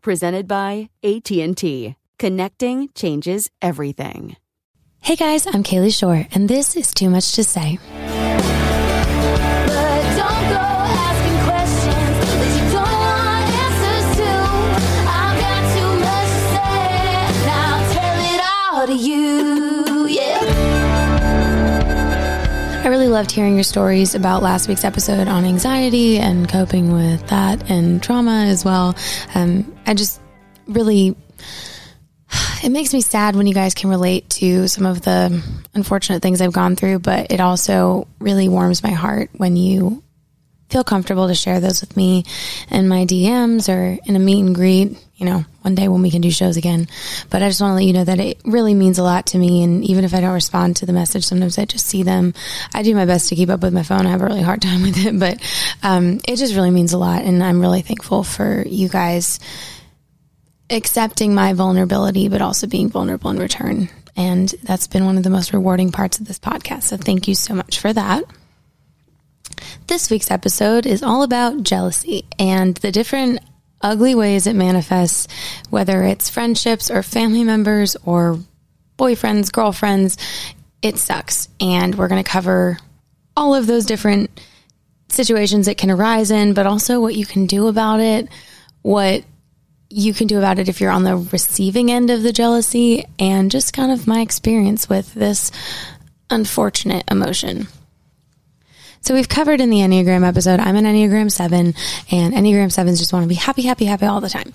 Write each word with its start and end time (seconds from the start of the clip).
Presented 0.00 0.46
by 0.46 0.90
AT&T. 1.02 1.96
Connecting 2.18 2.88
changes 2.94 3.50
everything. 3.60 4.36
Hey 5.00 5.16
guys, 5.16 5.46
I'm 5.46 5.62
Kalie 5.62 5.90
Shorr, 5.90 6.26
and 6.32 6.48
this 6.48 6.76
is 6.76 6.94
Too 6.94 7.10
Much 7.10 7.32
to 7.32 7.44
Say. 7.44 7.78
Loved 23.14 23.30
hearing 23.30 23.54
your 23.54 23.62
stories 23.62 24.16
about 24.16 24.42
last 24.42 24.66
week's 24.66 24.84
episode 24.84 25.28
on 25.28 25.44
anxiety 25.44 26.18
and 26.18 26.48
coping 26.48 26.92
with 26.92 27.24
that 27.28 27.70
and 27.70 28.02
trauma 28.02 28.46
as 28.46 28.64
well. 28.64 28.96
Um, 29.36 29.72
I 29.86 29.94
just 29.94 30.20
really, 30.66 31.16
it 32.64 32.70
makes 32.70 32.92
me 32.92 33.00
sad 33.00 33.36
when 33.36 33.46
you 33.46 33.54
guys 33.54 33.72
can 33.72 33.88
relate 33.88 34.28
to 34.30 34.66
some 34.66 34.84
of 34.84 35.02
the 35.02 35.40
unfortunate 35.74 36.22
things 36.22 36.40
I've 36.40 36.52
gone 36.52 36.74
through, 36.74 36.98
but 36.98 37.30
it 37.30 37.38
also 37.38 38.08
really 38.18 38.48
warms 38.48 38.82
my 38.82 38.90
heart 38.90 39.30
when 39.34 39.54
you 39.54 40.02
feel 40.70 40.84
comfortable 40.84 41.28
to 41.28 41.34
share 41.34 41.60
those 41.60 41.80
with 41.80 41.96
me 41.96 42.24
in 42.70 42.88
my 42.88 43.04
DMs 43.04 43.68
or 43.68 43.98
in 44.06 44.16
a 44.16 44.18
meet 44.18 44.40
and 44.40 44.54
greet, 44.54 44.98
you 45.16 45.26
know, 45.26 45.44
one 45.62 45.74
day 45.74 45.88
when 45.88 46.02
we 46.02 46.10
can 46.10 46.20
do 46.20 46.30
shows 46.30 46.56
again. 46.56 46.88
But 47.30 47.42
I 47.42 47.48
just 47.48 47.60
want 47.60 47.72
to 47.72 47.74
let 47.76 47.84
you 47.84 47.92
know 47.92 48.04
that 48.04 48.18
it 48.18 48.40
really 48.44 48.74
means 48.74 48.98
a 48.98 49.02
lot 49.02 49.26
to 49.26 49.38
me. 49.38 49.62
And 49.62 49.84
even 49.84 50.04
if 50.04 50.14
I 50.14 50.20
don't 50.20 50.34
respond 50.34 50.76
to 50.76 50.86
the 50.86 50.92
message, 50.92 51.24
sometimes 51.24 51.58
I 51.58 51.64
just 51.64 51.86
see 51.86 52.02
them. 52.02 52.34
I 52.72 52.82
do 52.82 52.94
my 52.94 53.06
best 53.06 53.28
to 53.28 53.36
keep 53.36 53.50
up 53.50 53.60
with 53.60 53.74
my 53.74 53.82
phone. 53.82 54.06
I 54.06 54.10
have 54.10 54.22
a 54.22 54.26
really 54.26 54.42
hard 54.42 54.62
time 54.62 54.82
with 54.82 54.96
it, 55.04 55.18
but 55.18 55.40
um, 55.82 56.20
it 56.26 56.36
just 56.36 56.54
really 56.54 56.70
means 56.70 56.92
a 56.92 56.98
lot. 56.98 57.22
And 57.22 57.42
I'm 57.42 57.60
really 57.60 57.82
thankful 57.82 58.24
for 58.24 58.64
you 58.66 58.88
guys 58.88 59.40
accepting 60.70 61.34
my 61.34 61.52
vulnerability, 61.52 62.28
but 62.28 62.40
also 62.40 62.66
being 62.66 62.88
vulnerable 62.88 63.30
in 63.30 63.38
return. 63.38 63.88
And 64.16 64.48
that's 64.62 64.86
been 64.86 65.04
one 65.04 65.18
of 65.18 65.24
the 65.24 65.30
most 65.30 65.52
rewarding 65.52 65.92
parts 65.92 66.18
of 66.18 66.26
this 66.26 66.38
podcast. 66.38 66.84
So 66.84 66.96
thank 66.96 67.28
you 67.28 67.34
so 67.34 67.54
much 67.54 67.80
for 67.80 67.92
that. 67.92 68.24
This 69.86 70.10
week's 70.10 70.30
episode 70.30 70.86
is 70.86 71.02
all 71.02 71.22
about 71.22 71.62
jealousy 71.62 72.24
and 72.38 72.74
the 72.76 72.90
different 72.90 73.40
ugly 73.82 74.14
ways 74.14 74.46
it 74.46 74.56
manifests, 74.56 75.28
whether 75.68 76.02
it's 76.02 76.30
friendships 76.30 76.90
or 76.90 77.02
family 77.02 77.44
members 77.44 77.96
or 78.04 78.38
boyfriends, 78.98 79.52
girlfriends. 79.52 80.16
It 80.80 80.98
sucks. 80.98 81.48
And 81.60 81.94
we're 81.94 82.08
going 82.08 82.22
to 82.22 82.30
cover 82.30 82.78
all 83.36 83.54
of 83.54 83.66
those 83.66 83.84
different 83.84 84.30
situations 85.10 85.68
it 85.68 85.78
can 85.78 85.90
arise 85.90 86.30
in, 86.30 86.54
but 86.54 86.66
also 86.66 87.00
what 87.00 87.14
you 87.14 87.26
can 87.26 87.46
do 87.46 87.66
about 87.68 88.00
it, 88.00 88.28
what 88.82 89.22
you 89.90 90.14
can 90.14 90.26
do 90.26 90.38
about 90.38 90.58
it 90.58 90.68
if 90.68 90.80
you're 90.80 90.90
on 90.90 91.04
the 91.04 91.16
receiving 91.16 91.90
end 91.90 92.10
of 92.10 92.22
the 92.22 92.32
jealousy, 92.32 93.04
and 93.18 93.50
just 93.50 93.74
kind 93.74 93.92
of 93.92 94.06
my 94.06 94.20
experience 94.20 94.88
with 94.88 95.12
this 95.14 95.52
unfortunate 96.30 97.04
emotion. 97.10 97.68
So 99.04 99.12
we've 99.12 99.28
covered 99.28 99.60
in 99.60 99.68
the 99.68 99.80
Enneagram 99.80 100.26
episode, 100.26 100.60
I'm 100.60 100.76
an 100.76 100.86
Enneagram 100.86 101.30
7, 101.30 101.74
and 102.10 102.34
Enneagram 102.34 102.72
7s 102.72 102.98
just 102.98 103.12
want 103.12 103.24
to 103.24 103.28
be 103.28 103.34
happy, 103.34 103.60
happy, 103.60 103.84
happy 103.84 104.06
all 104.06 104.22
the 104.22 104.30
time. 104.30 104.54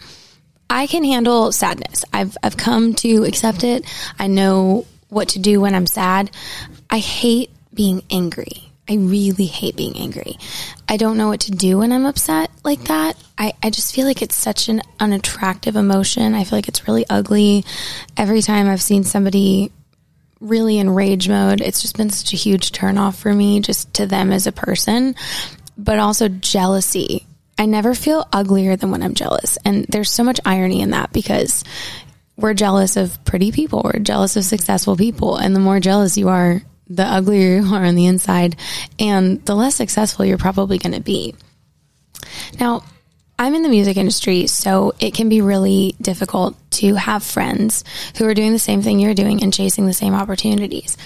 I 0.68 0.88
can 0.88 1.04
handle 1.04 1.52
sadness. 1.52 2.04
I've, 2.12 2.36
I've 2.42 2.58
come 2.58 2.96
to 2.96 3.26
accept 3.26 3.64
it. 3.64 3.86
I 4.18 4.26
know 4.26 4.88
what 5.10 5.30
to 5.30 5.40
do 5.40 5.62
when 5.62 5.76
I'm 5.76 5.86
sad. 5.86 6.32
I 6.90 6.98
hate 6.98 7.52
being 7.76 8.02
angry. 8.10 8.72
I 8.90 8.96
really 8.96 9.46
hate 9.46 9.76
being 9.76 9.96
angry. 9.96 10.40
I 10.88 10.98
don't 10.98 11.18
know 11.18 11.28
what 11.28 11.42
to 11.42 11.52
do 11.52 11.78
when 11.78 11.92
I'm 11.92 12.08
upset 12.08 12.50
like 12.64 12.86
that. 12.86 13.18
I, 13.38 13.54
I 13.62 13.70
just 13.70 13.94
feel 13.94 14.08
like 14.08 14.24
it's 14.24 14.36
such 14.36 14.68
an 14.68 14.82
unattractive 15.00 15.76
emotion. 15.76 16.34
I 16.34 16.44
feel 16.44 16.58
like 16.58 16.68
it's 16.68 16.88
really 16.88 17.06
ugly. 17.08 17.66
Every 18.18 18.42
time 18.42 18.68
I've 18.68 18.82
seen 18.82 19.04
somebody 19.04 19.72
really 20.40 20.78
in 20.78 20.90
rage 20.90 21.28
mode, 21.28 21.62
it's 21.62 21.82
just 21.82 21.98
been 21.98 22.10
such 22.10 22.34
a 22.34 22.38
huge 22.38 22.72
turnoff 22.72 23.16
for 23.16 23.34
me, 23.34 23.60
just 23.60 23.94
to 23.96 24.06
them 24.06 24.32
as 24.32 24.48
a 24.48 24.52
person, 24.52 25.16
but 25.78 26.00
also 26.00 26.28
jealousy. 26.28 27.26
I 27.58 27.66
never 27.66 27.94
feel 27.94 28.28
uglier 28.32 28.76
than 28.76 28.92
when 28.92 29.04
I'm 29.04 29.16
jealous. 29.16 29.58
And 29.66 29.86
there's 29.90 30.12
so 30.12 30.24
much 30.24 30.40
irony 30.46 30.82
in 30.82 30.92
that 30.92 31.12
because 31.12 31.64
we're 32.38 32.54
jealous 32.54 32.96
of 32.96 33.24
pretty 33.26 33.52
people, 33.52 33.82
we're 33.84 34.00
jealous 34.00 34.38
of 34.38 34.46
successful 34.46 34.96
people. 34.96 35.36
And 35.36 35.54
the 35.54 35.60
more 35.60 35.82
jealous 35.82 36.18
you 36.18 36.30
are, 36.30 36.62
the 36.88 37.04
uglier 37.04 37.58
you 37.58 37.74
are 37.74 37.84
on 37.84 37.96
the 37.96 38.06
inside, 38.06 38.56
and 38.98 39.44
the 39.46 39.56
less 39.56 39.76
successful 39.76 40.26
you're 40.26 40.38
probably 40.38 40.78
going 40.78 40.94
to 40.94 41.02
be. 41.02 41.36
Now, 42.60 42.84
I'm 43.40 43.56
in 43.56 43.64
the 43.64 43.70
music 43.70 43.96
industry, 43.96 44.48
so 44.48 44.94
it 45.00 45.14
can 45.14 45.30
be 45.30 45.40
really 45.40 45.96
difficult 46.02 46.58
to 46.72 46.96
have 46.96 47.24
friends 47.24 47.86
who 48.18 48.28
are 48.28 48.34
doing 48.34 48.52
the 48.52 48.60
same 48.60 48.82
thing 48.82 49.00
you're 49.00 49.14
doing 49.14 49.42
and 49.42 49.54
chasing 49.54 49.86
the 49.86 49.94
same 49.94 50.14
opportunities. 50.14 50.98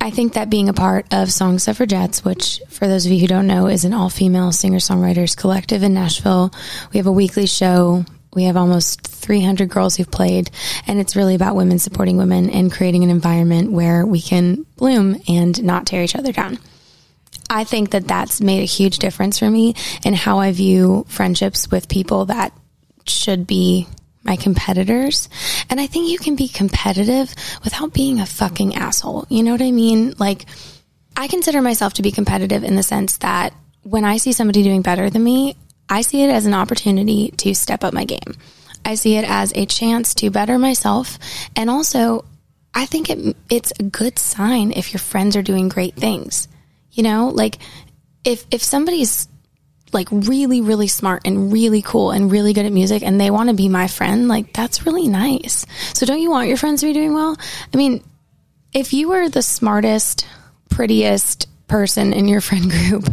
I 0.00 0.10
think 0.10 0.34
that 0.34 0.48
being 0.48 0.68
a 0.68 0.72
part 0.72 1.12
of 1.12 1.32
Song 1.32 1.58
Suffragettes, 1.58 2.24
which 2.24 2.62
for 2.68 2.86
those 2.86 3.04
of 3.04 3.10
you 3.10 3.18
who 3.18 3.26
don't 3.26 3.48
know 3.48 3.66
is 3.66 3.84
an 3.84 3.94
all 3.94 4.10
female 4.10 4.52
singer 4.52 4.78
songwriters 4.78 5.36
collective 5.36 5.82
in 5.82 5.92
Nashville, 5.92 6.52
we 6.92 6.98
have 6.98 7.08
a 7.08 7.12
weekly 7.12 7.46
show. 7.46 8.04
We 8.32 8.44
have 8.44 8.56
almost 8.56 9.04
300 9.04 9.68
girls 9.68 9.96
who've 9.96 10.10
played, 10.10 10.52
and 10.86 11.00
it's 11.00 11.16
really 11.16 11.34
about 11.34 11.56
women 11.56 11.80
supporting 11.80 12.16
women 12.16 12.48
and 12.48 12.72
creating 12.72 13.02
an 13.02 13.10
environment 13.10 13.72
where 13.72 14.06
we 14.06 14.20
can 14.20 14.66
bloom 14.76 15.20
and 15.26 15.60
not 15.64 15.86
tear 15.86 16.04
each 16.04 16.14
other 16.14 16.30
down. 16.30 16.60
I 17.52 17.64
think 17.64 17.90
that 17.90 18.08
that's 18.08 18.40
made 18.40 18.62
a 18.62 18.64
huge 18.64 18.98
difference 18.98 19.38
for 19.38 19.50
me 19.50 19.74
in 20.06 20.14
how 20.14 20.38
I 20.38 20.52
view 20.52 21.04
friendships 21.06 21.70
with 21.70 21.86
people 21.86 22.24
that 22.26 22.50
should 23.06 23.46
be 23.46 23.86
my 24.24 24.36
competitors. 24.36 25.28
And 25.68 25.78
I 25.78 25.86
think 25.86 26.08
you 26.08 26.18
can 26.18 26.34
be 26.34 26.48
competitive 26.48 27.34
without 27.62 27.92
being 27.92 28.20
a 28.20 28.26
fucking 28.26 28.76
asshole. 28.76 29.26
You 29.28 29.42
know 29.42 29.52
what 29.52 29.60
I 29.60 29.70
mean? 29.70 30.14
Like, 30.18 30.46
I 31.14 31.28
consider 31.28 31.60
myself 31.60 31.92
to 31.94 32.02
be 32.02 32.10
competitive 32.10 32.64
in 32.64 32.74
the 32.74 32.82
sense 32.82 33.18
that 33.18 33.52
when 33.82 34.06
I 34.06 34.16
see 34.16 34.32
somebody 34.32 34.62
doing 34.62 34.80
better 34.80 35.10
than 35.10 35.22
me, 35.22 35.54
I 35.90 36.00
see 36.00 36.24
it 36.24 36.30
as 36.30 36.46
an 36.46 36.54
opportunity 36.54 37.32
to 37.32 37.54
step 37.54 37.84
up 37.84 37.92
my 37.92 38.06
game. 38.06 38.34
I 38.82 38.94
see 38.94 39.16
it 39.16 39.28
as 39.28 39.52
a 39.54 39.66
chance 39.66 40.14
to 40.14 40.30
better 40.30 40.58
myself. 40.58 41.18
And 41.54 41.68
also, 41.68 42.24
I 42.72 42.86
think 42.86 43.10
it, 43.10 43.36
it's 43.50 43.74
a 43.78 43.82
good 43.82 44.18
sign 44.18 44.72
if 44.72 44.94
your 44.94 45.00
friends 45.00 45.36
are 45.36 45.42
doing 45.42 45.68
great 45.68 45.96
things. 45.96 46.48
You 46.92 47.02
know, 47.02 47.28
like 47.28 47.58
if, 48.24 48.46
if 48.50 48.62
somebody's 48.62 49.28
like 49.92 50.08
really, 50.10 50.60
really 50.60 50.88
smart 50.88 51.22
and 51.24 51.52
really 51.52 51.82
cool 51.82 52.10
and 52.10 52.30
really 52.30 52.52
good 52.52 52.66
at 52.66 52.72
music 52.72 53.02
and 53.02 53.20
they 53.20 53.30
want 53.30 53.50
to 53.50 53.54
be 53.54 53.68
my 53.68 53.88
friend, 53.88 54.28
like 54.28 54.52
that's 54.52 54.86
really 54.86 55.08
nice. 55.08 55.66
So 55.94 56.06
don't 56.06 56.20
you 56.20 56.30
want 56.30 56.48
your 56.48 56.56
friends 56.56 56.80
to 56.80 56.86
be 56.86 56.92
doing 56.92 57.12
well? 57.12 57.36
I 57.72 57.76
mean, 57.76 58.02
if 58.72 58.92
you 58.92 59.08
were 59.08 59.28
the 59.28 59.42
smartest, 59.42 60.26
prettiest 60.70 61.48
person 61.68 62.12
in 62.12 62.28
your 62.28 62.40
friend 62.42 62.70
group, 62.70 63.08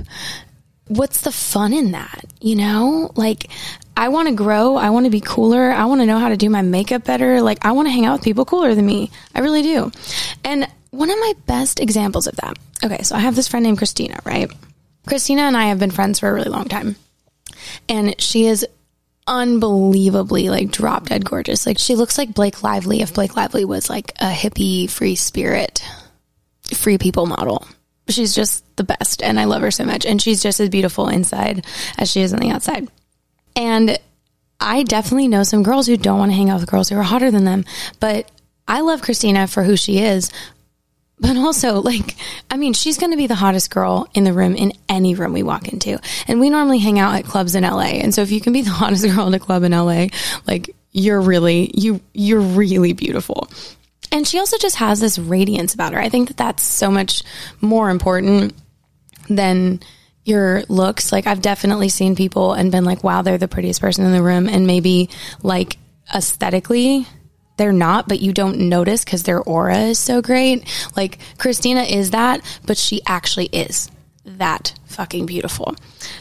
what's 0.87 1.21
the 1.21 1.31
fun 1.31 1.73
in 1.73 1.91
that? 1.91 2.25
You 2.41 2.55
know, 2.55 3.11
like 3.15 3.49
I 3.95 4.09
want 4.09 4.29
to 4.29 4.33
grow. 4.33 4.75
I 4.75 4.89
want 4.91 5.05
to 5.05 5.09
be 5.09 5.21
cooler. 5.21 5.71
I 5.71 5.85
want 5.85 6.01
to 6.01 6.05
know 6.05 6.19
how 6.19 6.29
to 6.29 6.37
do 6.37 6.49
my 6.49 6.61
makeup 6.61 7.03
better. 7.03 7.41
Like 7.41 7.65
I 7.65 7.73
want 7.73 7.87
to 7.87 7.91
hang 7.91 8.05
out 8.05 8.13
with 8.13 8.23
people 8.23 8.45
cooler 8.45 8.73
than 8.75 8.85
me. 8.85 9.11
I 9.35 9.41
really 9.41 9.61
do. 9.61 9.91
And 10.43 10.67
one 10.91 11.09
of 11.09 11.19
my 11.19 11.33
best 11.45 11.79
examples 11.79 12.27
of 12.27 12.35
that. 12.37 12.57
Okay, 12.83 13.03
so 13.03 13.15
I 13.15 13.19
have 13.19 13.35
this 13.35 13.47
friend 13.47 13.63
named 13.63 13.77
Christina, 13.77 14.19
right? 14.25 14.51
Christina 15.07 15.43
and 15.43 15.57
I 15.57 15.65
have 15.65 15.79
been 15.79 15.91
friends 15.91 16.19
for 16.19 16.29
a 16.29 16.33
really 16.33 16.49
long 16.49 16.65
time. 16.65 16.95
And 17.87 18.19
she 18.21 18.45
is 18.47 18.65
unbelievably 19.27 20.49
like 20.49 20.71
drop 20.71 21.09
dead 21.09 21.23
gorgeous. 21.23 21.65
Like 21.65 21.77
she 21.77 21.95
looks 21.95 22.17
like 22.17 22.33
Blake 22.33 22.63
Lively 22.63 23.01
if 23.01 23.13
Blake 23.13 23.35
Lively 23.35 23.63
was 23.63 23.89
like 23.89 24.11
a 24.19 24.31
hippie 24.31 24.89
free 24.89 25.15
spirit, 25.15 25.83
free 26.73 26.97
people 26.97 27.27
model. 27.27 27.67
She's 28.07 28.33
just 28.33 28.63
the 28.75 28.83
best 28.83 29.21
and 29.21 29.39
I 29.39 29.45
love 29.45 29.61
her 29.61 29.71
so 29.71 29.85
much. 29.85 30.05
And 30.05 30.21
she's 30.21 30.41
just 30.41 30.59
as 30.59 30.69
beautiful 30.69 31.07
inside 31.09 31.65
as 31.97 32.09
she 32.09 32.21
is 32.21 32.33
on 32.33 32.39
the 32.39 32.49
outside. 32.49 32.87
And 33.55 33.99
I 34.59 34.83
definitely 34.83 35.27
know 35.27 35.43
some 35.43 35.63
girls 35.63 35.85
who 35.85 35.95
don't 35.95 36.19
want 36.19 36.31
to 36.31 36.35
hang 36.35 36.49
out 36.49 36.59
with 36.59 36.69
girls 36.69 36.89
who 36.89 36.97
are 36.97 37.03
hotter 37.03 37.29
than 37.29 37.45
them. 37.45 37.65
But 37.99 38.29
I 38.67 38.81
love 38.81 39.01
Christina 39.01 39.47
for 39.47 39.63
who 39.63 39.77
she 39.77 39.99
is. 39.99 40.31
But 41.19 41.35
also, 41.35 41.81
like, 41.81 42.15
I 42.49 42.57
mean, 42.57 42.73
she's 42.73 42.97
going 42.97 43.11
to 43.11 43.17
be 43.17 43.27
the 43.27 43.35
hottest 43.35 43.71
girl 43.71 44.07
in 44.13 44.23
the 44.23 44.33
room 44.33 44.55
in 44.55 44.71
any 44.87 45.15
room 45.15 45.33
we 45.33 45.43
walk 45.43 45.67
into. 45.67 45.99
And 46.27 46.39
we 46.39 46.49
normally 46.49 46.79
hang 46.79 46.97
out 46.97 47.15
at 47.15 47.25
clubs 47.25 47.55
in 47.55 47.63
LA. 47.63 47.99
And 47.99 48.15
so 48.15 48.21
if 48.21 48.31
you 48.31 48.39
can 48.39 48.53
be 48.53 48.61
the 48.61 48.69
hottest 48.71 49.05
girl 49.05 49.27
in 49.27 49.33
a 49.33 49.39
club 49.39 49.63
in 49.63 49.73
LA, 49.73 50.07
like, 50.47 50.73
you're 50.91 51.21
really, 51.21 51.71
you, 51.73 52.01
you're 52.13 52.39
really 52.39 52.93
beautiful. 52.93 53.49
And 54.11 54.27
she 54.27 54.39
also 54.39 54.57
just 54.57 54.77
has 54.77 54.99
this 54.99 55.19
radiance 55.19 55.73
about 55.73 55.93
her. 55.93 55.99
I 55.99 56.09
think 56.09 56.29
that 56.29 56.37
that's 56.37 56.63
so 56.63 56.89
much 56.89 57.23
more 57.61 57.89
important 57.89 58.53
than 59.29 59.81
your 60.23 60.63
looks. 60.69 61.11
Like 61.11 61.27
I've 61.27 61.41
definitely 61.41 61.89
seen 61.89 62.15
people 62.15 62.53
and 62.53 62.71
been 62.71 62.85
like, 62.85 63.03
wow, 63.03 63.21
they're 63.21 63.37
the 63.37 63.47
prettiest 63.47 63.81
person 63.81 64.05
in 64.05 64.11
the 64.11 64.23
room. 64.23 64.47
And 64.47 64.65
maybe 64.65 65.09
like 65.43 65.77
aesthetically, 66.13 67.07
they're 67.59 67.71
not, 67.71 68.07
but 68.07 68.19
you 68.19 68.33
don't 68.33 68.57
notice 68.57 69.03
because 69.03 69.21
their 69.23 69.39
aura 69.39 69.77
is 69.77 69.99
so 69.99 70.21
great. 70.21 70.67
Like 70.97 71.19
Christina 71.37 71.81
is 71.81 72.11
that, 72.11 72.41
but 72.65 72.77
she 72.77 73.01
actually 73.05 73.45
is 73.47 73.91
that 74.25 74.73
fucking 74.87 75.25
beautiful. 75.25 75.75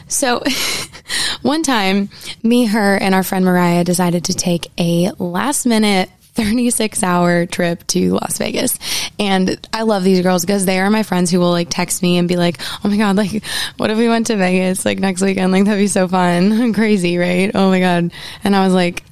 So 0.07 0.43
one 1.41 1.63
time, 1.63 2.09
me, 2.43 2.65
her, 2.65 2.95
and 2.97 3.15
our 3.15 3.23
friend 3.23 3.45
Mariah 3.45 3.83
decided 3.83 4.25
to 4.25 4.33
take 4.33 4.67
a 4.77 5.11
last 5.17 5.65
minute 5.65 6.09
36 6.33 7.03
hour 7.03 7.45
trip 7.45 7.85
to 7.87 8.11
Las 8.13 8.37
Vegas. 8.37 8.79
And 9.17 9.67
I 9.73 9.81
love 9.81 10.03
these 10.03 10.21
girls 10.21 10.45
because 10.45 10.65
they 10.65 10.79
are 10.79 10.89
my 10.89 11.03
friends 11.03 11.31
who 11.31 11.39
will 11.39 11.51
like 11.51 11.67
text 11.69 12.01
me 12.01 12.17
and 12.17 12.27
be 12.27 12.37
like, 12.37 12.57
Oh 12.83 12.89
my 12.89 12.97
God, 12.97 13.17
like, 13.17 13.43
what 13.77 13.89
if 13.89 13.97
we 13.97 14.07
went 14.07 14.27
to 14.27 14.37
Vegas 14.37 14.85
like 14.85 14.99
next 14.99 15.21
weekend? 15.21 15.51
Like, 15.51 15.65
that'd 15.65 15.79
be 15.79 15.87
so 15.87 16.07
fun. 16.07 16.73
Crazy, 16.73 17.17
right? 17.17 17.51
Oh 17.53 17.69
my 17.69 17.79
God. 17.79 18.11
And 18.43 18.55
I 18.55 18.63
was 18.63 18.73
like, 18.73 19.03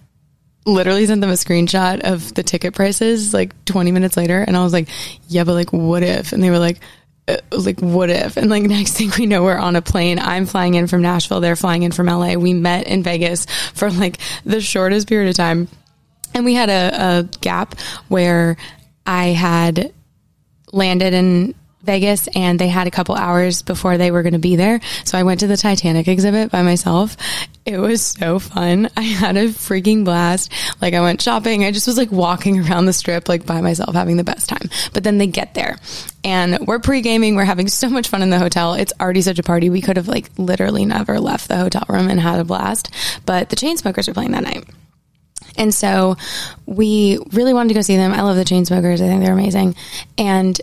literally 0.68 1.06
sent 1.06 1.22
them 1.22 1.30
a 1.30 1.34
screenshot 1.34 2.02
of 2.02 2.34
the 2.36 2.44
ticket 2.44 2.76
prices 2.76 3.34
like 3.34 3.66
20 3.66 3.92
minutes 3.92 4.18
later. 4.18 4.40
And 4.40 4.56
I 4.56 4.64
was 4.64 4.74
like, 4.74 4.90
yeah, 5.28 5.44
but 5.44 5.54
like, 5.54 5.74
what 5.74 6.04
if? 6.04 6.34
And 6.34 6.44
they 6.44 6.50
were 6.50 6.60
like, 6.60 6.80
uh, 7.30 7.38
like 7.52 7.82
what 7.82 8.10
if 8.10 8.38
and 8.38 8.50
like 8.50 8.64
next 8.70 8.94
thing 8.94 9.12
we 9.20 9.26
know 9.26 9.44
we're 9.44 9.58
on 9.58 9.76
a 9.76 9.82
plane 9.82 10.18
i'm 10.18 10.46
flying 10.46 10.76
in 10.76 10.88
from 10.88 11.02
nashville 11.02 11.42
they're 11.42 11.58
flying 11.58 11.84
in 11.84 11.92
from 11.92 12.06
la 12.06 12.36
we 12.36 12.54
met 12.54 12.88
in 12.88 13.04
vegas 13.04 13.46
for 13.74 13.92
like 13.92 14.18
the 14.46 14.62
shortest 14.62 15.10
period 15.10 15.30
of 15.30 15.36
time 15.36 15.68
and 16.34 16.46
we 16.46 16.54
had 16.54 16.70
a, 16.70 17.20
a 17.20 17.24
gap 17.42 17.78
where 18.08 18.56
i 19.06 19.26
had 19.26 19.94
landed 20.72 21.14
in 21.14 21.54
Vegas 21.88 22.28
and 22.36 22.60
they 22.60 22.68
had 22.68 22.86
a 22.86 22.92
couple 22.92 23.16
hours 23.16 23.64
before 23.64 23.98
they 23.98 24.12
were 24.12 24.22
going 24.22 24.34
to 24.34 24.40
be 24.40 24.56
there. 24.56 24.80
So 25.06 25.18
I 25.18 25.24
went 25.24 25.40
to 25.40 25.48
the 25.48 25.58
Titanic 25.58 26.08
exhibit 26.08 26.52
by 26.52 26.62
myself. 26.62 27.18
It 27.66 27.80
was 27.80 28.02
so 28.04 28.38
fun. 28.38 28.90
I 28.98 29.02
had 29.02 29.36
a 29.38 29.48
freaking 29.48 30.06
blast. 30.06 30.52
Like 30.82 30.94
I 30.94 31.02
went 31.02 31.22
shopping. 31.22 31.66
I 31.66 31.72
just 31.72 31.88
was 31.88 31.98
like 31.98 32.12
walking 32.12 32.60
around 32.70 32.86
the 32.86 32.94
strip 32.94 33.28
like 33.28 33.46
by 33.46 33.62
myself 33.62 33.96
having 33.96 34.18
the 34.18 34.24
best 34.24 34.48
time. 34.48 34.70
But 34.94 35.04
then 35.04 35.18
they 35.18 35.28
get 35.28 35.56
there 35.56 35.78
and 36.24 36.60
we're 36.68 36.80
pre-gaming. 36.80 37.36
We're 37.36 37.46
having 37.46 37.68
so 37.70 37.90
much 37.90 38.10
fun 38.10 38.22
in 38.22 38.30
the 38.30 38.40
hotel. 38.40 38.76
It's 38.76 38.94
already 39.00 39.22
such 39.22 39.40
a 39.40 39.44
party. 39.44 39.70
We 39.72 39.82
could 39.82 39.98
have 39.98 40.08
like 40.08 40.30
literally 40.38 40.86
never 40.86 41.20
left 41.20 41.48
the 41.48 41.58
hotel 41.58 41.86
room 41.90 42.10
and 42.10 42.20
had 42.20 42.40
a 42.40 42.44
blast. 42.44 42.94
But 43.26 43.50
the 43.50 43.56
Chainsmokers 43.56 44.08
were 44.08 44.14
playing 44.14 44.32
that 44.34 44.44
night. 44.44 44.66
And 45.58 45.74
so 45.74 46.16
we 46.66 47.20
really 47.32 47.54
wanted 47.54 47.70
to 47.70 47.74
go 47.76 47.82
see 47.82 47.98
them. 47.98 48.14
I 48.14 48.22
love 48.22 48.36
the 48.36 48.44
Chainsmokers. 48.44 48.96
I 48.96 49.08
think 49.08 49.24
they're 49.24 49.34
amazing. 49.34 49.76
And 50.18 50.60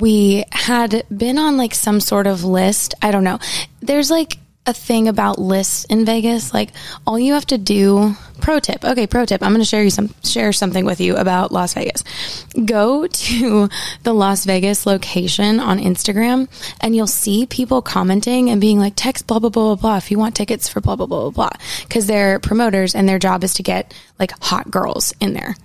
we 0.00 0.44
had 0.52 1.04
been 1.14 1.38
on 1.38 1.56
like 1.56 1.74
some 1.74 2.00
sort 2.00 2.26
of 2.26 2.44
list. 2.44 2.94
I 3.02 3.10
don't 3.10 3.24
know. 3.24 3.38
There's 3.80 4.10
like 4.10 4.38
a 4.68 4.72
thing 4.74 5.08
about 5.08 5.38
lists 5.38 5.84
in 5.84 6.04
Vegas. 6.04 6.52
Like 6.52 6.70
all 7.06 7.18
you 7.18 7.32
have 7.32 7.46
to 7.46 7.58
do, 7.58 8.14
pro 8.40 8.60
tip. 8.60 8.84
Okay, 8.84 9.06
pro 9.06 9.24
tip. 9.24 9.42
I'm 9.42 9.52
going 9.52 9.62
to 9.62 9.64
share 9.64 9.82
you 9.82 9.90
some, 9.90 10.14
share 10.22 10.52
something 10.52 10.84
with 10.84 11.00
you 11.00 11.16
about 11.16 11.52
Las 11.52 11.72
Vegas. 11.72 12.04
Go 12.66 13.06
to 13.06 13.68
the 14.02 14.12
Las 14.12 14.44
Vegas 14.44 14.84
location 14.84 15.58
on 15.58 15.78
Instagram 15.78 16.48
and 16.82 16.94
you'll 16.94 17.06
see 17.06 17.46
people 17.46 17.80
commenting 17.80 18.50
and 18.50 18.60
being 18.60 18.78
like, 18.78 18.92
text 18.94 19.26
blah, 19.26 19.38
blah, 19.38 19.48
blah, 19.48 19.74
blah, 19.74 19.76
blah. 19.76 19.96
If 19.96 20.10
you 20.10 20.18
want 20.18 20.36
tickets 20.36 20.68
for 20.68 20.82
blah, 20.82 20.96
blah, 20.96 21.06
blah, 21.06 21.30
blah, 21.30 21.30
blah. 21.30 21.86
Cause 21.88 22.06
they're 22.06 22.38
promoters 22.38 22.94
and 22.94 23.08
their 23.08 23.18
job 23.18 23.44
is 23.44 23.54
to 23.54 23.62
get 23.62 23.94
like 24.18 24.32
hot 24.42 24.70
girls 24.70 25.14
in 25.18 25.32
there 25.32 25.56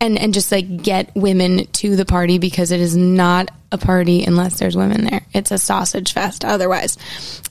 and 0.00 0.18
and 0.18 0.34
just 0.34 0.52
like 0.52 0.82
get 0.82 1.14
women 1.14 1.66
to 1.66 1.96
the 1.96 2.04
party 2.04 2.38
because 2.38 2.70
it 2.70 2.80
is 2.80 2.96
not 2.96 3.50
a 3.72 3.78
party 3.78 4.24
unless 4.24 4.58
there's 4.58 4.76
women 4.76 5.04
there. 5.04 5.22
It's 5.32 5.50
a 5.50 5.58
sausage 5.58 6.12
fest 6.12 6.44
otherwise. 6.44 6.98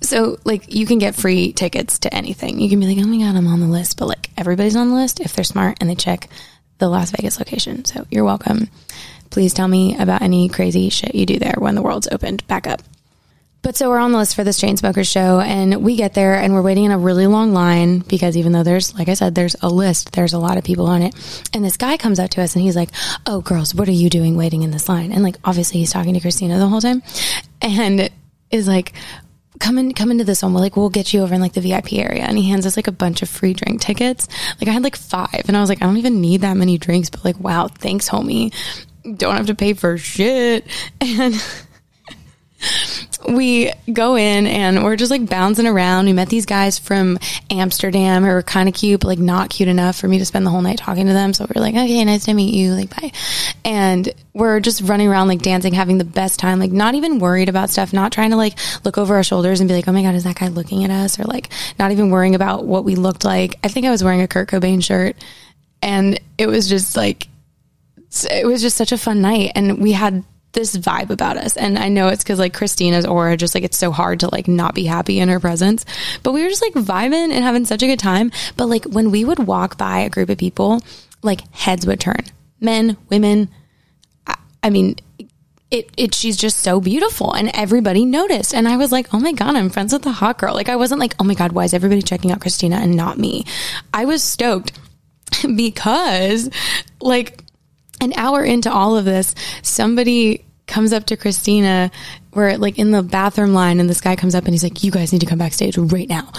So 0.02 0.38
like 0.44 0.74
you 0.74 0.86
can 0.86 1.00
get 1.00 1.16
free 1.16 1.54
tickets 1.54 2.00
to 2.00 2.14
anything. 2.14 2.60
You 2.60 2.70
can 2.70 2.80
be 2.80 2.88
like, 2.88 3.04
"Oh 3.04 3.08
my 3.08 3.18
god, 3.18 3.36
I'm 3.36 3.48
on 3.48 3.60
the 3.60 3.68
list." 3.68 3.98
But 3.98 4.08
like 4.08 4.30
everybody's 4.38 4.76
on 4.76 4.90
the 4.90 4.96
list 4.96 5.20
if 5.20 5.34
they're 5.34 5.44
smart 5.44 5.78
and 5.82 5.90
they 5.90 5.96
check 5.96 6.30
the 6.78 6.90
Las 6.90 7.12
Vegas 7.12 7.40
location. 7.40 7.86
So 7.86 8.06
you're 8.10 8.24
welcome. 8.24 8.70
Please 9.30 9.54
tell 9.54 9.68
me 9.68 9.98
about 9.98 10.22
any 10.22 10.50
crazy 10.50 10.90
shit 10.90 11.16
you 11.16 11.26
do 11.26 11.40
there 11.40 11.56
when 11.58 11.76
the 11.76 11.82
world's 11.82 12.08
opened 12.12 12.46
back 12.48 12.68
up. 12.68 12.82
But 13.66 13.76
so 13.76 13.90
we're 13.90 13.98
on 13.98 14.12
the 14.12 14.20
list 14.20 14.36
for 14.36 14.44
this 14.44 14.62
Chainsmokers 14.62 15.12
show, 15.12 15.40
and 15.40 15.84
we 15.84 15.96
get 15.96 16.14
there 16.14 16.36
and 16.36 16.54
we're 16.54 16.62
waiting 16.62 16.84
in 16.84 16.92
a 16.92 17.00
really 17.00 17.26
long 17.26 17.52
line 17.52 17.98
because 17.98 18.38
even 18.38 18.52
though 18.52 18.62
there's, 18.62 18.94
like 18.94 19.10
I 19.10 19.16
said, 19.16 19.34
there's 19.34 19.56
a 19.64 19.70
list, 19.70 20.12
there's 20.12 20.34
a 20.34 20.38
lot 20.38 20.60
of 20.60 20.64
people 20.64 20.86
on 20.86 21.02
it. 21.02 21.16
And 21.52 21.66
this 21.66 21.76
guy 21.76 21.98
comes 21.98 22.20
up 22.20 22.30
to 22.30 22.44
us 22.44 22.54
and 22.54 22.62
he's 22.62 22.76
like, 22.76 22.90
Oh, 23.26 23.42
girls, 23.42 23.74
what 23.74 23.88
are 23.88 23.92
you 23.92 24.08
doing 24.08 24.38
waiting 24.38 24.62
in 24.62 24.70
this 24.70 24.88
line? 24.88 25.12
And 25.12 25.24
like, 25.24 25.38
obviously, 25.44 25.80
he's 25.80 25.92
talking 25.92 26.14
to 26.14 26.20
Christina 26.20 26.60
the 26.60 26.68
whole 26.68 26.80
time 26.80 27.02
and 27.60 28.12
is 28.52 28.68
like, 28.68 28.94
Come 29.60 29.80
in, 29.80 29.96
come 29.96 30.12
into 30.12 30.26
this 30.26 30.44
one. 30.44 30.54
We're 30.54 30.60
like, 30.60 30.78
we'll 30.78 30.92
get 30.92 31.12
you 31.12 31.24
over 31.24 31.34
in 31.34 31.42
like 31.42 31.54
the 31.54 31.62
VIP 31.62 31.94
area. 31.94 32.22
And 32.22 32.38
he 32.38 32.48
hands 32.48 32.68
us 32.68 32.76
like 32.78 32.88
a 32.88 32.92
bunch 32.92 33.24
of 33.24 33.30
free 33.30 33.54
drink 33.54 33.82
tickets. 33.82 34.28
Like 34.62 34.68
I 34.68 34.74
had 34.74 34.84
like 34.84 34.96
five 34.96 35.46
and 35.48 35.58
I 35.58 35.60
was 35.60 35.70
like, 35.70 35.82
I 35.82 35.88
don't 35.88 35.98
even 35.98 36.22
need 36.22 36.42
that 36.42 36.56
many 36.56 36.78
drinks, 36.78 37.10
but 37.10 37.26
like, 37.26 37.40
wow, 37.40 37.68
thanks, 37.68 38.08
homie. 38.08 38.54
Don't 39.18 39.36
have 39.36 39.48
to 39.48 39.56
pay 39.56 39.74
for 39.74 39.98
shit. 39.98 40.68
And 41.02 41.34
we 43.28 43.72
go 43.92 44.16
in 44.16 44.48
and 44.48 44.84
we're 44.84 44.96
just 44.96 45.12
like 45.12 45.28
bouncing 45.28 45.68
around. 45.68 46.06
We 46.06 46.14
met 46.14 46.30
these 46.30 46.46
guys 46.46 46.78
from 46.78 47.18
Amsterdam 47.50 48.24
who 48.24 48.30
were 48.30 48.44
kind 48.44 48.70
of 48.70 48.76
cute, 48.76 49.02
but 49.02 49.08
like 49.08 49.20
not 49.20 49.50
cute 49.50 49.70
enough 49.70 49.96
for 49.96 50.08
me 50.08 50.20
to 50.20 50.26
spend 50.26 50.46
the 50.46 50.50
whole 50.50 50.62
night 50.62 50.78
talking 50.78 51.08
to 51.08 51.14
them. 51.14 51.34
So 51.34 51.46
we 51.46 51.60
are 51.60 51.64
like, 51.64 51.74
okay, 51.74 52.04
nice 52.04 52.26
to 52.26 52.34
meet 52.34 52.54
you. 52.54 52.74
Like, 52.74 52.90
bye. 52.90 53.12
And 53.64 54.14
we're 54.34 54.60
just 54.60 54.82
running 54.82 55.08
around 55.08 55.28
like 55.28 55.42
dancing, 55.42 55.74
having 55.74 55.98
the 55.98 56.04
best 56.04 56.40
time, 56.40 56.60
like 56.60 56.72
not 56.72 56.96
even 56.96 57.20
worried 57.20 57.50
about 57.50 57.70
stuff, 57.70 57.94
not 57.94 58.12
trying 58.12 58.32
to 58.32 58.38
like 58.38 58.58
look 58.84 58.98
over 58.98 59.16
our 59.16 59.24
shoulders 59.24 59.60
and 59.60 59.68
be 59.68 59.76
like, 59.76 59.88
oh 59.88 59.92
my 59.92 60.04
God, 60.04 60.16
is 60.16 60.24
that 60.26 60.38
guy 60.38 60.48
looking 60.48 60.84
at 60.84 60.92
us? 60.92 61.20
Or 61.20 61.24
like 61.24 61.50
not 61.80 61.92
even 61.92 62.10
worrying 62.10 62.36
about 62.36 62.66
what 62.66 62.84
we 62.84 62.96
looked 62.96 63.24
like. 63.24 63.56
I 63.64 63.68
think 63.68 63.86
I 63.86 63.92
was 63.92 64.04
wearing 64.04 64.22
a 64.22 64.28
Kurt 64.28 64.50
Cobain 64.50 64.84
shirt 64.84 65.16
and 65.82 66.20
it 66.38 66.48
was 66.48 66.70
just 66.70 66.96
like, 66.96 67.28
it 68.30 68.46
was 68.46 68.62
just 68.62 68.78
such 68.78 68.92
a 68.92 68.98
fun 68.98 69.22
night. 69.22 69.52
And 69.56 69.80
we 69.80 69.92
had 69.92 70.24
this 70.56 70.76
vibe 70.76 71.12
about 71.12 71.38
us. 71.38 71.56
And 71.56 71.78
I 71.78 71.90
know 71.90 72.08
it's 72.08 72.24
because 72.24 72.40
like 72.40 72.54
Christina's 72.54 73.06
aura, 73.06 73.38
just 73.38 73.54
like 73.54 73.64
it's 73.64 73.78
so 73.78 73.92
hard 73.92 74.22
to 74.22 74.30
like 74.32 74.48
not 74.48 74.74
be 74.74 74.86
happy 74.86 75.20
in 75.20 75.30
her 75.30 75.40
presence. 75.40 75.86
But 76.24 76.32
we 76.32 76.42
were 76.42 76.50
just 76.50 76.64
like 76.64 76.74
vibing 76.74 77.32
and 77.32 77.44
having 77.44 77.66
such 77.66 77.84
a 77.84 77.88
good 77.88 78.00
time. 78.00 78.32
But 78.58 78.66
like 78.66 78.86
when 78.86 79.12
we 79.12 79.24
would 79.24 79.40
walk 79.40 79.78
by 79.78 80.00
a 80.00 80.10
group 80.10 80.30
of 80.30 80.40
people, 80.40 80.82
like 81.22 81.42
heads 81.54 81.86
would 81.86 82.00
turn 82.00 82.24
men, 82.60 82.98
women. 83.10 83.50
I, 84.26 84.36
I 84.64 84.70
mean, 84.70 84.96
it, 85.72 85.90
it, 85.98 86.16
she's 86.16 86.38
just 86.38 86.60
so 86.60 86.80
beautiful 86.80 87.34
and 87.34 87.50
everybody 87.54 88.06
noticed. 88.06 88.54
And 88.54 88.68
I 88.68 88.78
was 88.78 88.92
like, 88.92 89.14
oh 89.14 89.20
my 89.20 89.32
God, 89.32 89.56
I'm 89.56 89.70
friends 89.70 89.94
with 89.94 90.04
the 90.04 90.12
hot 90.12 90.38
girl. 90.38 90.54
Like, 90.54 90.70
I 90.70 90.76
wasn't 90.76 91.00
like, 91.00 91.16
oh 91.20 91.24
my 91.24 91.34
God, 91.34 91.52
why 91.52 91.66
is 91.66 91.74
everybody 91.74 92.02
checking 92.02 92.32
out 92.32 92.42
Christina 92.42 92.78
and 92.78 92.96
not 92.96 93.18
me? 93.18 93.46
I 93.94 94.06
was 94.06 94.24
stoked 94.24 94.72
because 95.56 96.50
like 97.02 97.42
an 98.02 98.14
hour 98.16 98.44
into 98.44 98.72
all 98.72 98.98
of 98.98 99.06
this, 99.06 99.34
somebody 99.64 100.45
comes 100.68 100.94
up 100.94 101.06
to 101.08 101.18
Christina, 101.18 101.92
we're 102.34 102.58
like 102.58 102.78
in 102.80 102.92
the 102.92 103.04
bathroom 103.04 103.54
line, 103.54 103.80
and 103.80 103.90
this 103.90 104.02
guy 104.02 104.16
comes 104.16 104.36
up 104.36 104.46
and 104.46 104.54
he's 104.54 104.64
like, 104.64 104.84
"You 104.84 104.92
guys 104.92 105.12
need 105.12 105.22
to 105.22 105.28
come 105.28 105.40
backstage 105.40 105.78
right 105.78 106.10
now." 106.10 106.32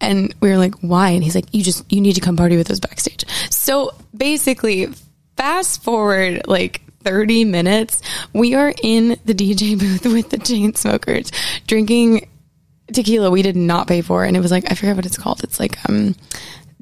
And 0.00 0.34
we 0.40 0.50
were 0.50 0.58
like, 0.58 0.74
"Why?" 0.80 1.10
And 1.10 1.22
he's 1.22 1.34
like, 1.34 1.52
"You 1.54 1.62
just 1.62 1.90
you 1.92 2.00
need 2.00 2.14
to 2.14 2.20
come 2.20 2.36
party 2.36 2.56
with 2.56 2.70
us 2.70 2.80
backstage." 2.80 3.24
So 3.50 3.92
basically, 4.16 4.88
fast 5.36 5.82
forward 5.82 6.42
like 6.46 6.82
30 7.04 7.44
minutes, 7.44 8.00
we 8.32 8.54
are 8.54 8.72
in 8.82 9.16
the 9.24 9.34
DJ 9.34 9.78
booth 9.78 10.04
with 10.12 10.30
the 10.30 10.38
Chainsmokers 10.38 11.32
drinking 11.66 12.28
tequila 12.92 13.30
we 13.30 13.40
did 13.40 13.56
not 13.56 13.86
pay 13.86 14.02
for 14.02 14.24
and 14.24 14.36
it 14.36 14.40
was 14.40 14.50
like 14.50 14.70
I 14.70 14.74
forget 14.74 14.96
what 14.96 15.06
it's 15.06 15.16
called. 15.16 15.42
It's 15.44 15.58
like 15.58 15.78
um 15.88 16.14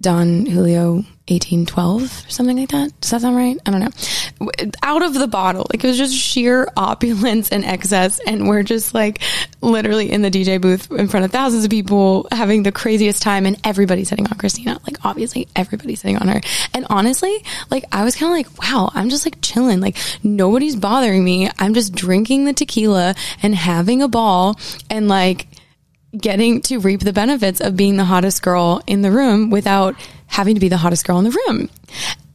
Don 0.00 0.47
Julio 0.47 1.04
1812 1.28 2.02
or 2.26 2.30
something 2.30 2.57
like 2.57 2.71
that. 2.71 2.99
Does 3.00 3.11
that 3.11 3.21
sound 3.21 3.37
right? 3.37 3.57
I 3.66 3.71
don't 3.71 3.80
know. 3.80 4.50
Out 4.83 5.02
of 5.02 5.14
the 5.14 5.28
bottle. 5.28 5.66
Like 5.71 5.85
it 5.85 5.87
was 5.87 5.99
just 5.99 6.14
sheer 6.14 6.69
opulence 6.76 7.50
and 7.50 7.64
excess 7.64 8.19
and 8.26 8.49
we're 8.49 8.62
just 8.62 8.95
like 8.95 9.21
literally 9.61 10.11
in 10.11 10.23
the 10.23 10.30
DJ 10.30 10.61
booth 10.61 10.90
in 10.90 11.07
front 11.07 11.25
of 11.25 11.30
thousands 11.30 11.64
of 11.64 11.71
people 11.71 12.26
having 12.33 12.62
the 12.62 12.73
craziest 12.73 13.23
time 13.23 13.47
and 13.47 13.61
everybody's 13.62 14.09
sitting 14.09 14.26
on 14.26 14.38
Christina. 14.38 14.80
Like 14.87 15.04
obviously 15.04 15.47
everybody's 15.54 16.00
sitting 16.00 16.16
on 16.16 16.28
her. 16.28 16.40
And 16.75 16.87
honestly, 16.88 17.45
like 17.71 17.85
I 17.92 18.02
was 18.02 18.16
kind 18.16 18.33
of 18.33 18.37
like, 18.37 18.62
wow, 18.62 18.90
I'm 18.95 19.11
just 19.11 19.26
like 19.26 19.40
chilling. 19.42 19.80
Like 19.80 19.99
nobody's 20.23 20.76
bothering 20.76 21.23
me. 21.23 21.50
I'm 21.59 21.75
just 21.75 21.95
drinking 21.95 22.47
the 22.47 22.54
tequila 22.54 23.14
and 23.42 23.54
having 23.54 24.02
a 24.02 24.09
ball 24.09 24.59
and 24.88 25.09
like 25.09 25.47
getting 26.19 26.61
to 26.62 26.79
reap 26.79 27.00
the 27.00 27.12
benefits 27.12 27.61
of 27.61 27.76
being 27.76 27.97
the 27.97 28.05
hottest 28.05 28.43
girl 28.43 28.83
in 28.87 29.02
the 29.02 29.11
room 29.11 29.50
without 29.50 29.95
having 30.26 30.55
to 30.55 30.61
be 30.61 30.69
the 30.69 30.76
hottest 30.76 31.07
girl 31.07 31.19
in 31.19 31.25
the 31.25 31.38
room. 31.47 31.69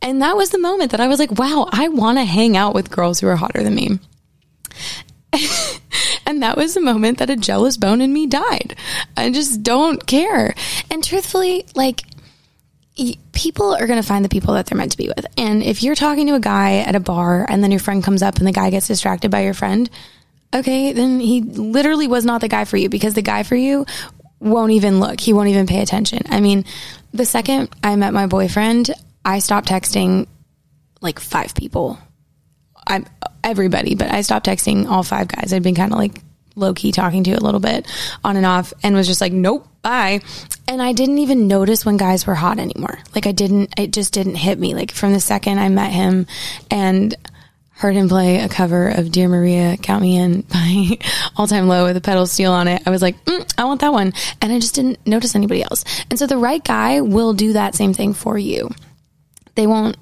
And 0.01 0.22
that 0.22 0.38
was 0.38 0.50
the 0.50 0.60
moment 0.60 0.91
that 0.91 1.00
I 1.00 1.08
was 1.08 1.20
like, 1.20 1.32
wow, 1.32 1.67
I 1.72 1.89
want 1.89 2.17
to 2.17 2.24
hang 2.24 2.55
out 2.55 2.74
with 2.74 2.91
girls 2.91 3.20
who 3.20 3.27
are 3.27 3.36
hotter 3.36 3.63
than 3.63 3.75
me. 3.75 4.00
and 6.25 6.44
that 6.44 6.58
was 6.58 6.74
the 6.74 6.82
moment 6.82 7.17
that 7.17 7.29
a 7.29 7.36
jealous 7.36 7.77
bone 7.77 8.01
in 8.01 8.13
me 8.13 8.27
died. 8.27 8.75
I 9.17 9.32
just 9.32 9.63
don't 9.63 10.05
care. 10.05 10.53
And 10.91 11.03
truthfully, 11.03 11.65
like, 11.75 12.01
people 13.34 13.75
are 13.75 13.88
going 13.88 14.01
to 14.01 14.08
find 14.08 14.24
the 14.24 14.29
people 14.29 14.53
that 14.53 14.67
they're 14.67 14.77
meant 14.77 14.91
to 14.91 14.98
be 14.98 15.10
with. 15.10 15.25
And 15.38 15.62
if 15.62 15.84
you're 15.84 15.96
talking 15.96 16.27
to 16.27 16.36
a 16.36 16.39
guy 16.39 16.77
at 16.77 16.96
a 16.96 17.00
bar 17.00 17.46
and 17.50 17.63
then 17.63 17.72
your 17.72 17.79
friend 17.79 18.03
comes 18.03 18.22
up 18.22 18.38
and 18.38 18.48
the 18.48 18.53
guy 18.53 18.70
gets 18.70 18.88
distracted 18.88 19.32
by 19.32 19.44
your 19.44 19.53
friend, 19.53 19.89
okay, 20.53 20.93
then 20.93 21.19
he 21.19 21.41
literally 21.41 22.07
was 22.07 22.25
not 22.25 22.41
the 22.41 22.47
guy 22.47 22.65
for 22.65 22.77
you 22.77 22.89
because 22.89 23.13
the 23.13 23.21
guy 23.21 23.43
for 23.43 23.55
you 23.55 23.85
won't 24.39 24.71
even 24.71 24.99
look. 24.99 25.19
He 25.19 25.33
won't 25.33 25.49
even 25.49 25.67
pay 25.67 25.81
attention. 25.81 26.21
I 26.29 26.39
mean, 26.39 26.65
the 27.13 27.25
second 27.25 27.69
I 27.83 27.95
met 27.95 28.13
my 28.13 28.27
boyfriend, 28.27 28.91
I 29.23 29.39
stopped 29.39 29.67
texting 29.67 30.27
like 31.01 31.19
five 31.19 31.55
people. 31.55 31.97
I'm 32.87 33.05
everybody, 33.43 33.95
but 33.95 34.11
I 34.11 34.21
stopped 34.21 34.45
texting 34.45 34.87
all 34.87 35.03
five 35.03 35.27
guys. 35.27 35.53
I'd 35.53 35.63
been 35.63 35.75
kind 35.75 35.91
of 35.91 35.97
like 35.97 36.21
low 36.55 36.73
key 36.73 36.91
talking 36.91 37.23
to 37.25 37.33
a 37.33 37.39
little 37.39 37.59
bit 37.59 37.87
on 38.23 38.37
and 38.37 38.45
off 38.45 38.73
and 38.83 38.95
was 38.95 39.07
just 39.07 39.21
like, 39.21 39.33
nope, 39.33 39.67
bye. 39.81 40.21
And 40.67 40.81
I 40.81 40.93
didn't 40.93 41.19
even 41.19 41.47
notice 41.47 41.85
when 41.85 41.97
guys 41.97 42.25
were 42.25 42.35
hot 42.35 42.59
anymore. 42.59 42.97
Like 43.13 43.27
I 43.27 43.31
didn't, 43.31 43.77
it 43.77 43.91
just 43.91 44.13
didn't 44.13 44.35
hit 44.35 44.57
me. 44.57 44.73
Like 44.73 44.91
from 44.91 45.13
the 45.13 45.19
second 45.19 45.59
I 45.59 45.69
met 45.69 45.91
him 45.91 46.27
and 46.71 47.15
heard 47.75 47.96
him 47.96 48.08
play 48.08 48.39
a 48.39 48.50
cover 48.50 48.89
of 48.89 49.12
Dear 49.12 49.27
Maria, 49.27 49.77
Count 49.77 50.01
Me 50.01 50.17
In 50.17 50.41
by 50.53 50.98
All 51.38 51.48
Time 51.48 51.67
Low 51.67 51.86
with 51.86 51.98
a 51.98 52.01
pedal 52.01 52.25
steel 52.25 52.51
on 52.51 52.67
it, 52.67 52.82
I 52.86 52.89
was 52.89 53.01
like, 53.01 53.24
mm, 53.25 53.53
I 53.58 53.65
want 53.65 53.82
that 53.82 53.94
one. 53.94 54.13
And 54.41 54.51
I 54.51 54.60
just 54.60 54.75
didn't 54.75 55.05
notice 55.05 55.36
anybody 55.36 55.63
else. 55.63 55.84
And 56.10 56.17
so 56.17 56.27
the 56.27 56.38
right 56.38 56.63
guy 56.63 57.01
will 57.01 57.34
do 57.34 57.53
that 57.53 57.75
same 57.75 57.94
thing 57.94 58.13
for 58.13 58.38
you. 58.38 58.70
They 59.55 59.67
won't 59.67 59.98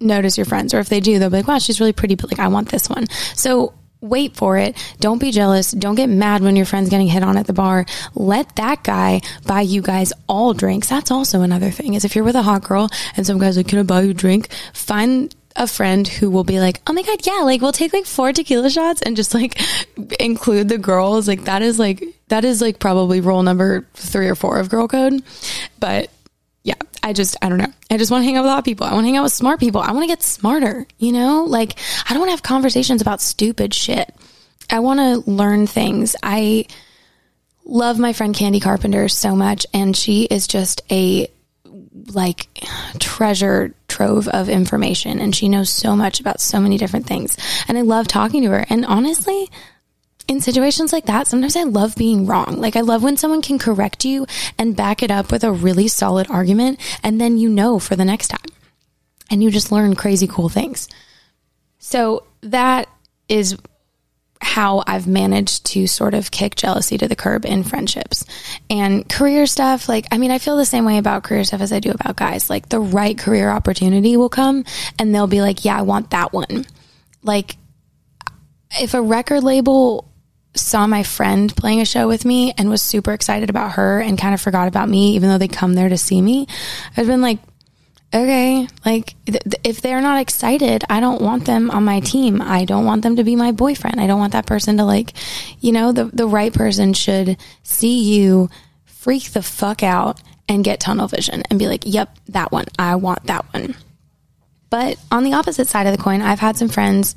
notice 0.00 0.36
your 0.36 0.44
friends, 0.44 0.74
or 0.74 0.80
if 0.80 0.88
they 0.88 1.00
do, 1.00 1.18
they'll 1.18 1.30
be 1.30 1.38
like, 1.38 1.48
wow, 1.48 1.58
she's 1.58 1.80
really 1.80 1.92
pretty, 1.92 2.14
but 2.14 2.30
like, 2.30 2.40
I 2.40 2.48
want 2.48 2.68
this 2.68 2.88
one. 2.88 3.06
So 3.34 3.74
wait 4.04 4.36
for 4.36 4.58
it. 4.58 4.76
Don't 5.00 5.18
be 5.18 5.30
jealous. 5.30 5.72
Don't 5.72 5.94
get 5.94 6.08
mad 6.08 6.42
when 6.42 6.56
your 6.56 6.66
friend's 6.66 6.90
getting 6.90 7.06
hit 7.06 7.22
on 7.22 7.38
at 7.38 7.46
the 7.46 7.54
bar. 7.54 7.86
Let 8.14 8.54
that 8.56 8.84
guy 8.84 9.22
buy 9.46 9.62
you 9.62 9.80
guys 9.80 10.12
all 10.28 10.52
drinks. 10.52 10.88
That's 10.88 11.10
also 11.10 11.40
another 11.40 11.70
thing 11.70 11.94
is 11.94 12.04
if 12.04 12.14
you're 12.14 12.24
with 12.24 12.36
a 12.36 12.42
hot 12.42 12.64
girl 12.64 12.90
and 13.16 13.26
some 13.26 13.38
guy's 13.38 13.56
like, 13.56 13.68
can 13.68 13.78
I 13.78 13.82
buy 13.82 14.02
you 14.02 14.10
a 14.10 14.14
drink? 14.14 14.52
Find 14.74 15.34
a 15.56 15.66
friend 15.66 16.06
who 16.06 16.30
will 16.30 16.44
be 16.44 16.58
like, 16.58 16.80
oh 16.86 16.92
my 16.92 17.02
God, 17.02 17.24
yeah, 17.24 17.40
like 17.42 17.60
we'll 17.60 17.72
take 17.72 17.92
like 17.92 18.06
four 18.06 18.32
tequila 18.32 18.70
shots 18.70 19.02
and 19.02 19.16
just 19.16 19.34
like 19.34 19.60
include 20.20 20.68
the 20.68 20.78
girls. 20.78 21.28
Like 21.28 21.44
that 21.44 21.62
is 21.62 21.78
like, 21.78 22.02
that 22.28 22.44
is 22.44 22.60
like 22.60 22.78
probably 22.78 23.20
rule 23.20 23.42
number 23.42 23.86
three 23.94 24.28
or 24.28 24.34
four 24.34 24.58
of 24.58 24.68
girl 24.68 24.88
code. 24.88 25.22
But 25.78 26.10
yeah, 26.64 26.74
I 27.02 27.12
just, 27.12 27.36
I 27.40 27.48
don't 27.48 27.58
know. 27.58 27.72
I 27.90 27.98
just 27.98 28.10
want 28.10 28.22
to 28.22 28.26
hang 28.26 28.36
out 28.36 28.42
with 28.42 28.50
hot 28.50 28.64
people. 28.64 28.86
I 28.86 28.92
want 28.94 29.04
to 29.04 29.08
hang 29.08 29.16
out 29.16 29.24
with 29.24 29.32
smart 29.32 29.60
people. 29.60 29.80
I 29.80 29.92
want 29.92 30.02
to 30.02 30.08
get 30.08 30.22
smarter, 30.22 30.86
you 30.98 31.12
know? 31.12 31.44
Like, 31.44 31.78
I 32.08 32.14
don't 32.14 32.20
want 32.20 32.28
to 32.28 32.34
have 32.34 32.42
conversations 32.42 33.00
about 33.00 33.20
stupid 33.20 33.74
shit. 33.74 34.12
I 34.70 34.80
want 34.80 34.98
to 34.98 35.30
learn 35.30 35.66
things. 35.66 36.16
I 36.22 36.66
love 37.64 37.98
my 37.98 38.12
friend 38.12 38.34
Candi 38.34 38.62
Carpenter 38.62 39.08
so 39.08 39.36
much, 39.36 39.66
and 39.72 39.96
she 39.96 40.24
is 40.24 40.46
just 40.46 40.82
a 40.90 41.28
like 42.12 42.48
treasure 42.98 43.74
trove 43.94 44.26
of 44.28 44.48
information 44.48 45.20
and 45.20 45.36
she 45.36 45.48
knows 45.48 45.70
so 45.70 45.94
much 45.94 46.18
about 46.18 46.40
so 46.40 46.58
many 46.58 46.76
different 46.76 47.06
things 47.06 47.36
and 47.68 47.78
i 47.78 47.80
love 47.80 48.08
talking 48.08 48.42
to 48.42 48.50
her 48.50 48.66
and 48.68 48.84
honestly 48.84 49.48
in 50.26 50.40
situations 50.40 50.92
like 50.92 51.06
that, 51.06 51.26
sometimes 51.26 51.56
I 51.56 51.64
love 51.64 51.94
being 51.96 52.26
wrong. 52.26 52.56
Like 52.58 52.76
I 52.76 52.80
love 52.80 53.02
when 53.02 53.16
someone 53.16 53.42
can 53.42 53.58
correct 53.58 54.04
you 54.04 54.26
and 54.58 54.76
back 54.76 55.02
it 55.02 55.10
up 55.10 55.30
with 55.30 55.44
a 55.44 55.52
really 55.52 55.88
solid 55.88 56.30
argument 56.30 56.80
and 57.02 57.20
then 57.20 57.36
you 57.36 57.50
know 57.50 57.78
for 57.78 57.94
the 57.94 58.04
next 58.04 58.28
time. 58.28 58.48
And 59.30 59.42
you 59.42 59.50
just 59.50 59.70
learn 59.70 59.94
crazy 59.94 60.26
cool 60.26 60.48
things. 60.48 60.88
So 61.78 62.24
that 62.40 62.88
is 63.28 63.58
how 64.44 64.84
I've 64.86 65.06
managed 65.06 65.64
to 65.66 65.86
sort 65.86 66.14
of 66.14 66.30
kick 66.30 66.54
jealousy 66.54 66.98
to 66.98 67.08
the 67.08 67.16
curb 67.16 67.46
in 67.46 67.64
friendships. 67.64 68.24
And 68.68 69.08
career 69.08 69.46
stuff, 69.46 69.88
like, 69.88 70.06
I 70.12 70.18
mean, 70.18 70.30
I 70.30 70.38
feel 70.38 70.56
the 70.56 70.66
same 70.66 70.84
way 70.84 70.98
about 70.98 71.24
career 71.24 71.44
stuff 71.44 71.62
as 71.62 71.72
I 71.72 71.80
do 71.80 71.90
about 71.90 72.16
guys. 72.16 72.50
Like, 72.50 72.68
the 72.68 72.78
right 72.78 73.16
career 73.16 73.50
opportunity 73.50 74.16
will 74.16 74.28
come 74.28 74.64
and 74.98 75.14
they'll 75.14 75.26
be 75.26 75.40
like, 75.40 75.64
yeah, 75.64 75.78
I 75.78 75.82
want 75.82 76.10
that 76.10 76.32
one. 76.32 76.66
Like, 77.22 77.56
if 78.78 78.94
a 78.94 79.00
record 79.00 79.42
label 79.42 80.10
saw 80.54 80.86
my 80.86 81.02
friend 81.02 81.54
playing 81.56 81.80
a 81.80 81.84
show 81.84 82.06
with 82.06 82.24
me 82.24 82.52
and 82.56 82.68
was 82.68 82.82
super 82.82 83.12
excited 83.12 83.50
about 83.50 83.72
her 83.72 84.00
and 84.00 84.18
kind 84.18 84.34
of 84.34 84.40
forgot 84.40 84.68
about 84.68 84.88
me, 84.88 85.14
even 85.14 85.28
though 85.28 85.38
they 85.38 85.48
come 85.48 85.74
there 85.74 85.88
to 85.88 85.98
see 85.98 86.20
me, 86.20 86.46
I've 86.96 87.06
been 87.06 87.22
like, 87.22 87.38
okay, 88.14 88.68
like 88.86 89.14
th- 89.26 89.42
th- 89.42 89.60
if 89.64 89.80
they're 89.80 90.00
not 90.00 90.20
excited, 90.20 90.84
I 90.88 91.00
don't 91.00 91.20
want 91.20 91.44
them 91.44 91.70
on 91.70 91.84
my 91.84 92.00
team. 92.00 92.40
I 92.40 92.64
don't 92.64 92.84
want 92.84 93.02
them 93.02 93.16
to 93.16 93.24
be 93.24 93.34
my 93.34 93.52
boyfriend. 93.52 94.00
I 94.00 94.06
don't 94.06 94.20
want 94.20 94.32
that 94.32 94.46
person 94.46 94.76
to 94.76 94.84
like, 94.84 95.12
you 95.60 95.72
know, 95.72 95.92
the 95.92 96.04
the 96.04 96.26
right 96.26 96.52
person 96.52 96.92
should 96.92 97.36
see 97.62 98.02
you 98.14 98.48
freak 98.84 99.32
the 99.32 99.42
fuck 99.42 99.82
out 99.82 100.20
and 100.48 100.64
get 100.64 100.80
tunnel 100.80 101.08
vision 101.08 101.42
and 101.50 101.58
be 101.58 101.66
like, 101.66 101.82
"Yep, 101.84 102.16
that 102.28 102.52
one. 102.52 102.66
I 102.78 102.94
want 102.96 103.24
that 103.24 103.52
one." 103.52 103.74
But 104.70 104.98
on 105.10 105.24
the 105.24 105.34
opposite 105.34 105.68
side 105.68 105.86
of 105.86 105.96
the 105.96 106.02
coin, 106.02 106.22
I've 106.22 106.40
had 106.40 106.56
some 106.56 106.68
friends 106.68 107.14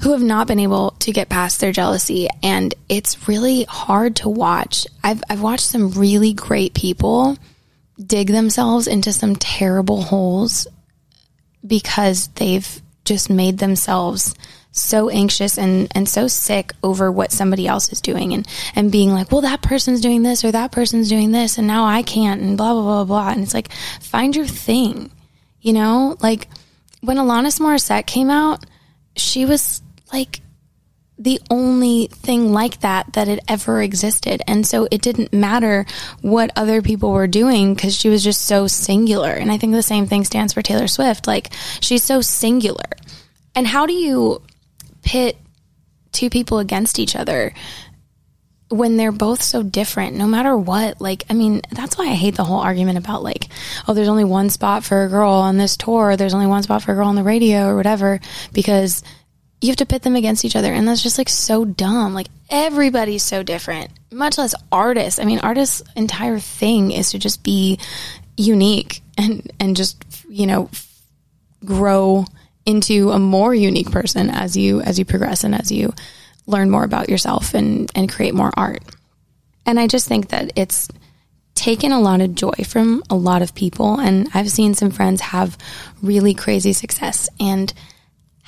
who 0.00 0.12
have 0.12 0.22
not 0.22 0.46
been 0.48 0.58
able 0.58 0.92
to 0.98 1.12
get 1.12 1.28
past 1.28 1.60
their 1.60 1.70
jealousy 1.70 2.28
and 2.42 2.74
it's 2.88 3.28
really 3.28 3.64
hard 3.64 4.16
to 4.16 4.28
watch. 4.28 4.86
I've 5.02 5.22
I've 5.30 5.42
watched 5.42 5.66
some 5.66 5.92
really 5.92 6.32
great 6.32 6.74
people 6.74 7.38
dig 7.98 8.28
themselves 8.28 8.86
into 8.86 9.12
some 9.12 9.36
terrible 9.36 10.02
holes 10.02 10.66
because 11.66 12.28
they've 12.28 12.80
just 13.04 13.30
made 13.30 13.58
themselves 13.58 14.34
so 14.72 15.10
anxious 15.10 15.58
and, 15.58 15.88
and 15.94 16.08
so 16.08 16.26
sick 16.26 16.72
over 16.82 17.12
what 17.12 17.30
somebody 17.30 17.66
else 17.66 17.92
is 17.92 18.00
doing 18.00 18.32
and, 18.32 18.48
and 18.74 18.90
being 18.90 19.12
like, 19.12 19.30
well, 19.30 19.42
that 19.42 19.60
person's 19.60 20.00
doing 20.00 20.22
this 20.22 20.44
or 20.44 20.50
that 20.50 20.72
person's 20.72 21.08
doing 21.08 21.30
this 21.30 21.58
and 21.58 21.66
now 21.66 21.84
I 21.84 22.02
can't 22.02 22.40
and 22.40 22.56
blah, 22.56 22.72
blah, 22.72 22.82
blah, 22.82 23.04
blah. 23.04 23.30
And 23.30 23.42
it's 23.42 23.54
like, 23.54 23.70
find 24.00 24.34
your 24.34 24.46
thing, 24.46 25.10
you 25.60 25.74
know? 25.74 26.16
Like 26.20 26.48
when 27.02 27.18
Alanis 27.18 27.60
Morissette 27.60 28.06
came 28.06 28.30
out, 28.30 28.64
she 29.14 29.44
was 29.44 29.82
like 30.12 30.40
the 31.18 31.40
only 31.50 32.08
thing 32.10 32.52
like 32.52 32.80
that 32.80 33.12
that 33.12 33.28
had 33.28 33.40
ever 33.46 33.82
existed. 33.82 34.42
And 34.46 34.66
so 34.66 34.88
it 34.90 35.02
didn't 35.02 35.32
matter 35.32 35.86
what 36.20 36.50
other 36.56 36.82
people 36.82 37.12
were 37.12 37.26
doing 37.26 37.74
because 37.74 37.94
she 37.94 38.08
was 38.08 38.24
just 38.24 38.42
so 38.42 38.66
singular. 38.66 39.30
And 39.30 39.52
I 39.52 39.58
think 39.58 39.72
the 39.72 39.82
same 39.82 40.06
thing 40.06 40.24
stands 40.24 40.52
for 40.52 40.62
Taylor 40.62 40.88
Swift. 40.88 41.26
Like 41.26 41.52
she's 41.80 42.02
so 42.02 42.20
singular. 42.20 42.90
And 43.54 43.66
how 43.66 43.86
do 43.86 43.92
you 43.92 44.42
pit 45.02 45.36
two 46.12 46.30
people 46.30 46.58
against 46.58 46.98
each 46.98 47.14
other 47.14 47.52
when 48.68 48.96
they're 48.96 49.12
both 49.12 49.42
so 49.42 49.62
different 49.62 50.16
no 50.16 50.26
matter 50.26 50.56
what 50.56 50.98
like 50.98 51.24
i 51.28 51.34
mean 51.34 51.60
that's 51.72 51.98
why 51.98 52.06
i 52.06 52.14
hate 52.14 52.36
the 52.36 52.44
whole 52.44 52.60
argument 52.60 52.96
about 52.96 53.22
like 53.22 53.48
oh 53.86 53.92
there's 53.92 54.08
only 54.08 54.24
one 54.24 54.48
spot 54.48 54.82
for 54.82 55.04
a 55.04 55.08
girl 55.10 55.30
on 55.30 55.58
this 55.58 55.76
tour 55.76 56.16
there's 56.16 56.32
only 56.32 56.46
one 56.46 56.62
spot 56.62 56.82
for 56.82 56.92
a 56.92 56.94
girl 56.94 57.08
on 57.08 57.14
the 57.14 57.22
radio 57.22 57.66
or 57.66 57.76
whatever 57.76 58.18
because 58.54 59.02
you 59.62 59.68
have 59.68 59.76
to 59.76 59.86
pit 59.86 60.02
them 60.02 60.16
against 60.16 60.44
each 60.44 60.56
other 60.56 60.72
and 60.72 60.86
that's 60.86 61.02
just 61.02 61.18
like 61.18 61.28
so 61.28 61.64
dumb 61.64 62.14
like 62.14 62.28
everybody's 62.50 63.22
so 63.22 63.42
different 63.42 63.90
much 64.10 64.36
less 64.36 64.54
artists 64.70 65.18
i 65.18 65.24
mean 65.24 65.38
artists 65.38 65.82
entire 65.96 66.38
thing 66.38 66.90
is 66.90 67.10
to 67.10 67.18
just 67.18 67.42
be 67.42 67.78
unique 68.36 69.00
and 69.16 69.50
and 69.60 69.76
just 69.76 70.04
you 70.28 70.46
know 70.46 70.68
grow 71.64 72.24
into 72.66 73.10
a 73.10 73.18
more 73.18 73.54
unique 73.54 73.90
person 73.90 74.30
as 74.30 74.56
you 74.56 74.80
as 74.82 74.98
you 74.98 75.04
progress 75.04 75.44
and 75.44 75.54
as 75.54 75.70
you 75.72 75.92
learn 76.46 76.70
more 76.70 76.84
about 76.84 77.08
yourself 77.08 77.54
and 77.54 77.90
and 77.94 78.10
create 78.10 78.34
more 78.34 78.52
art. 78.56 78.82
And 79.64 79.78
I 79.78 79.86
just 79.86 80.08
think 80.08 80.28
that 80.28 80.52
it's 80.56 80.88
taken 81.54 81.92
a 81.92 82.00
lot 82.00 82.20
of 82.20 82.34
joy 82.34 82.54
from 82.66 83.02
a 83.10 83.14
lot 83.14 83.42
of 83.42 83.54
people 83.54 84.00
and 84.00 84.28
I've 84.34 84.50
seen 84.50 84.74
some 84.74 84.90
friends 84.90 85.20
have 85.20 85.56
really 86.02 86.34
crazy 86.34 86.72
success 86.72 87.28
and 87.38 87.72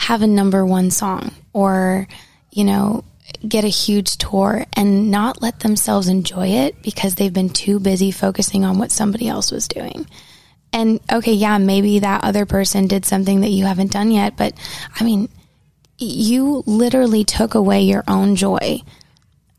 have 0.04 0.22
a 0.22 0.26
number 0.26 0.64
1 0.66 0.90
song 0.90 1.32
or 1.52 2.06
you 2.50 2.64
know 2.64 3.02
get 3.46 3.64
a 3.64 3.68
huge 3.68 4.16
tour 4.18 4.64
and 4.74 5.10
not 5.10 5.40
let 5.40 5.60
themselves 5.60 6.08
enjoy 6.08 6.48
it 6.48 6.82
because 6.82 7.14
they've 7.14 7.32
been 7.32 7.48
too 7.48 7.80
busy 7.80 8.10
focusing 8.10 8.64
on 8.64 8.78
what 8.78 8.92
somebody 8.92 9.28
else 9.28 9.50
was 9.50 9.66
doing. 9.66 10.06
And 10.72 11.00
okay, 11.10 11.32
yeah, 11.32 11.58
maybe 11.58 12.00
that 12.00 12.24
other 12.24 12.46
person 12.46 12.86
did 12.86 13.04
something 13.04 13.40
that 13.40 13.50
you 13.50 13.64
haven't 13.64 13.92
done 13.92 14.10
yet, 14.10 14.36
but 14.36 14.54
I 14.98 15.04
mean, 15.04 15.28
you 15.98 16.62
literally 16.66 17.24
took 17.24 17.54
away 17.54 17.82
your 17.82 18.04
own 18.06 18.36
joy 18.36 18.82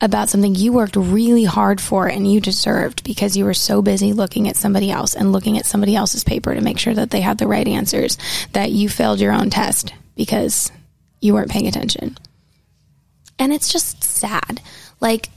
about 0.01 0.29
something 0.29 0.53
you 0.53 0.73
worked 0.73 0.95
really 0.95 1.45
hard 1.45 1.79
for 1.81 2.07
and 2.07 2.31
you 2.31 2.39
deserved 2.39 3.03
because 3.03 3.37
you 3.37 3.45
were 3.45 3.53
so 3.53 3.81
busy 3.81 4.13
looking 4.13 4.47
at 4.47 4.57
somebody 4.57 4.91
else 4.91 5.15
and 5.15 5.31
looking 5.31 5.57
at 5.57 5.65
somebody 5.65 5.95
else's 5.95 6.23
paper 6.23 6.53
to 6.53 6.61
make 6.61 6.77
sure 6.77 6.93
that 6.93 7.09
they 7.09 7.21
had 7.21 7.37
the 7.37 7.47
right 7.47 7.67
answers 7.67 8.17
that 8.51 8.71
you 8.71 8.89
failed 8.89 9.19
your 9.19 9.31
own 9.31 9.49
test 9.49 9.93
because 10.15 10.71
you 11.21 11.33
weren't 11.33 11.51
paying 11.51 11.67
attention. 11.67 12.17
And 13.37 13.51
it's 13.51 13.71
just 13.71 14.03
sad. 14.03 14.61
Like, 14.99 15.29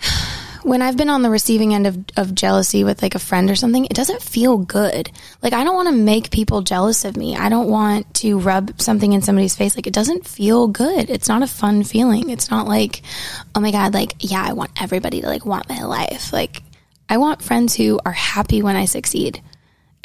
when 0.62 0.82
I've 0.82 0.96
been 0.96 1.10
on 1.10 1.22
the 1.22 1.30
receiving 1.30 1.74
end 1.74 1.86
of, 1.86 2.04
of 2.16 2.34
jealousy 2.34 2.82
with 2.84 3.02
like 3.02 3.14
a 3.14 3.20
friend 3.20 3.50
or 3.50 3.54
something, 3.54 3.84
it 3.84 3.94
doesn't 3.94 4.22
feel 4.22 4.58
good. 4.58 5.10
Like, 5.42 5.52
I 5.52 5.62
don't 5.64 5.74
want 5.74 5.88
to 5.88 5.94
make 5.94 6.30
people 6.30 6.62
jealous 6.62 7.04
of 7.04 7.16
me. 7.16 7.36
I 7.36 7.48
don't 7.48 7.68
want 7.68 8.12
to 8.14 8.38
rub 8.38 8.80
something 8.80 9.12
in 9.12 9.22
somebody's 9.22 9.56
face. 9.56 9.76
Like, 9.76 9.86
it 9.86 9.92
doesn't 9.92 10.26
feel 10.26 10.68
good. 10.68 11.10
It's 11.10 11.28
not 11.28 11.42
a 11.42 11.46
fun 11.46 11.84
feeling. 11.84 12.30
It's 12.30 12.50
not 12.50 12.66
like, 12.66 13.02
oh 13.54 13.60
my 13.60 13.70
God, 13.70 13.94
like, 13.94 14.14
yeah, 14.18 14.42
I 14.44 14.54
want 14.54 14.82
everybody 14.82 15.20
to 15.20 15.26
like 15.26 15.46
want 15.46 15.68
my 15.68 15.82
life. 15.82 16.32
Like, 16.32 16.62
I 17.08 17.18
want 17.18 17.42
friends 17.42 17.74
who 17.76 18.00
are 18.04 18.12
happy 18.12 18.62
when 18.62 18.76
I 18.76 18.86
succeed. 18.86 19.40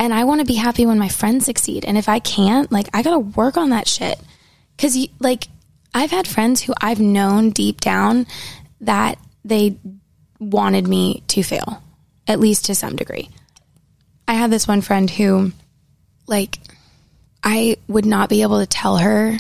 And 0.02 0.16
I 0.16 0.24
want 0.24 0.42
to 0.42 0.48
be 0.48 0.56
happy 0.56 0.88
when 0.88 0.98
my 0.98 1.10
friends 1.10 1.46
succeed. 1.46 1.86
And 1.86 1.96
if 1.96 2.10
I 2.10 2.18
can't, 2.18 2.72
like, 2.72 2.88
I 2.92 3.04
got 3.04 3.12
to 3.12 3.20
work 3.20 3.56
on 3.56 3.70
that 3.70 3.88
shit. 3.88 4.20
Cause, 4.80 4.98
like, 5.20 5.48
I've 5.94 6.10
had 6.10 6.28
friends 6.28 6.60
who 6.60 6.74
I've 6.82 7.00
known 7.00 7.52
deep 7.52 7.82
down 7.82 8.26
that 8.82 9.20
they 9.46 9.78
wanted 10.40 10.88
me 10.88 11.22
to 11.28 11.44
fail, 11.44 11.84
at 12.28 12.40
least 12.40 12.66
to 12.66 12.74
some 12.74 12.96
degree. 12.96 13.30
I 14.28 14.34
had 14.34 14.50
this 14.50 14.68
one 14.68 14.82
friend 14.82 15.08
who, 15.08 15.52
like, 16.26 16.58
I 17.44 17.78
would 17.88 18.08
not 18.08 18.28
be 18.28 18.42
able 18.42 18.60
to 18.60 18.66
tell 18.66 18.98
her 18.98 19.38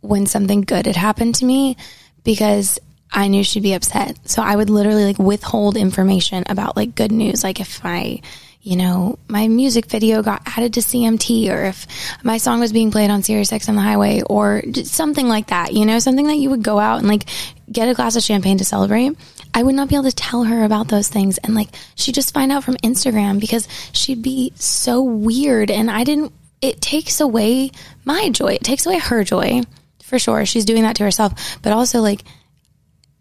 when 0.00 0.24
something 0.24 0.62
good 0.62 0.86
had 0.86 0.96
happened 0.96 1.34
to 1.36 1.44
me 1.44 1.76
because 2.22 2.78
I 3.12 3.28
knew 3.28 3.44
she'd 3.44 3.62
be 3.62 3.74
upset. 3.74 4.30
So 4.30 4.40
I 4.40 4.56
would 4.56 4.70
literally 4.70 5.04
like 5.04 5.18
withhold 5.18 5.76
information 5.76 6.44
about 6.48 6.74
like 6.74 6.94
good 6.94 7.12
news. 7.12 7.44
Like 7.44 7.60
if 7.60 7.84
my, 7.84 8.22
you 8.64 8.76
know, 8.76 9.18
my 9.28 9.46
music 9.46 9.84
video 9.86 10.22
got 10.22 10.40
added 10.46 10.72
to 10.72 10.80
CMT 10.80 11.50
or 11.50 11.64
if 11.64 11.86
my 12.24 12.38
song 12.38 12.60
was 12.60 12.72
being 12.72 12.90
played 12.90 13.10
on 13.10 13.22
Sirius 13.22 13.52
X 13.52 13.68
on 13.68 13.74
the 13.74 13.82
highway 13.82 14.22
or 14.22 14.62
something 14.84 15.28
like 15.28 15.48
that, 15.48 15.74
you 15.74 15.84
know, 15.84 15.98
something 15.98 16.26
that 16.28 16.38
you 16.38 16.48
would 16.48 16.62
go 16.62 16.78
out 16.78 16.98
and 16.98 17.06
like 17.06 17.24
get 17.70 17.90
a 17.90 17.94
glass 17.94 18.16
of 18.16 18.22
champagne 18.22 18.56
to 18.56 18.64
celebrate. 18.64 19.18
I 19.52 19.62
would 19.62 19.74
not 19.74 19.90
be 19.90 19.96
able 19.96 20.10
to 20.10 20.16
tell 20.16 20.44
her 20.44 20.64
about 20.64 20.88
those 20.88 21.08
things. 21.08 21.36
And 21.36 21.54
like 21.54 21.68
she'd 21.94 22.14
just 22.14 22.32
find 22.32 22.50
out 22.50 22.64
from 22.64 22.76
Instagram 22.78 23.38
because 23.38 23.68
she'd 23.92 24.22
be 24.22 24.54
so 24.54 25.02
weird. 25.02 25.70
And 25.70 25.90
I 25.90 26.04
didn't, 26.04 26.32
it 26.62 26.80
takes 26.80 27.20
away 27.20 27.70
my 28.06 28.30
joy. 28.30 28.54
It 28.54 28.64
takes 28.64 28.86
away 28.86 28.98
her 28.98 29.24
joy 29.24 29.60
for 30.02 30.18
sure. 30.18 30.46
She's 30.46 30.64
doing 30.64 30.84
that 30.84 30.96
to 30.96 31.04
herself. 31.04 31.60
But 31.60 31.74
also 31.74 32.00
like, 32.00 32.24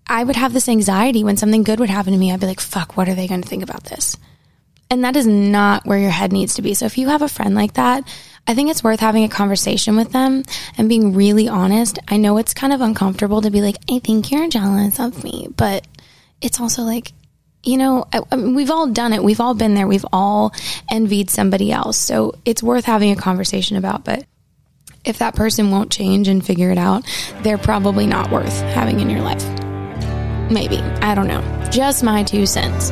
I 0.08 0.24
would 0.24 0.38
have 0.38 0.54
this 0.54 0.70
anxiety 0.70 1.26
when 1.26 1.36
something 1.36 1.64
good 1.64 1.82
would 1.82 1.90
happen 1.90 2.14
to 2.14 2.20
me. 2.20 2.32
I'd 2.32 2.40
be 2.40 2.48
like, 2.48 2.62
fuck, 2.62 2.96
what 2.96 3.10
are 3.10 3.16
they 3.16 3.28
going 3.28 3.42
to 3.42 3.48
think 3.48 3.64
about 3.64 3.84
this? 3.84 4.16
And 4.94 5.04
that 5.04 5.16
is 5.16 5.26
not 5.26 5.88
where 5.88 5.98
your 5.98 6.12
head 6.12 6.32
needs 6.32 6.54
to 6.54 6.62
be. 6.62 6.76
So 6.76 6.86
if 6.86 7.00
you 7.00 7.08
have 7.08 7.24
a 7.24 7.28
friend 7.28 7.56
like 7.56 7.74
that, 7.74 8.08
I 8.46 8.54
think 8.54 8.70
it's 8.70 8.84
worth 8.84 9.00
having 9.00 9.24
a 9.24 9.28
conversation 9.28 9.96
with 9.96 10.12
them 10.12 10.44
and 10.78 10.88
being 10.88 11.16
really 11.16 11.48
honest. 11.48 11.98
I 12.08 12.18
know 12.18 12.38
it's 12.38 12.54
kind 12.54 12.72
of 12.72 12.80
uncomfortable 12.80 13.42
to 13.42 13.50
be 13.50 13.62
like, 13.62 13.78
I 13.90 13.98
think 13.98 14.30
you're 14.30 14.48
jealous 14.50 15.00
of 15.00 15.24
me, 15.24 15.48
but 15.58 15.88
it's 16.42 16.62
also 16.62 16.84
like, 16.84 17.12
you 17.64 17.78
know, 17.78 18.06
I, 18.14 18.22
I 18.32 18.36
mean, 18.36 18.54
we've 18.54 18.70
all 18.70 18.86
done 18.86 19.14
it. 19.14 19.24
We've 19.24 19.42
all 19.42 19.56
been 19.56 19.74
there. 19.74 19.88
We've 19.88 20.06
all 20.14 20.54
envied 20.92 21.32
somebody 21.32 21.72
else. 21.72 21.98
So 21.98 22.36
it's 22.46 22.62
worth 22.62 22.86
having 22.86 23.12
a 23.12 23.16
conversation 23.16 23.78
about. 23.78 24.06
But 24.06 24.28
if 25.04 25.18
that 25.20 25.34
person 25.34 25.72
won't 25.72 25.92
change 25.92 26.28
and 26.28 26.46
figure 26.46 26.70
it 26.70 26.78
out, 26.78 27.04
they're 27.42 27.58
probably 27.58 28.06
not 28.06 28.30
worth 28.30 28.62
having 28.62 29.00
in 29.00 29.10
your 29.10 29.22
life. 29.22 29.44
Maybe. 30.52 30.78
I 30.78 31.16
don't 31.16 31.28
know. 31.28 31.42
Just 31.72 32.04
my 32.04 32.22
two 32.22 32.46
cents. 32.46 32.92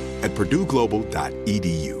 at 0.23 0.31
purdueglobal.edu. 0.31 2.00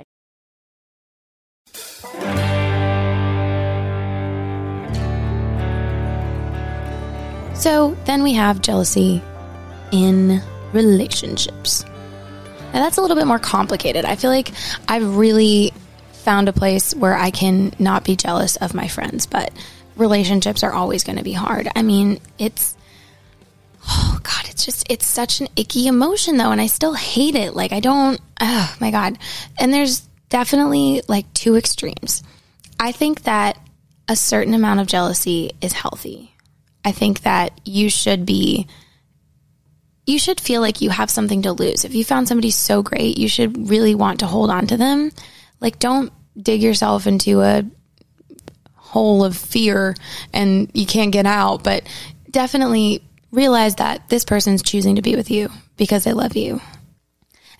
So 7.61 7.95
then 8.05 8.23
we 8.23 8.33
have 8.33 8.61
jealousy 8.61 9.21
in 9.91 10.41
relationships. 10.73 11.85
Now 12.73 12.79
that's 12.79 12.97
a 12.97 13.01
little 13.01 13.15
bit 13.15 13.27
more 13.27 13.37
complicated. 13.37 14.03
I 14.03 14.15
feel 14.15 14.31
like 14.31 14.51
I've 14.87 15.17
really 15.17 15.71
found 16.11 16.49
a 16.49 16.53
place 16.53 16.95
where 16.95 17.15
I 17.15 17.29
can 17.29 17.73
not 17.77 18.03
be 18.03 18.15
jealous 18.15 18.55
of 18.55 18.73
my 18.73 18.87
friends, 18.87 19.25
but 19.25 19.51
relationships 19.95 20.63
are 20.63 20.73
always 20.73 21.03
going 21.03 21.17
to 21.17 21.23
be 21.23 21.33
hard. 21.33 21.67
I 21.75 21.83
mean, 21.83 22.19
it's 22.39 22.75
oh 23.87 24.19
god, 24.23 24.45
it's 24.49 24.65
just 24.65 24.89
it's 24.89 25.05
such 25.05 25.41
an 25.41 25.47
icky 25.55 25.87
emotion 25.87 26.37
though, 26.37 26.51
and 26.51 26.61
I 26.61 26.67
still 26.67 26.93
hate 26.93 27.35
it. 27.35 27.55
Like 27.55 27.73
I 27.73 27.79
don't. 27.79 28.19
Oh 28.39 28.75
my 28.79 28.89
god. 28.89 29.17
And 29.59 29.73
there's 29.73 30.07
definitely 30.31 31.03
like 31.07 31.31
two 31.33 31.55
extremes. 31.55 32.23
I 32.79 32.91
think 32.93 33.23
that 33.23 33.59
a 34.07 34.15
certain 34.15 34.55
amount 34.55 34.79
of 34.79 34.87
jealousy 34.87 35.51
is 35.61 35.73
healthy. 35.73 36.33
I 36.83 36.93
think 36.93 37.21
that 37.21 37.61
you 37.63 37.91
should 37.91 38.25
be 38.25 38.67
you 40.07 40.17
should 40.17 40.41
feel 40.41 40.61
like 40.61 40.81
you 40.81 40.89
have 40.89 41.11
something 41.11 41.43
to 41.43 41.53
lose. 41.53 41.85
If 41.85 41.93
you 41.93 42.03
found 42.03 42.27
somebody 42.27 42.49
so 42.49 42.81
great, 42.81 43.19
you 43.19 43.27
should 43.27 43.69
really 43.69 43.93
want 43.93 44.21
to 44.21 44.25
hold 44.25 44.49
on 44.49 44.65
to 44.67 44.77
them. 44.77 45.11
Like 45.59 45.77
don't 45.77 46.11
dig 46.35 46.63
yourself 46.63 47.05
into 47.05 47.41
a 47.41 47.63
hole 48.73 49.23
of 49.23 49.37
fear 49.37 49.95
and 50.33 50.71
you 50.73 50.87
can't 50.87 51.11
get 51.11 51.27
out, 51.27 51.63
but 51.63 51.83
definitely 52.29 53.03
realize 53.31 53.75
that 53.75 54.09
this 54.09 54.25
person's 54.25 54.63
choosing 54.63 54.95
to 54.95 55.01
be 55.01 55.15
with 55.15 55.29
you 55.29 55.49
because 55.77 56.03
they 56.03 56.13
love 56.13 56.35
you. 56.35 56.61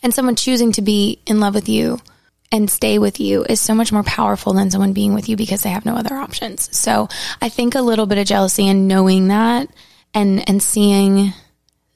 And 0.01 0.13
someone 0.13 0.35
choosing 0.35 0.71
to 0.73 0.81
be 0.81 1.21
in 1.27 1.39
love 1.39 1.53
with 1.53 1.69
you 1.69 1.99
and 2.51 2.69
stay 2.69 2.99
with 2.99 3.19
you 3.19 3.43
is 3.45 3.61
so 3.61 3.73
much 3.73 3.91
more 3.91 4.03
powerful 4.03 4.53
than 4.53 4.69
someone 4.69 4.93
being 4.93 5.13
with 5.13 5.29
you 5.29 5.37
because 5.37 5.63
they 5.63 5.69
have 5.69 5.85
no 5.85 5.95
other 5.95 6.15
options. 6.15 6.75
So 6.75 7.07
I 7.41 7.49
think 7.49 7.75
a 7.75 7.81
little 7.81 8.05
bit 8.05 8.17
of 8.17 8.27
jealousy 8.27 8.67
and 8.67 8.87
knowing 8.87 9.29
that 9.29 9.69
and 10.13 10.47
and 10.49 10.61
seeing 10.61 11.33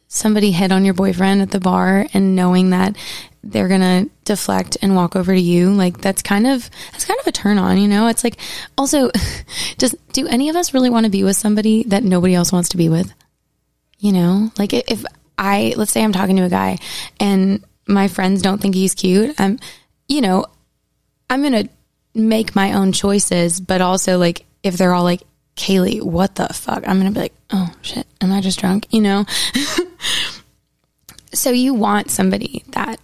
somebody 0.08 0.52
hit 0.52 0.72
on 0.72 0.86
your 0.86 0.94
boyfriend 0.94 1.42
at 1.42 1.52
the 1.52 1.60
bar 1.60 2.06
and 2.14 2.36
knowing 2.36 2.70
that 2.70 2.96
they're 3.44 3.68
gonna 3.68 4.08
deflect 4.24 4.78
and 4.82 4.96
walk 4.96 5.16
over 5.16 5.34
to 5.34 5.40
you, 5.40 5.72
like 5.72 6.00
that's 6.00 6.22
kind 6.22 6.48
of 6.48 6.70
that's 6.92 7.06
kind 7.06 7.20
of 7.20 7.28
a 7.28 7.32
turn 7.32 7.58
on, 7.58 7.78
you 7.78 7.88
know? 7.88 8.08
It's 8.08 8.24
like 8.24 8.38
also 8.78 9.12
does 9.78 9.96
do 10.14 10.28
any 10.28 10.50
of 10.50 10.56
us 10.56 10.74
really 10.74 10.90
want 10.90 11.06
to 11.06 11.12
be 11.12 11.24
with 11.24 11.36
somebody 11.36 11.84
that 11.84 12.04
nobody 12.04 12.34
else 12.34 12.52
wants 12.52 12.70
to 12.70 12.78
be 12.78 12.90
with? 12.90 13.14
You 14.00 14.14
know? 14.14 14.52
Like 14.58 14.74
if 14.74 15.04
I 15.38 15.74
let's 15.76 15.92
say 15.92 16.04
I'm 16.04 16.14
talking 16.14 16.38
to 16.38 16.44
a 16.44 16.50
guy 16.50 16.80
and 17.20 17.64
my 17.88 18.08
friends 18.08 18.42
don't 18.42 18.62
think 18.62 18.74
he's 18.74 18.96
cute, 18.96 19.40
I'm 19.40 19.60
you 20.08 20.22
know, 20.22 20.46
I'm 21.30 21.42
going 21.42 21.68
to 21.68 21.70
make 22.14 22.56
my 22.56 22.74
own 22.74 22.92
choices, 22.92 23.60
but 23.60 23.82
also 23.82 24.18
like 24.18 24.46
if 24.64 24.78
they're 24.78 24.94
all 24.94 25.04
like, 25.04 25.24
Kalie, 25.56 26.02
what 26.02 26.36
the 26.36 26.48
fuck? 26.48 26.88
I'm 26.88 27.00
going 27.00 27.14
to 27.14 27.18
be 27.18 27.22
like, 27.22 27.36
oh 27.52 27.72
shit, 27.82 28.08
am 28.22 28.32
I 28.32 28.42
just 28.42 28.60
drunk? 28.60 28.88
You 28.92 29.02
know? 29.02 29.26
so 31.34 31.52
you 31.52 31.74
want 31.74 32.12
somebody 32.12 32.64
that 32.70 33.00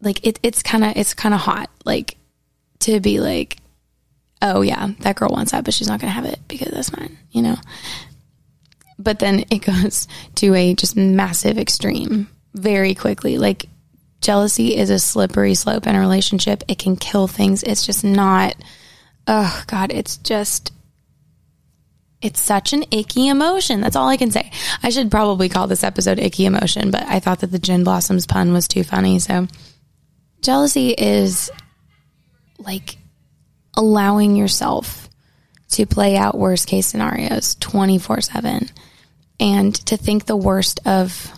like 0.00 0.26
it, 0.26 0.38
it's 0.42 0.62
kind 0.62 0.84
of, 0.84 0.96
it's 0.96 1.14
kind 1.14 1.34
of 1.34 1.40
hot, 1.40 1.70
like 1.84 2.16
to 2.80 3.00
be 3.00 3.20
like, 3.20 3.56
oh 4.42 4.60
yeah, 4.60 4.88
that 5.00 5.16
girl 5.16 5.30
wants 5.30 5.52
that, 5.52 5.64
but 5.64 5.72
she's 5.72 5.88
not 5.88 6.00
to 6.00 6.06
have 6.06 6.26
it 6.26 6.38
because 6.48 6.68
that's 6.72 6.94
mine, 6.96 7.16
you 7.30 7.42
know? 7.42 7.56
But 8.98 9.18
then 9.18 9.44
it 9.50 9.58
goes 9.64 10.06
to 10.36 10.54
a 10.54 10.74
just 10.74 10.96
massive 10.96 11.58
extreme 11.58 12.28
very 12.54 12.94
quickly. 12.94 13.38
Like 13.38 13.66
jealousy 14.24 14.74
is 14.74 14.90
a 14.90 14.98
slippery 14.98 15.54
slope 15.54 15.86
in 15.86 15.94
a 15.94 16.00
relationship. 16.00 16.64
It 16.66 16.78
can 16.78 16.96
kill 16.96 17.28
things. 17.28 17.62
It's 17.62 17.84
just 17.84 18.04
not, 18.04 18.54
oh 19.26 19.62
God, 19.66 19.92
it's 19.92 20.16
just, 20.16 20.72
it's 22.22 22.40
such 22.40 22.72
an 22.72 22.84
icky 22.90 23.28
emotion. 23.28 23.82
That's 23.82 23.96
all 23.96 24.08
I 24.08 24.16
can 24.16 24.30
say. 24.30 24.50
I 24.82 24.88
should 24.88 25.10
probably 25.10 25.50
call 25.50 25.66
this 25.66 25.84
episode 25.84 26.18
Icky 26.18 26.46
Emotion, 26.46 26.90
but 26.90 27.02
I 27.02 27.20
thought 27.20 27.40
that 27.40 27.52
the 27.52 27.58
Gin 27.58 27.84
Blossoms 27.84 28.26
pun 28.26 28.54
was 28.54 28.66
too 28.66 28.82
funny. 28.82 29.18
So, 29.18 29.46
jealousy 30.40 30.90
is 30.90 31.50
like 32.58 32.96
allowing 33.76 34.36
yourself 34.36 35.10
to 35.72 35.84
play 35.84 36.16
out 36.16 36.38
worst 36.38 36.66
case 36.66 36.86
scenarios 36.86 37.56
24 37.56 38.22
7 38.22 38.70
and 39.38 39.74
to 39.86 39.98
think 39.98 40.24
the 40.24 40.36
worst 40.36 40.80
of 40.86 41.30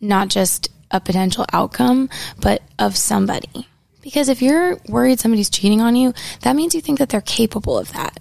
not 0.00 0.28
just 0.28 0.70
a 0.90 1.00
potential 1.00 1.44
outcome, 1.52 2.08
but 2.40 2.62
of 2.78 2.96
somebody. 2.96 3.68
Because 4.02 4.28
if 4.28 4.40
you're 4.40 4.78
worried 4.88 5.20
somebody's 5.20 5.50
cheating 5.50 5.80
on 5.80 5.96
you, 5.96 6.14
that 6.42 6.56
means 6.56 6.74
you 6.74 6.80
think 6.80 6.98
that 6.98 7.08
they're 7.10 7.20
capable 7.20 7.78
of 7.78 7.92
that. 7.92 8.18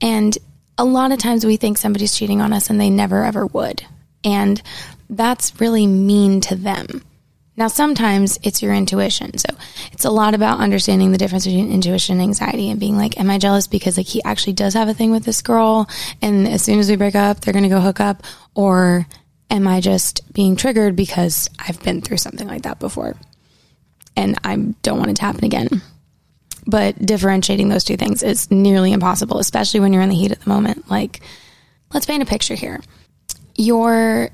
And 0.00 0.36
a 0.76 0.84
lot 0.84 1.12
of 1.12 1.18
times 1.18 1.44
we 1.44 1.56
think 1.56 1.78
somebody's 1.78 2.16
cheating 2.16 2.40
on 2.40 2.52
us 2.52 2.70
and 2.70 2.80
they 2.80 2.90
never 2.90 3.24
ever 3.24 3.46
would. 3.46 3.84
And 4.24 4.60
that's 5.10 5.60
really 5.60 5.86
mean 5.86 6.40
to 6.42 6.56
them. 6.56 7.04
Now, 7.56 7.66
sometimes 7.66 8.38
it's 8.44 8.62
your 8.62 8.72
intuition. 8.72 9.36
So 9.36 9.48
it's 9.90 10.04
a 10.04 10.10
lot 10.10 10.34
about 10.34 10.60
understanding 10.60 11.10
the 11.10 11.18
difference 11.18 11.44
between 11.44 11.72
intuition 11.72 12.14
and 12.14 12.22
anxiety 12.22 12.70
and 12.70 12.78
being 12.78 12.96
like, 12.96 13.18
am 13.18 13.30
I 13.30 13.38
jealous 13.38 13.66
because 13.66 13.96
like 13.96 14.06
he 14.06 14.22
actually 14.22 14.52
does 14.52 14.74
have 14.74 14.86
a 14.86 14.94
thing 14.94 15.10
with 15.10 15.24
this 15.24 15.42
girl? 15.42 15.88
And 16.22 16.46
as 16.46 16.62
soon 16.62 16.78
as 16.78 16.88
we 16.88 16.94
break 16.94 17.16
up, 17.16 17.40
they're 17.40 17.52
going 17.52 17.64
to 17.64 17.68
go 17.68 17.80
hook 17.80 17.98
up 17.98 18.22
or 18.54 19.08
am 19.50 19.66
I 19.66 19.80
just 19.80 20.32
being 20.32 20.56
triggered 20.56 20.96
because 20.96 21.48
I've 21.58 21.82
been 21.82 22.00
through 22.00 22.18
something 22.18 22.46
like 22.46 22.62
that 22.62 22.78
before 22.78 23.16
and 24.16 24.38
I 24.44 24.56
don't 24.82 24.98
want 24.98 25.10
it 25.10 25.16
to 25.16 25.22
happen 25.22 25.44
again? 25.44 25.82
But 26.66 26.98
differentiating 26.98 27.68
those 27.68 27.84
two 27.84 27.96
things 27.96 28.22
is 28.22 28.50
nearly 28.50 28.92
impossible, 28.92 29.38
especially 29.38 29.80
when 29.80 29.92
you're 29.92 30.02
in 30.02 30.10
the 30.10 30.14
heat 30.14 30.32
at 30.32 30.40
the 30.40 30.50
moment. 30.50 30.90
Like, 30.90 31.20
let's 31.94 32.04
paint 32.04 32.22
a 32.22 32.26
picture 32.26 32.54
here. 32.54 32.80
Your 33.54 34.30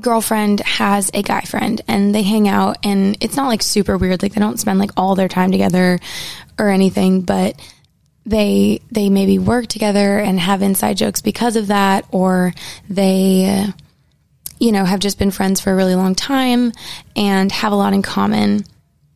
girlfriend 0.00 0.60
has 0.60 1.10
a 1.14 1.22
guy 1.22 1.42
friend 1.42 1.80
and 1.86 2.14
they 2.14 2.22
hang 2.22 2.48
out 2.48 2.78
and 2.82 3.16
it's 3.20 3.36
not 3.36 3.46
like 3.46 3.62
super 3.62 3.96
weird 3.96 4.22
like 4.22 4.32
they 4.34 4.40
don't 4.40 4.58
spend 4.58 4.78
like 4.78 4.90
all 4.96 5.14
their 5.14 5.28
time 5.28 5.52
together 5.52 6.00
or 6.58 6.68
anything 6.68 7.20
but 7.20 7.60
they 8.26 8.80
they 8.90 9.08
maybe 9.08 9.38
work 9.38 9.68
together 9.68 10.18
and 10.18 10.40
have 10.40 10.62
inside 10.62 10.96
jokes 10.96 11.20
because 11.20 11.54
of 11.54 11.68
that 11.68 12.04
or 12.10 12.52
they 12.88 13.72
you 14.64 14.72
know 14.72 14.84
have 14.84 15.00
just 15.00 15.18
been 15.18 15.30
friends 15.30 15.60
for 15.60 15.72
a 15.72 15.76
really 15.76 15.94
long 15.94 16.14
time 16.14 16.72
and 17.14 17.52
have 17.52 17.72
a 17.72 17.76
lot 17.76 17.92
in 17.92 18.02
common 18.02 18.64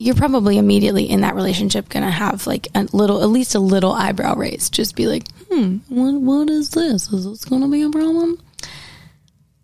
you're 0.00 0.14
probably 0.14 0.58
immediately 0.58 1.04
in 1.10 1.22
that 1.22 1.34
relationship 1.34 1.88
going 1.88 2.04
to 2.04 2.10
have 2.10 2.46
like 2.46 2.68
a 2.74 2.86
little 2.92 3.22
at 3.22 3.28
least 3.28 3.54
a 3.54 3.58
little 3.58 3.92
eyebrow 3.92 4.34
raise 4.36 4.70
just 4.70 4.94
be 4.94 5.06
like 5.06 5.24
hmm 5.50 5.78
what, 5.88 6.14
what 6.14 6.50
is 6.50 6.70
this 6.70 7.10
is 7.12 7.24
this 7.24 7.44
going 7.44 7.62
to 7.62 7.68
be 7.68 7.82
a 7.82 7.90
problem 7.90 8.38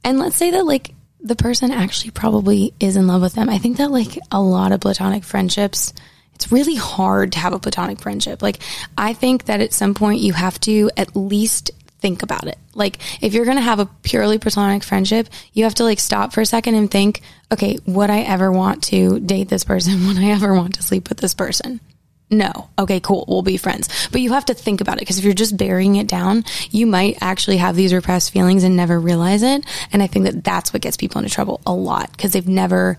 and 0.04 0.18
let's 0.18 0.36
say 0.36 0.50
that 0.50 0.66
like 0.66 0.94
the 1.24 1.34
person 1.34 1.72
actually 1.72 2.10
probably 2.10 2.74
is 2.78 2.96
in 2.96 3.06
love 3.06 3.22
with 3.22 3.32
them. 3.32 3.48
I 3.48 3.58
think 3.58 3.78
that 3.78 3.90
like 3.90 4.18
a 4.30 4.40
lot 4.40 4.72
of 4.72 4.80
platonic 4.80 5.24
friendships, 5.24 5.94
it's 6.34 6.52
really 6.52 6.74
hard 6.74 7.32
to 7.32 7.38
have 7.38 7.54
a 7.54 7.58
platonic 7.58 7.98
friendship. 7.98 8.42
Like 8.42 8.58
I 8.96 9.14
think 9.14 9.46
that 9.46 9.62
at 9.62 9.72
some 9.72 9.94
point 9.94 10.20
you 10.20 10.34
have 10.34 10.60
to 10.60 10.90
at 10.98 11.16
least 11.16 11.70
think 12.04 12.22
about 12.22 12.46
it. 12.46 12.58
Like 12.74 12.98
if 13.22 13.32
you're 13.32 13.46
going 13.46 13.56
to 13.56 13.62
have 13.62 13.80
a 13.80 13.88
purely 14.02 14.36
platonic 14.36 14.84
friendship, 14.84 15.26
you 15.54 15.64
have 15.64 15.76
to 15.76 15.84
like 15.84 15.98
stop 15.98 16.34
for 16.34 16.42
a 16.42 16.46
second 16.46 16.74
and 16.74 16.90
think, 16.90 17.22
okay, 17.50 17.78
would 17.86 18.10
I 18.10 18.20
ever 18.20 18.52
want 18.52 18.82
to 18.84 19.20
date 19.20 19.48
this 19.48 19.64
person? 19.64 20.06
Would 20.06 20.18
I 20.18 20.26
ever 20.26 20.52
want 20.52 20.74
to 20.74 20.82
sleep 20.82 21.08
with 21.08 21.16
this 21.16 21.32
person? 21.32 21.80
No. 22.28 22.68
Okay, 22.78 23.00
cool. 23.00 23.24
We'll 23.26 23.40
be 23.40 23.56
friends. 23.56 23.88
But 24.12 24.20
you 24.20 24.34
have 24.34 24.44
to 24.46 24.54
think 24.54 24.82
about 24.82 24.98
it 24.98 25.00
because 25.00 25.18
if 25.18 25.24
you're 25.24 25.32
just 25.32 25.56
burying 25.56 25.96
it 25.96 26.06
down, 26.06 26.44
you 26.70 26.86
might 26.86 27.16
actually 27.22 27.56
have 27.56 27.74
these 27.74 27.94
repressed 27.94 28.32
feelings 28.32 28.64
and 28.64 28.76
never 28.76 29.00
realize 29.00 29.42
it. 29.42 29.64
And 29.90 30.02
I 30.02 30.06
think 30.06 30.26
that 30.26 30.44
that's 30.44 30.74
what 30.74 30.82
gets 30.82 30.98
people 30.98 31.20
into 31.22 31.32
trouble 31.32 31.62
a 31.66 31.72
lot 31.72 32.12
because 32.12 32.32
they've 32.32 32.46
never 32.46 32.98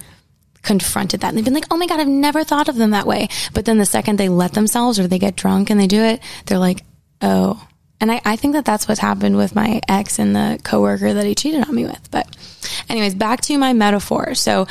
confronted 0.63 1.19
that. 1.19 1.27
And 1.27 1.37
they've 1.37 1.45
been 1.45 1.53
like, 1.53 1.67
oh 1.69 1.77
my 1.77 1.85
God, 1.85 1.99
I've 1.99 2.07
never 2.07 2.43
thought 2.43 2.69
of 2.69 2.75
them 2.75 2.89
that 2.91 3.05
way. 3.05 3.27
But 3.53 3.65
then 3.65 3.77
the 3.77 3.85
second 3.85 4.17
they 4.17 4.29
let 4.29 4.53
themselves 4.53 4.97
or 4.97 5.07
they 5.07 5.19
get 5.19 5.35
drunk 5.35 5.69
and 5.69 5.79
they 5.79 5.85
do 5.85 6.01
it, 6.01 6.21
they're 6.47 6.57
like, 6.57 6.83
oh, 7.21 7.67
And 8.01 8.11
I, 8.11 8.21
I 8.25 8.35
think 8.35 8.53
that 8.53 8.65
that's 8.65 8.87
what's 8.87 8.99
happened 8.99 9.37
with 9.37 9.55
my 9.55 9.79
ex 9.87 10.19
and 10.19 10.35
the 10.35 10.59
coworker 10.63 11.13
that 11.13 11.25
he 11.25 11.33
cheated 11.33 11.67
on 11.67 11.73
me 11.73 11.85
with. 11.85 12.11
But 12.11 12.27
anyways, 12.89 13.15
back 13.15 13.41
to 13.41 13.57
my 13.57 13.73
metaphor. 13.73 14.35
So 14.35 14.67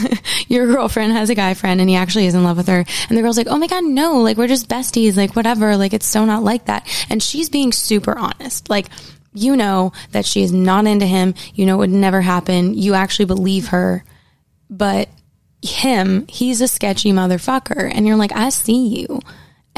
your 0.48 0.66
girlfriend 0.66 1.12
has 1.12 1.28
a 1.28 1.34
guy 1.34 1.54
friend 1.54 1.80
and 1.80 1.90
he 1.90 1.96
actually 1.96 2.26
is 2.26 2.34
in 2.34 2.44
love 2.44 2.56
with 2.56 2.68
her. 2.68 2.84
And 3.08 3.18
the 3.18 3.22
girl's 3.22 3.36
like, 3.36 3.48
Oh 3.48 3.58
my 3.58 3.66
God, 3.66 3.84
no, 3.84 4.20
like 4.20 4.36
we're 4.36 4.46
just 4.46 4.68
besties, 4.68 5.16
like 5.16 5.34
whatever. 5.34 5.76
Like 5.76 5.92
it's 5.92 6.06
so 6.06 6.24
not 6.24 6.44
like 6.44 6.66
that. 6.66 6.86
And 7.10 7.22
she's 7.22 7.48
being 7.50 7.72
super 7.72 8.16
honest. 8.16 8.70
Like, 8.70 8.88
you 9.34 9.56
know 9.56 9.92
that 10.12 10.24
she 10.24 10.42
is 10.42 10.52
not 10.52 10.86
into 10.86 11.06
him. 11.06 11.34
You 11.54 11.66
know 11.66 11.74
it 11.74 11.78
would 11.78 11.90
never 11.90 12.20
happen. 12.20 12.74
You 12.74 12.94
actually 12.94 13.26
believe 13.26 13.68
her. 13.68 14.04
But 14.70 15.08
him, 15.62 16.26
he's 16.28 16.60
a 16.60 16.68
sketchy 16.68 17.12
motherfucker. 17.12 17.90
And 17.92 18.06
you're 18.06 18.16
like, 18.16 18.32
I 18.32 18.50
see 18.50 18.86
you. 19.00 19.20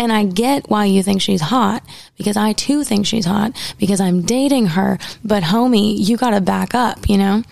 And 0.01 0.11
I 0.11 0.25
get 0.25 0.71
why 0.71 0.87
you 0.87 1.03
think 1.03 1.21
she's 1.21 1.43
hot 1.43 1.85
because 2.17 2.35
I 2.35 2.55
too 2.55 2.85
think 2.85 3.05
she's 3.05 3.27
hot 3.27 3.53
because 3.79 4.01
I'm 4.01 4.23
dating 4.23 4.69
her. 4.69 4.99
But 5.23 5.43
homie, 5.43 5.95
you 5.95 6.17
got 6.17 6.31
to 6.31 6.41
back 6.41 6.75
up, 6.75 7.07
you 7.07 7.19
know? 7.19 7.43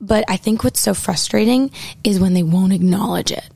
But 0.00 0.24
I 0.26 0.36
think 0.36 0.64
what's 0.64 0.80
so 0.80 0.94
frustrating 0.94 1.70
is 2.02 2.18
when 2.18 2.34
they 2.34 2.42
won't 2.42 2.72
acknowledge 2.72 3.30
it. 3.30 3.48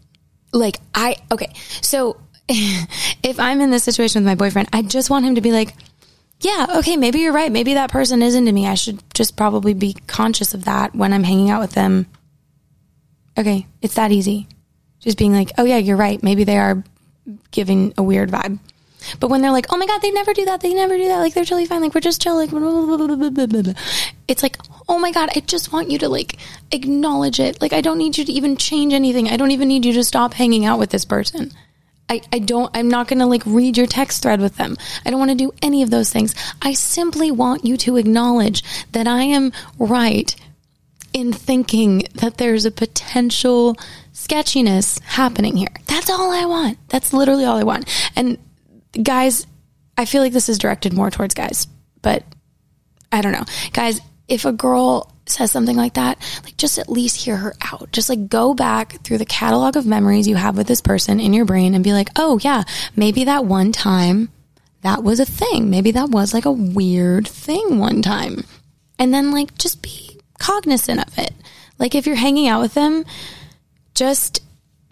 Like, 0.52 0.78
I, 0.94 1.16
okay, 1.32 1.52
so 1.82 2.20
if 2.48 3.40
I'm 3.40 3.60
in 3.60 3.72
this 3.72 3.82
situation 3.82 4.22
with 4.22 4.30
my 4.30 4.36
boyfriend, 4.36 4.68
I 4.72 4.82
just 4.82 5.10
want 5.10 5.26
him 5.26 5.34
to 5.34 5.40
be 5.40 5.50
like, 5.50 5.74
yeah, 6.40 6.66
okay, 6.76 6.96
maybe 6.96 7.18
you're 7.18 7.32
right. 7.32 7.50
Maybe 7.50 7.74
that 7.74 7.90
person 7.90 8.22
is 8.22 8.36
into 8.36 8.52
me. 8.52 8.68
I 8.68 8.74
should 8.74 9.02
just 9.12 9.36
probably 9.36 9.74
be 9.74 9.94
conscious 10.06 10.54
of 10.54 10.66
that 10.66 10.94
when 10.94 11.12
I'm 11.12 11.24
hanging 11.24 11.50
out 11.50 11.60
with 11.60 11.72
them. 11.72 12.06
Okay, 13.36 13.66
it's 13.82 13.94
that 13.94 14.12
easy. 14.12 14.46
Just 15.00 15.18
being 15.18 15.32
like, 15.32 15.50
oh 15.58 15.64
yeah, 15.64 15.78
you're 15.78 15.96
right. 15.96 16.22
Maybe 16.22 16.44
they 16.44 16.58
are 16.58 16.84
giving 17.50 17.92
a 17.96 18.02
weird 18.02 18.30
vibe. 18.30 18.58
But 19.20 19.30
when 19.30 19.42
they're 19.42 19.52
like, 19.52 19.66
oh 19.70 19.76
my 19.76 19.86
God, 19.86 20.02
they 20.02 20.10
never 20.10 20.34
do 20.34 20.44
that. 20.46 20.60
They 20.60 20.74
never 20.74 20.96
do 20.96 21.06
that. 21.08 21.18
Like, 21.18 21.34
they're 21.34 21.44
totally 21.44 21.66
fine. 21.66 21.80
Like, 21.80 21.94
we're 21.94 22.00
just 22.00 22.20
chill. 22.20 22.36
Like, 22.36 22.50
it's 24.26 24.42
like, 24.42 24.58
oh 24.88 24.98
my 24.98 25.12
God, 25.12 25.30
I 25.36 25.40
just 25.40 25.72
want 25.72 25.90
you 25.90 25.98
to 25.98 26.08
like 26.08 26.38
acknowledge 26.72 27.40
it. 27.40 27.60
Like, 27.60 27.72
I 27.72 27.80
don't 27.80 27.98
need 27.98 28.18
you 28.18 28.24
to 28.24 28.32
even 28.32 28.56
change 28.56 28.92
anything. 28.92 29.28
I 29.28 29.36
don't 29.36 29.52
even 29.52 29.68
need 29.68 29.84
you 29.84 29.92
to 29.94 30.04
stop 30.04 30.34
hanging 30.34 30.64
out 30.64 30.78
with 30.78 30.90
this 30.90 31.04
person. 31.04 31.52
I, 32.10 32.22
I 32.32 32.38
don't, 32.38 32.74
I'm 32.74 32.88
not 32.88 33.06
going 33.06 33.18
to 33.18 33.26
like 33.26 33.42
read 33.44 33.76
your 33.76 33.86
text 33.86 34.22
thread 34.22 34.40
with 34.40 34.56
them. 34.56 34.76
I 35.04 35.10
don't 35.10 35.18
want 35.18 35.30
to 35.30 35.36
do 35.36 35.52
any 35.60 35.82
of 35.82 35.90
those 35.90 36.10
things. 36.10 36.34
I 36.62 36.72
simply 36.72 37.30
want 37.30 37.64
you 37.64 37.76
to 37.78 37.96
acknowledge 37.96 38.62
that 38.92 39.06
I 39.06 39.22
am 39.24 39.52
right 39.78 40.34
in 41.12 41.32
thinking 41.32 42.04
that 42.14 42.38
there's 42.38 42.64
a 42.64 42.70
potential 42.70 43.76
sketchiness 44.12 44.98
happening 45.00 45.56
here. 45.56 45.68
That's 45.86 46.10
all 46.10 46.30
I 46.32 46.44
want. 46.44 46.78
That's 46.88 47.12
literally 47.12 47.44
all 47.44 47.56
I 47.56 47.64
want. 47.64 47.88
And 48.16 48.38
guys, 49.02 49.46
I 49.96 50.04
feel 50.04 50.22
like 50.22 50.32
this 50.32 50.48
is 50.48 50.58
directed 50.58 50.92
more 50.92 51.10
towards 51.10 51.34
guys, 51.34 51.66
but 52.02 52.24
I 53.10 53.20
don't 53.20 53.32
know. 53.32 53.44
Guys, 53.72 54.00
if 54.28 54.44
a 54.44 54.52
girl 54.52 55.12
says 55.26 55.50
something 55.50 55.76
like 55.76 55.94
that, 55.94 56.18
like 56.44 56.56
just 56.56 56.78
at 56.78 56.88
least 56.88 57.16
hear 57.16 57.36
her 57.36 57.54
out. 57.60 57.92
Just 57.92 58.08
like 58.08 58.28
go 58.28 58.54
back 58.54 59.02
through 59.02 59.18
the 59.18 59.24
catalog 59.24 59.76
of 59.76 59.86
memories 59.86 60.28
you 60.28 60.36
have 60.36 60.56
with 60.56 60.66
this 60.66 60.80
person 60.80 61.20
in 61.20 61.32
your 61.32 61.44
brain 61.44 61.74
and 61.74 61.84
be 61.84 61.92
like, 61.92 62.08
oh 62.16 62.38
yeah, 62.42 62.64
maybe 62.96 63.24
that 63.24 63.44
one 63.44 63.72
time 63.72 64.30
that 64.82 65.02
was 65.02 65.20
a 65.20 65.26
thing. 65.26 65.70
Maybe 65.70 65.90
that 65.92 66.10
was 66.10 66.32
like 66.32 66.44
a 66.44 66.52
weird 66.52 67.26
thing 67.26 67.78
one 67.78 68.02
time. 68.02 68.44
And 68.98 69.12
then 69.12 69.32
like 69.32 69.56
just 69.58 69.82
be 69.82 70.17
cognizant 70.38 71.06
of 71.06 71.18
it. 71.18 71.34
Like 71.78 71.94
if 71.94 72.06
you're 72.06 72.16
hanging 72.16 72.48
out 72.48 72.60
with 72.60 72.74
them, 72.74 73.04
just 73.94 74.42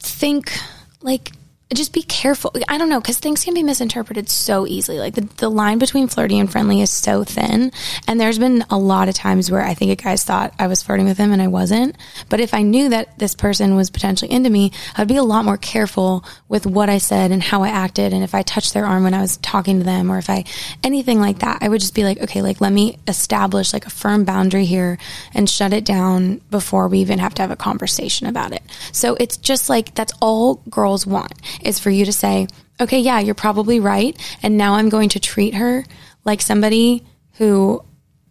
think 0.00 0.52
like 1.00 1.32
just 1.74 1.92
be 1.92 2.02
careful. 2.02 2.52
I 2.68 2.78
don't 2.78 2.88
know 2.88 3.00
because 3.00 3.18
things 3.18 3.42
can 3.42 3.52
be 3.52 3.64
misinterpreted 3.64 4.28
so 4.28 4.68
easily. 4.68 4.98
Like 4.98 5.14
the, 5.14 5.22
the 5.38 5.48
line 5.48 5.78
between 5.78 6.06
flirty 6.06 6.38
and 6.38 6.50
friendly 6.50 6.80
is 6.80 6.92
so 6.92 7.24
thin. 7.24 7.72
And 8.06 8.20
there's 8.20 8.38
been 8.38 8.64
a 8.70 8.78
lot 8.78 9.08
of 9.08 9.16
times 9.16 9.50
where 9.50 9.62
I 9.62 9.74
think 9.74 9.90
a 9.90 10.00
guy's 10.00 10.22
thought 10.22 10.54
I 10.60 10.68
was 10.68 10.84
flirting 10.84 11.06
with 11.06 11.18
him 11.18 11.32
and 11.32 11.42
I 11.42 11.48
wasn't. 11.48 11.96
But 12.28 12.38
if 12.38 12.54
I 12.54 12.62
knew 12.62 12.90
that 12.90 13.18
this 13.18 13.34
person 13.34 13.74
was 13.74 13.90
potentially 13.90 14.30
into 14.30 14.48
me, 14.48 14.70
I'd 14.96 15.08
be 15.08 15.16
a 15.16 15.24
lot 15.24 15.44
more 15.44 15.56
careful 15.56 16.24
with 16.48 16.66
what 16.66 16.88
I 16.88 16.98
said 16.98 17.32
and 17.32 17.42
how 17.42 17.64
I 17.64 17.68
acted. 17.68 18.12
And 18.12 18.22
if 18.22 18.32
I 18.32 18.42
touched 18.42 18.72
their 18.72 18.86
arm 18.86 19.02
when 19.02 19.14
I 19.14 19.20
was 19.20 19.36
talking 19.38 19.78
to 19.78 19.84
them 19.84 20.08
or 20.08 20.18
if 20.18 20.30
I 20.30 20.44
anything 20.84 21.18
like 21.18 21.40
that, 21.40 21.58
I 21.62 21.68
would 21.68 21.80
just 21.80 21.96
be 21.96 22.04
like, 22.04 22.20
okay, 22.20 22.42
like 22.42 22.60
let 22.60 22.72
me 22.72 23.00
establish 23.08 23.72
like 23.72 23.86
a 23.86 23.90
firm 23.90 24.24
boundary 24.24 24.66
here 24.66 24.98
and 25.34 25.50
shut 25.50 25.72
it 25.72 25.84
down 25.84 26.40
before 26.48 26.86
we 26.86 27.00
even 27.00 27.18
have 27.18 27.34
to 27.34 27.42
have 27.42 27.50
a 27.50 27.56
conversation 27.56 28.28
about 28.28 28.52
it. 28.52 28.62
So 28.92 29.16
it's 29.18 29.36
just 29.36 29.68
like 29.68 29.96
that's 29.96 30.12
all 30.20 30.62
girls 30.70 31.04
want 31.04 31.32
is 31.62 31.78
for 31.78 31.90
you 31.90 32.04
to 32.04 32.12
say, 32.12 32.46
okay, 32.80 32.98
yeah, 32.98 33.20
you're 33.20 33.34
probably 33.34 33.80
right. 33.80 34.16
And 34.42 34.56
now 34.56 34.74
I'm 34.74 34.88
going 34.88 35.10
to 35.10 35.20
treat 35.20 35.54
her 35.54 35.84
like 36.24 36.42
somebody 36.42 37.04
who 37.34 37.82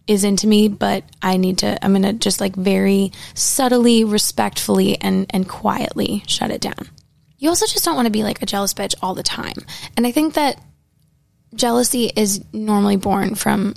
is 0.06 0.24
into 0.24 0.46
me, 0.46 0.68
but 0.68 1.04
I 1.20 1.36
need 1.36 1.58
to, 1.58 1.84
I'm 1.84 1.92
going 1.92 2.02
to 2.02 2.12
just 2.12 2.40
like 2.40 2.54
very 2.54 3.12
subtly, 3.34 4.04
respectfully, 4.04 5.00
and, 5.00 5.26
and 5.30 5.48
quietly 5.48 6.22
shut 6.26 6.50
it 6.50 6.60
down. 6.60 6.88
You 7.38 7.48
also 7.48 7.66
just 7.66 7.84
don't 7.84 7.96
want 7.96 8.06
to 8.06 8.12
be 8.12 8.22
like 8.22 8.40
a 8.40 8.46
jealous 8.46 8.72
bitch 8.72 8.94
all 9.02 9.14
the 9.14 9.22
time. 9.22 9.56
And 9.96 10.06
I 10.06 10.12
think 10.12 10.34
that 10.34 10.60
jealousy 11.54 12.10
is 12.14 12.44
normally 12.52 12.96
born 12.96 13.34
from 13.34 13.74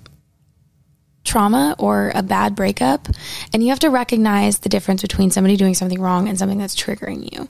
trauma 1.23 1.75
or 1.77 2.11
a 2.15 2.23
bad 2.23 2.55
breakup. 2.55 3.07
And 3.53 3.63
you 3.63 3.69
have 3.69 3.79
to 3.79 3.89
recognize 3.89 4.59
the 4.59 4.69
difference 4.69 5.01
between 5.01 5.31
somebody 5.31 5.57
doing 5.57 5.75
something 5.75 6.01
wrong 6.01 6.27
and 6.27 6.37
something 6.37 6.57
that's 6.57 6.75
triggering 6.75 7.31
you. 7.31 7.47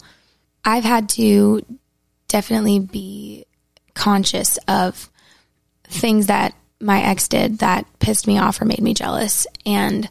I've 0.64 0.84
had 0.84 1.10
to 1.10 1.66
definitely 2.30 2.80
be 2.80 3.46
conscious 3.94 4.58
of 4.68 5.10
things 5.84 6.28
that 6.28 6.56
my 6.80 7.02
ex 7.02 7.28
did 7.28 7.60
that 7.60 7.86
pissed 8.00 8.28
me 8.28 8.38
off 8.38 8.62
or 8.62 8.66
made 8.66 8.80
me 8.80 8.94
jealous 8.94 9.46
and 9.66 10.10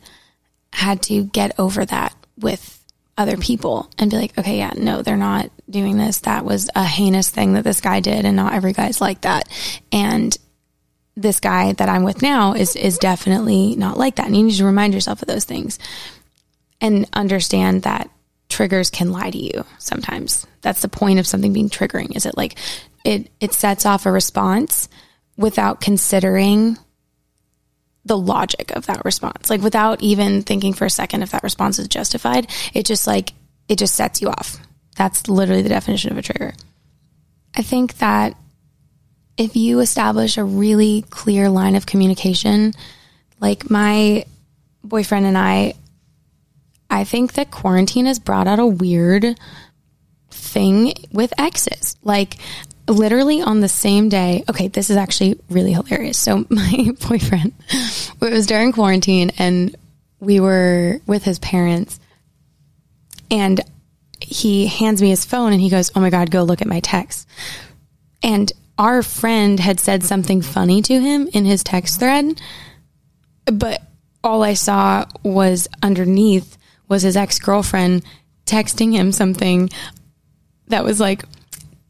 had 0.73 1.03
to 1.03 1.25
get 1.25 1.59
over 1.59 1.87
that 1.87 2.15
with 2.39 2.85
other 3.17 3.37
people 3.37 3.91
and 3.99 4.11
be 4.11 4.17
like, 4.17 4.39
okay, 4.39 4.59
yeah, 4.59 4.73
no, 4.77 5.03
they're 5.03 5.17
not 5.17 5.51
doing 5.69 5.97
this. 5.97 6.19
That 6.21 6.45
was 6.45 6.71
a 6.75 6.85
heinous 6.85 7.31
thing 7.31 7.55
that 7.55 7.65
this 7.65 7.81
guy 7.81 8.01
did 8.01 8.25
and 8.25 8.37
not 8.37 8.53
every 8.53 8.73
guy's 8.73 9.01
like 9.01 9.23
that. 9.23 9.49
And 9.91 10.37
this 11.17 11.41
guy 11.41 11.73
that 11.73 11.89
I'm 11.89 12.05
with 12.05 12.23
now 12.23 12.53
is 12.53 12.77
is 12.77 12.99
definitely 12.99 13.75
not 13.75 13.99
like 13.99 14.17
that. 14.17 14.27
And 14.27 14.37
you 14.37 14.45
need 14.45 14.55
to 14.55 14.65
remind 14.65 14.95
yourself 14.95 15.21
of 15.21 15.29
those 15.29 15.45
things 15.45 15.79
and 16.81 17.09
understand 17.13 17.83
that 17.83 18.09
triggers 18.49 18.89
can 18.91 19.11
lie 19.11 19.31
to 19.31 19.39
you 19.39 19.65
sometimes. 19.79 20.47
That's 20.63 20.83
the 20.83 20.89
point 20.89 21.19
of 21.19 21.27
something 21.27 21.53
being 21.53 21.71
triggering. 21.71 22.17
Is 22.17 22.27
it 22.27 22.37
like 22.37 22.57
it 23.05 23.31
it 23.41 23.53
sets 23.53 23.87
off 23.87 24.07
a 24.07 24.13
response 24.13 24.89
without 25.37 25.81
considering 25.81 26.77
the 28.05 28.19
logic 28.19 28.73
of 28.73 28.87
that 28.87 29.05
response. 29.05 29.51
Like 29.51 29.61
without 29.61 30.03
even 30.03 30.43
thinking 30.43 30.73
for 30.73 30.87
a 30.87 30.91
second 30.91 31.23
if 31.23 31.31
that 31.31 31.43
response 31.43 31.79
is 31.79 31.89
justified, 31.89 32.51
it 32.75 32.85
just 32.85 33.07
like 33.07 33.33
it 33.69 33.79
just 33.79 33.95
sets 33.95 34.21
you 34.21 34.29
off. 34.29 34.57
That's 34.97 35.29
literally 35.29 35.63
the 35.63 35.69
definition 35.69 36.11
of 36.11 36.19
a 36.19 36.23
trigger. 36.23 36.55
I 37.55 37.63
think 37.63 37.99
that 37.99 38.35
if 39.37 39.55
you 39.55 39.79
establish 39.79 40.37
a 40.37 40.45
really 40.45 41.05
clear 41.11 41.49
line 41.49 41.77
of 41.77 41.87
communication, 41.87 42.73
like 43.41 43.71
my 43.71 44.25
boyfriend 44.83 45.27
and 45.27 45.39
I, 45.39 45.75
I 46.91 47.05
think 47.05 47.35
that 47.35 47.51
quarantine 47.51 48.07
has 48.07 48.19
brought 48.19 48.49
out 48.49 48.59
a 48.59 48.67
weird 48.67 49.39
thing 50.49 50.95
with 51.13 51.33
exes. 51.39 51.97
Like, 52.03 52.37
literally 52.89 53.43
on 53.43 53.61
the 53.61 53.69
same 53.69 54.09
day. 54.09 54.45
Okay, 54.49 54.69
this 54.69 54.91
is 54.91 54.97
actually 54.97 55.39
really 55.51 55.73
hilarious. 55.73 56.19
So, 56.19 56.39
my 56.49 56.93
boyfriend, 57.09 57.53
it 57.71 58.33
was 58.33 58.47
during 58.47 58.73
quarantine, 58.73 59.31
and 59.39 59.77
we 60.21 60.41
were 60.41 61.01
with 61.07 61.25
his 61.25 61.39
parents, 61.39 62.01
and 63.31 63.61
he 64.21 64.67
hands 64.67 65.01
me 65.01 65.11
his 65.11 65.25
phone 65.25 65.53
and 65.53 65.61
he 65.61 65.71
goes, 65.71 65.91
Oh 65.95 66.01
my 66.01 66.11
God, 66.11 66.31
go 66.31 66.43
look 66.43 66.61
at 66.61 66.69
my 66.69 66.81
text. 66.81 67.29
And 68.23 68.51
our 68.77 69.03
friend 69.03 69.59
had 69.59 69.81
said 69.81 70.03
something 70.03 70.43
funny 70.43 70.83
to 70.83 71.01
him 71.01 71.29
in 71.33 71.45
his 71.45 71.65
text 71.65 72.01
thread, 72.01 72.41
but 73.47 73.83
all 74.23 74.43
I 74.43 74.55
saw 74.55 75.05
was 75.23 75.69
underneath 75.83 76.59
was 76.89 77.03
his 77.03 77.17
ex 77.17 77.39
girlfriend 77.39 78.05
texting 78.47 78.93
him 78.93 79.13
something 79.13 79.71
that 80.69 80.85
was 80.85 81.01
like, 81.01 81.25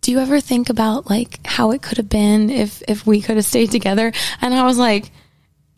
do 0.01 0.13
you 0.13 0.19
ever 0.19 0.41
think 0.41 0.71
about 0.71 1.11
like 1.11 1.45
how 1.47 1.71
it 1.73 1.83
could 1.83 1.99
have 1.99 2.09
been 2.09 2.51
if 2.51 2.83
if 2.89 3.07
we 3.07 3.21
could 3.21 3.37
have 3.37 3.45
stayed 3.45 3.71
together? 3.71 4.13
And 4.41 4.55
I 4.55 4.65
was 4.65 4.79
like, 4.79 5.11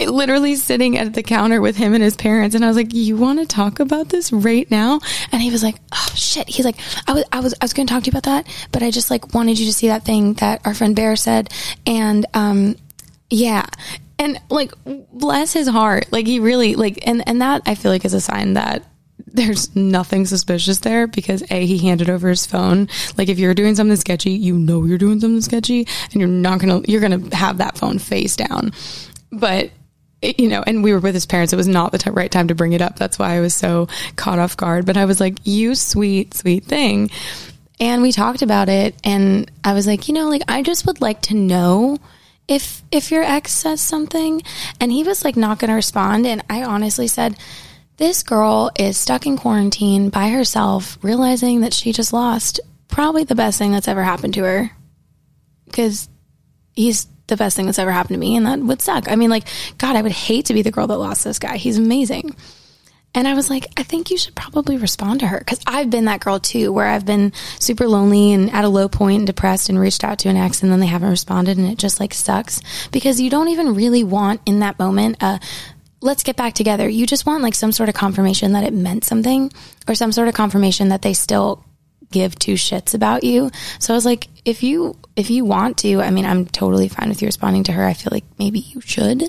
it 0.00 0.08
literally 0.08 0.56
sitting 0.56 0.96
at 0.96 1.12
the 1.12 1.22
counter 1.22 1.60
with 1.60 1.76
him 1.76 1.92
and 1.92 2.02
his 2.02 2.16
parents, 2.16 2.54
and 2.54 2.64
I 2.64 2.68
was 2.68 2.76
like, 2.76 2.94
"You 2.94 3.16
want 3.16 3.38
to 3.38 3.46
talk 3.46 3.80
about 3.80 4.08
this 4.08 4.32
right 4.32 4.68
now?" 4.70 5.00
And 5.30 5.42
he 5.42 5.50
was 5.50 5.62
like, 5.62 5.76
"Oh 5.92 6.12
shit!" 6.14 6.48
He's 6.48 6.64
like, 6.64 6.76
"I 7.06 7.12
was 7.12 7.24
I 7.32 7.40
was 7.40 7.54
I 7.60 7.64
was 7.64 7.74
going 7.74 7.86
to 7.86 7.92
talk 7.92 8.04
to 8.04 8.06
you 8.06 8.16
about 8.16 8.22
that, 8.22 8.48
but 8.72 8.82
I 8.82 8.90
just 8.90 9.10
like 9.10 9.34
wanted 9.34 9.58
you 9.58 9.66
to 9.66 9.74
see 9.74 9.88
that 9.88 10.04
thing 10.04 10.34
that 10.34 10.62
our 10.64 10.72
friend 10.72 10.96
Bear 10.96 11.16
said, 11.16 11.50
and 11.86 12.24
um, 12.34 12.76
yeah." 13.28 13.66
And 14.18 14.38
like, 14.50 14.72
bless 14.84 15.54
his 15.54 15.66
heart. 15.66 16.12
Like 16.12 16.26
he 16.26 16.40
really 16.40 16.76
like, 16.76 17.06
and 17.06 17.26
and 17.28 17.42
that 17.42 17.62
I 17.66 17.74
feel 17.74 17.90
like 17.90 18.04
is 18.04 18.14
a 18.14 18.20
sign 18.20 18.54
that 18.54 18.84
there's 19.32 19.74
nothing 19.76 20.26
suspicious 20.26 20.78
there 20.78 21.06
because 21.06 21.42
A, 21.50 21.66
he 21.66 21.78
handed 21.78 22.10
over 22.10 22.28
his 22.28 22.46
phone. 22.46 22.88
Like 23.16 23.28
if 23.28 23.38
you're 23.38 23.54
doing 23.54 23.74
something 23.74 23.96
sketchy, 23.96 24.32
you 24.32 24.58
know 24.58 24.84
you're 24.84 24.98
doing 24.98 25.20
something 25.20 25.40
sketchy 25.40 25.86
and 26.12 26.20
you're 26.20 26.28
not 26.28 26.60
gonna, 26.60 26.82
you're 26.86 27.00
gonna 27.00 27.34
have 27.34 27.58
that 27.58 27.78
phone 27.78 27.98
face 27.98 28.36
down. 28.36 28.72
But, 29.32 29.70
you 30.20 30.48
know, 30.48 30.62
and 30.66 30.82
we 30.82 30.92
were 30.92 31.00
with 31.00 31.14
his 31.14 31.26
parents. 31.26 31.52
It 31.52 31.56
was 31.56 31.68
not 31.68 31.92
the 31.92 31.98
t- 31.98 32.10
right 32.10 32.30
time 32.30 32.48
to 32.48 32.54
bring 32.54 32.72
it 32.72 32.82
up. 32.82 32.96
That's 32.96 33.18
why 33.18 33.36
I 33.36 33.40
was 33.40 33.54
so 33.54 33.88
caught 34.16 34.38
off 34.38 34.56
guard. 34.56 34.84
But 34.86 34.96
I 34.96 35.04
was 35.04 35.20
like, 35.20 35.38
you 35.44 35.74
sweet, 35.74 36.34
sweet 36.34 36.64
thing. 36.64 37.10
And 37.78 38.02
we 38.02 38.12
talked 38.12 38.42
about 38.42 38.68
it 38.68 38.94
and 39.04 39.50
I 39.64 39.72
was 39.72 39.86
like, 39.86 40.08
you 40.08 40.14
know, 40.14 40.28
like 40.28 40.42
I 40.48 40.62
just 40.62 40.86
would 40.86 41.00
like 41.00 41.22
to 41.22 41.34
know 41.34 41.98
if 42.46 42.82
if 42.90 43.10
your 43.10 43.22
ex 43.22 43.52
says 43.52 43.80
something 43.80 44.42
and 44.80 44.92
he 44.92 45.04
was 45.04 45.24
like 45.24 45.36
not 45.36 45.58
going 45.60 45.68
to 45.68 45.74
respond 45.74 46.26
and 46.26 46.42
I 46.50 46.64
honestly 46.64 47.06
said 47.06 47.36
this 48.00 48.22
girl 48.22 48.70
is 48.78 48.96
stuck 48.96 49.26
in 49.26 49.36
quarantine 49.36 50.08
by 50.08 50.30
herself 50.30 50.98
realizing 51.02 51.60
that 51.60 51.74
she 51.74 51.92
just 51.92 52.14
lost 52.14 52.58
probably 52.88 53.24
the 53.24 53.34
best 53.34 53.58
thing 53.58 53.72
that's 53.72 53.88
ever 53.88 54.02
happened 54.02 54.32
to 54.32 54.42
her 54.42 54.70
cuz 55.70 56.08
he's 56.72 57.06
the 57.26 57.36
best 57.36 57.54
thing 57.56 57.66
that's 57.66 57.78
ever 57.78 57.92
happened 57.92 58.14
to 58.14 58.18
me 58.18 58.36
and 58.36 58.46
that 58.46 58.58
would 58.58 58.80
suck. 58.80 59.06
I 59.06 59.16
mean 59.16 59.28
like 59.28 59.46
god, 59.76 59.96
I 59.96 60.02
would 60.02 60.12
hate 60.12 60.46
to 60.46 60.54
be 60.54 60.62
the 60.62 60.70
girl 60.70 60.86
that 60.86 60.96
lost 60.96 61.24
this 61.24 61.38
guy. 61.38 61.58
He's 61.58 61.76
amazing. 61.76 62.34
And 63.14 63.28
I 63.28 63.34
was 63.34 63.50
like, 63.50 63.66
I 63.76 63.82
think 63.82 64.10
you 64.10 64.16
should 64.16 64.36
probably 64.36 64.76
respond 64.78 65.20
to 65.20 65.26
her 65.26 65.38
because 65.38 65.60
I've 65.66 65.90
been 65.90 66.06
that 66.06 66.20
girl 66.20 66.38
too, 66.38 66.72
where 66.72 66.86
I've 66.86 67.04
been 67.04 67.32
super 67.58 67.86
lonely 67.86 68.32
and 68.32 68.50
at 68.50 68.64
a 68.64 68.68
low 68.68 68.88
point 68.88 69.18
and 69.18 69.26
depressed 69.26 69.68
and 69.68 69.78
reached 69.78 70.04
out 70.04 70.20
to 70.20 70.30
an 70.30 70.36
ex 70.36 70.62
and 70.62 70.72
then 70.72 70.80
they 70.80 70.86
haven't 70.86 71.10
responded 71.10 71.58
and 71.58 71.68
it 71.68 71.76
just 71.76 72.00
like 72.00 72.14
sucks 72.14 72.62
because 72.92 73.20
you 73.20 73.28
don't 73.28 73.48
even 73.48 73.74
really 73.74 74.04
want 74.04 74.40
in 74.46 74.60
that 74.60 74.78
moment, 74.78 75.16
uh, 75.20 75.38
let's 76.00 76.22
get 76.22 76.36
back 76.36 76.54
together. 76.54 76.88
You 76.88 77.06
just 77.06 77.26
want 77.26 77.42
like 77.42 77.54
some 77.54 77.72
sort 77.72 77.88
of 77.88 77.94
confirmation 77.94 78.52
that 78.52 78.64
it 78.64 78.72
meant 78.72 79.04
something 79.04 79.52
or 79.86 79.94
some 79.94 80.12
sort 80.12 80.28
of 80.28 80.34
confirmation 80.34 80.88
that 80.88 81.02
they 81.02 81.12
still 81.12 81.64
give 82.10 82.38
two 82.38 82.54
shits 82.54 82.94
about 82.94 83.22
you. 83.22 83.50
So 83.78 83.94
I 83.94 83.96
was 83.96 84.06
like, 84.06 84.28
if 84.44 84.62
you, 84.62 84.96
if 85.16 85.30
you 85.30 85.44
want 85.44 85.78
to, 85.78 86.00
I 86.00 86.10
mean, 86.10 86.24
I'm 86.24 86.46
totally 86.46 86.88
fine 86.88 87.08
with 87.08 87.22
you 87.22 87.26
responding 87.26 87.64
to 87.64 87.72
her. 87.72 87.84
I 87.84 87.94
feel 87.94 88.10
like 88.10 88.24
maybe 88.38 88.60
you 88.60 88.80
should. 88.80 89.24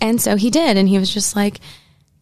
And 0.00 0.20
so 0.20 0.36
he 0.36 0.50
did. 0.50 0.76
And 0.76 0.88
he 0.88 0.98
was 0.98 1.12
just 1.12 1.36
like, 1.36 1.60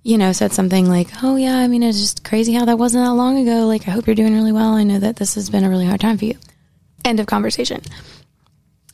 you 0.03 0.19
know, 0.19 0.33
said 0.33 0.53
something 0.53 0.89
like, 0.89 1.09
Oh, 1.23 1.37
yeah, 1.37 1.59
I 1.59 1.69
mean, 1.69 1.83
it's 1.83 2.01
just 2.01 2.25
crazy 2.25 2.55
how 2.55 2.65
that 2.65 2.79
wasn't 2.79 3.05
that 3.05 3.13
long 3.13 3.39
ago. 3.39 3.67
Like, 3.67 3.87
I 3.87 3.91
hope 3.91 4.07
you're 4.07 4.17
doing 4.17 4.35
really 4.35 4.53
well. 4.53 4.75
I 4.75 4.83
know 4.83 4.99
that 4.99 5.17
this 5.17 5.35
has 5.35 5.51
been 5.51 5.65
a 5.65 5.71
really 5.71 5.87
hard 5.87 6.01
time 6.01 6.19
for 6.19 6.25
you. 6.25 6.39
End 7.05 7.21
of 7.21 7.27
conversation. 7.27 7.83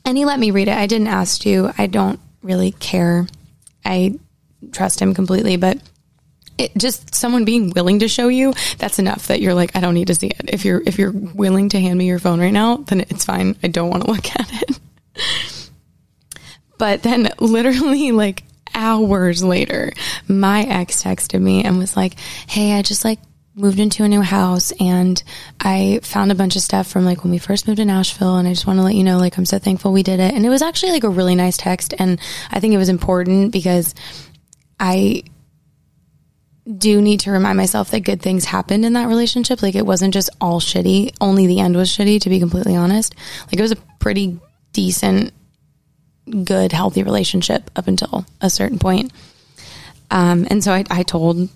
And 0.03 0.17
he 0.17 0.25
let 0.25 0.39
me 0.39 0.51
read 0.51 0.67
it. 0.67 0.77
I 0.77 0.85
didn't 0.87 1.07
ask 1.07 1.41
to. 1.41 1.71
I 1.77 1.87
don't 1.87 2.19
really 2.43 2.71
care. 2.73 3.27
I 3.83 4.19
trust 4.71 5.01
him 5.01 5.13
completely, 5.13 5.57
but 5.57 5.79
it 6.57 6.71
just 6.77 7.13
someone 7.13 7.45
being 7.45 7.71
willing 7.71 7.99
to 7.99 8.07
show 8.07 8.29
you 8.29 8.53
that's 8.77 8.99
enough 8.99 9.27
that 9.27 9.41
you're 9.41 9.53
like 9.53 9.75
I 9.75 9.81
don't 9.81 9.93
need 9.93 10.07
to 10.07 10.15
see 10.15 10.27
it. 10.27 10.49
If 10.49 10.65
you're 10.65 10.81
if 10.85 10.97
you're 10.97 11.11
willing 11.11 11.69
to 11.69 11.79
hand 11.79 11.97
me 11.97 12.07
your 12.07 12.19
phone 12.19 12.39
right 12.39 12.53
now, 12.53 12.77
then 12.77 13.01
it's 13.01 13.25
fine. 13.25 13.57
I 13.63 13.67
don't 13.67 13.89
want 13.89 14.05
to 14.05 14.11
look 14.13 14.25
at 14.35 14.49
it. 14.61 14.79
But 16.77 17.03
then 17.03 17.29
literally 17.39 18.11
like 18.11 18.43
hours 18.73 19.43
later, 19.43 19.93
my 20.27 20.63
ex 20.63 21.03
texted 21.03 21.41
me 21.41 21.63
and 21.63 21.77
was 21.77 21.95
like, 21.95 22.19
Hey, 22.47 22.73
I 22.73 22.81
just 22.81 23.05
like 23.05 23.19
moved 23.57 23.79
into 23.79 24.03
a 24.03 24.07
new 24.07 24.21
house 24.21 24.73
and 24.81 25.23
I 25.61 26.01
found 26.03 26.29
a 26.29 26.35
bunch 26.35 26.57
of 26.57 26.61
stuff 26.61 26.87
from 26.87 27.05
like 27.05 27.23
when 27.23 27.31
we 27.31 27.37
first 27.37 27.67
moved 27.67 27.77
to 27.77 27.85
Nashville 27.85 28.35
and 28.35 28.45
I 28.45 28.51
just 28.51 28.67
want 28.67 28.79
to 28.79 28.83
let 28.83 28.95
you 28.95 29.03
know 29.05 29.17
like 29.17 29.37
I'm 29.37 29.45
so 29.45 29.59
thankful 29.59 29.93
we 29.93 30.03
did 30.03 30.19
it. 30.19 30.33
And 30.33 30.45
it 30.45 30.49
was 30.49 30.61
actually 30.61 30.91
like 30.91 31.05
a 31.05 31.09
really 31.09 31.35
nice 31.35 31.55
text 31.55 31.93
and 31.97 32.19
I 32.51 32.59
think 32.59 32.73
it 32.73 32.77
was 32.77 32.89
important 32.89 33.53
because 33.53 33.95
I 34.79 35.23
do 36.77 37.01
need 37.01 37.21
to 37.21 37.31
remind 37.31 37.57
myself 37.57 37.91
that 37.91 38.01
good 38.01 38.21
things 38.21 38.45
happened 38.45 38.85
in 38.85 38.93
that 38.93 39.07
relationship. 39.07 39.61
Like 39.61 39.75
it 39.75 39.85
wasn't 39.85 40.13
just 40.13 40.29
all 40.41 40.59
shitty. 40.59 41.15
Only 41.21 41.47
the 41.47 41.59
end 41.59 41.75
was 41.75 41.89
shitty, 41.89 42.21
to 42.21 42.29
be 42.29 42.39
completely 42.39 42.75
honest. 42.75 43.13
Like 43.47 43.59
it 43.59 43.61
was 43.61 43.71
a 43.71 43.77
pretty 43.99 44.39
decent, 44.73 45.31
good, 46.43 46.71
healthy 46.71 47.03
relationship 47.03 47.69
up 47.75 47.87
until 47.87 48.25
a 48.41 48.49
certain 48.49 48.79
point. 48.79 49.11
Um, 50.11 50.47
and 50.49 50.63
so 50.63 50.71
I, 50.73 50.83
I 50.89 51.03
told 51.03 51.49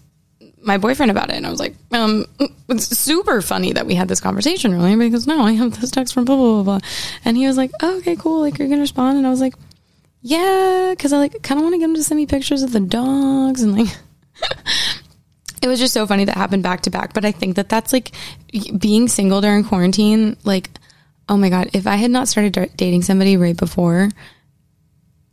my 0.61 0.77
boyfriend 0.77 1.09
about 1.09 1.29
it 1.29 1.37
and 1.37 1.45
I 1.45 1.49
was 1.49 1.59
like, 1.59 1.75
um, 1.91 2.25
it's 2.69 2.97
super 2.97 3.41
funny 3.41 3.73
that 3.73 3.85
we 3.85 3.95
had 3.95 4.07
this 4.07 4.21
conversation 4.21 4.73
earlier 4.73 4.97
because 4.97 5.25
no, 5.25 5.41
I 5.41 5.53
have 5.53 5.79
this 5.79 5.91
text 5.91 6.13
from 6.13 6.25
blah, 6.25 6.35
blah, 6.35 6.61
blah, 6.61 6.63
blah. 6.63 6.89
And 7.25 7.37
he 7.37 7.47
was 7.47 7.57
like, 7.57 7.71
oh, 7.81 7.97
okay, 7.99 8.15
cool. 8.15 8.41
Like 8.41 8.59
you're 8.59 8.67
going 8.67 8.79
to 8.79 8.83
respond. 8.83 9.17
And 9.17 9.25
I 9.25 9.29
was 9.29 9.41
like, 9.41 9.55
yeah, 10.21 10.93
cause 10.97 11.13
I 11.13 11.17
like 11.17 11.41
kind 11.41 11.59
of 11.59 11.63
want 11.63 11.73
to 11.73 11.79
get 11.79 11.85
him 11.85 11.95
to 11.95 12.03
send 12.03 12.17
me 12.17 12.25
pictures 12.25 12.61
of 12.61 12.73
the 12.73 12.79
dogs 12.79 13.61
and 13.63 13.77
like, 13.77 13.87
it 15.61 15.67
was 15.67 15.79
just 15.79 15.93
so 15.93 16.05
funny 16.05 16.25
that 16.25 16.35
happened 16.35 16.63
back 16.63 16.81
to 16.81 16.89
back. 16.89 17.13
But 17.13 17.25
I 17.25 17.31
think 17.31 17.55
that 17.55 17.69
that's 17.69 17.93
like 17.93 18.11
being 18.77 19.07
single 19.07 19.41
during 19.41 19.63
quarantine. 19.63 20.37
Like, 20.43 20.69
oh 21.27 21.37
my 21.37 21.49
God, 21.49 21.69
if 21.73 21.87
I 21.87 21.95
had 21.95 22.11
not 22.11 22.27
started 22.27 22.71
dating 22.75 23.03
somebody 23.03 23.37
right 23.37 23.55
before 23.55 24.09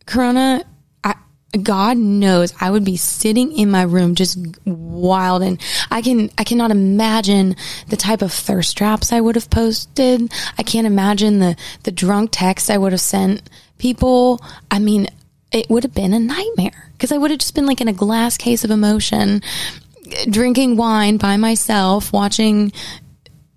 Corona, 0.07 0.65
I, 1.03 1.15
God 1.63 1.97
knows 1.97 2.55
I 2.61 2.71
would 2.71 2.85
be 2.85 2.97
sitting 2.97 3.53
in 3.57 3.71
my 3.71 3.83
room 3.83 4.15
just 4.15 4.39
wild. 4.65 5.43
And 5.43 5.61
I 5.91 6.03
can, 6.03 6.31
I 6.39 6.45
cannot 6.45 6.71
imagine 6.71 7.57
the 7.89 7.97
type 7.97 8.23
of 8.23 8.33
thirst 8.33 8.77
traps 8.77 9.13
I 9.13 9.21
would 9.21 9.35
have 9.35 9.51
posted. 9.51 10.33
I 10.59 10.63
can't 10.63 10.87
imagine 10.87 11.39
the, 11.41 11.57
the 11.85 11.93
drunk 11.93 12.31
text 12.33 12.71
I 12.71 12.79
would 12.79 12.93
have 12.93 13.01
sent 13.01 13.49
people. 13.79 14.41
I 14.71 14.79
mean, 14.79 15.09
it 15.53 15.69
would 15.71 15.85
have 15.85 15.95
been 15.95 16.13
a 16.13 16.19
nightmare 16.19 16.91
because 16.93 17.13
I 17.13 17.19
would 17.19 17.31
have 17.31 17.41
just 17.41 17.55
been 17.55 17.67
like 17.67 17.81
in 17.81 17.89
a 17.89 17.93
glass 17.93 18.37
case 18.37 18.65
of 18.65 18.71
emotion, 18.71 19.43
drinking 20.29 20.77
wine 20.77 21.17
by 21.17 21.37
myself, 21.37 22.13
watching 22.13 22.73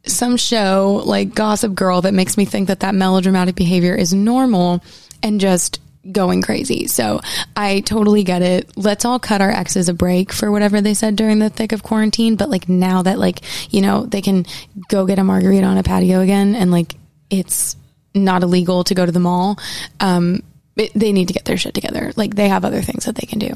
some 0.06 0.38
show 0.38 1.02
like 1.06 1.36
Gossip 1.36 1.76
Girl 1.76 2.02
that 2.02 2.14
makes 2.14 2.38
me 2.38 2.46
think 2.46 2.68
that 2.68 2.82
that 2.82 2.96
melodramatic 2.96 3.56
behavior 3.56 3.96
is 3.96 4.14
normal 4.14 4.84
and 5.22 5.40
just 5.40 5.80
going 6.12 6.42
crazy. 6.42 6.88
So 6.88 7.20
I 7.56 7.82
totally 7.82 8.24
get 8.24 8.42
it. 8.42 8.72
Let's 8.78 9.06
all 9.06 9.20
cut 9.20 9.42
our 9.42 9.52
exes 9.52 9.90
a 9.90 9.94
break 9.94 10.32
for 10.32 10.52
whatever 10.52 10.82
they 10.82 10.94
said 10.94 11.16
during 11.16 11.40
the 11.40 11.50
thick 11.50 11.72
of 11.72 11.84
quarantine. 11.84 12.36
But 12.36 12.50
like 12.50 12.70
now 12.70 13.02
that 13.04 13.20
like, 13.20 13.42
you 13.70 13.82
know, 13.82 14.06
they 14.06 14.22
can 14.22 14.46
go 14.88 15.06
get 15.06 15.20
a 15.20 15.24
margarita 15.24 15.66
on 15.66 15.78
a 15.78 15.84
patio 15.84 16.22
again 16.22 16.56
and 16.56 16.72
like 16.72 16.96
it's 17.30 17.76
not 18.14 18.44
illegal 18.44 18.84
to 18.86 18.96
go 18.96 19.06
to 19.06 19.12
the 19.12 19.20
mall. 19.20 19.60
Um, 20.00 20.44
it, 20.76 20.92
they 20.94 21.12
need 21.12 21.28
to 21.28 21.34
get 21.34 21.46
their 21.46 21.58
shit 21.58 21.74
together. 21.74 22.12
Like 22.16 22.36
they 22.36 22.50
have 22.50 22.66
other 22.66 22.82
things 22.82 23.06
that 23.06 23.16
they 23.16 23.28
can 23.28 23.40
do. 23.40 23.54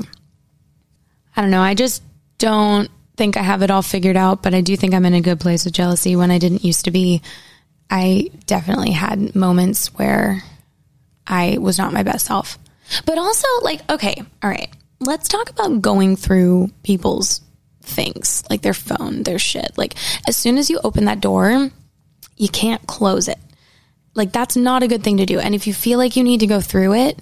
I 1.36 1.42
don't 1.42 1.52
know. 1.52 1.62
I 1.62 1.74
just 1.74 2.04
don't 2.38 2.90
think 3.16 3.38
I 3.38 3.44
have 3.44 3.62
it 3.62 3.72
all 3.72 3.82
figured 3.82 4.18
out, 4.18 4.44
but 4.44 4.54
I 4.54 4.62
do 4.62 4.76
think 4.76 4.94
I'm 4.94 5.06
in 5.06 5.14
a 5.14 5.22
good 5.22 5.40
place 5.40 5.66
with 5.66 5.74
jealousy 5.74 6.16
when 6.16 6.32
I 6.32 6.40
didn't 6.40 6.64
used 6.64 6.86
to 6.86 6.92
be. 6.92 7.22
I 7.90 8.30
definitely 8.46 8.92
had 8.92 9.36
moments 9.36 9.88
where 9.94 10.44
I 11.28 11.58
was 11.60 11.78
not 11.78 11.94
my 11.94 12.04
best 12.04 12.26
self. 12.26 12.58
But 13.06 13.18
also, 13.18 13.48
like, 13.62 13.90
okay, 13.90 14.22
all 14.42 14.50
right, 14.50 14.70
let's 15.00 15.28
talk 15.28 15.50
about 15.50 15.82
going 15.82 16.16
through 16.16 16.70
people's 16.84 17.42
things, 17.82 18.44
like 18.50 18.62
their 18.62 18.74
phone, 18.74 19.24
their 19.24 19.40
shit. 19.40 19.78
Like, 19.78 19.96
as 20.28 20.36
soon 20.36 20.58
as 20.58 20.70
you 20.70 20.80
open 20.84 21.06
that 21.06 21.22
door, 21.22 21.70
you 22.38 22.50
can't 22.50 22.86
close 22.88 23.28
it. 23.28 23.40
Like, 24.16 24.32
that's 24.32 24.56
not 24.56 24.84
a 24.84 24.88
good 24.88 25.04
thing 25.04 25.18
to 25.18 25.26
do. 25.26 25.40
And 25.40 25.56
if 25.56 25.66
you 25.68 25.74
feel 25.74 25.98
like 25.98 26.16
you 26.16 26.24
need 26.24 26.42
to 26.42 26.48
go 26.48 26.62
through 26.62 26.94
it, 26.96 27.20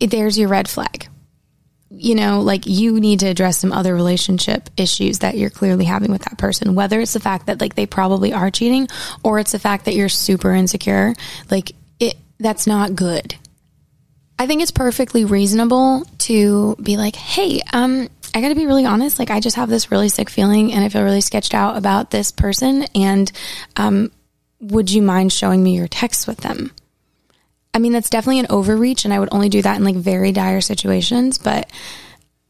it- 0.00 0.10
there's 0.10 0.38
your 0.38 0.48
red 0.48 0.68
flag. 0.68 1.08
You 1.88 2.16
know, 2.16 2.40
like 2.40 2.66
you 2.66 2.98
need 2.98 3.20
to 3.20 3.26
address 3.28 3.58
some 3.58 3.72
other 3.72 3.94
relationship 3.94 4.68
issues 4.76 5.20
that 5.20 5.38
you're 5.38 5.50
clearly 5.50 5.84
having 5.84 6.10
with 6.10 6.22
that 6.22 6.36
person, 6.36 6.74
whether 6.74 7.00
it's 7.00 7.12
the 7.12 7.20
fact 7.20 7.46
that 7.46 7.60
like 7.60 7.76
they 7.76 7.86
probably 7.86 8.32
are 8.32 8.50
cheating 8.50 8.88
or 9.22 9.38
it's 9.38 9.52
the 9.52 9.60
fact 9.60 9.84
that 9.84 9.94
you're 9.94 10.08
super 10.08 10.52
insecure. 10.52 11.14
Like, 11.48 11.72
it, 12.00 12.16
that's 12.40 12.66
not 12.66 12.96
good. 12.96 13.36
I 14.38 14.48
think 14.48 14.62
it's 14.62 14.72
perfectly 14.72 15.24
reasonable 15.24 16.04
to 16.18 16.74
be 16.82 16.96
like, 16.96 17.14
hey, 17.14 17.60
um, 17.72 18.08
I 18.34 18.40
gotta 18.40 18.56
be 18.56 18.66
really 18.66 18.84
honest. 18.84 19.18
Like, 19.20 19.30
I 19.30 19.38
just 19.40 19.56
have 19.56 19.68
this 19.70 19.90
really 19.92 20.08
sick 20.08 20.28
feeling 20.28 20.72
and 20.74 20.84
I 20.84 20.88
feel 20.88 21.04
really 21.04 21.20
sketched 21.22 21.54
out 21.54 21.76
about 21.76 22.10
this 22.10 22.32
person. 22.32 22.84
And, 22.96 23.30
um, 23.76 24.10
would 24.60 24.90
you 24.90 25.02
mind 25.02 25.32
showing 25.32 25.62
me 25.62 25.76
your 25.76 25.88
texts 25.88 26.26
with 26.26 26.38
them? 26.38 26.72
I 27.74 27.78
mean, 27.78 27.92
that's 27.92 28.10
definitely 28.10 28.40
an 28.40 28.46
overreach 28.48 29.04
and 29.04 29.12
I 29.12 29.18
would 29.18 29.28
only 29.32 29.48
do 29.48 29.62
that 29.62 29.76
in 29.76 29.84
like 29.84 29.96
very 29.96 30.32
dire 30.32 30.60
situations. 30.60 31.36
But 31.36 31.70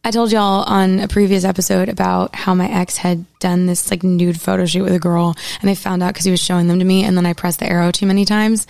I 0.05 0.12
told 0.12 0.31
y'all 0.31 0.62
on 0.62 1.01
a 1.01 1.09
previous 1.09 1.45
episode 1.45 1.88
about 1.88 2.33
how 2.35 2.55
my 2.55 2.71
ex 2.71 2.97
had 2.97 3.25
done 3.40 3.66
this 3.66 3.90
like 3.90 4.05
nude 4.05 4.40
photo 4.40 4.64
shoot 4.64 4.85
with 4.85 4.95
a 4.95 5.01
girl 5.01 5.35
and 5.61 5.69
I 5.69 5.75
found 5.75 6.03
out 6.03 6.14
because 6.14 6.25
he 6.25 6.31
was 6.31 6.40
showing 6.40 6.69
them 6.69 6.79
to 6.79 6.85
me 6.85 7.03
and 7.03 7.16
then 7.16 7.27
I 7.27 7.33
pressed 7.33 7.59
the 7.59 7.69
arrow 7.69 7.90
too 7.90 8.07
many 8.07 8.25
times 8.25 8.69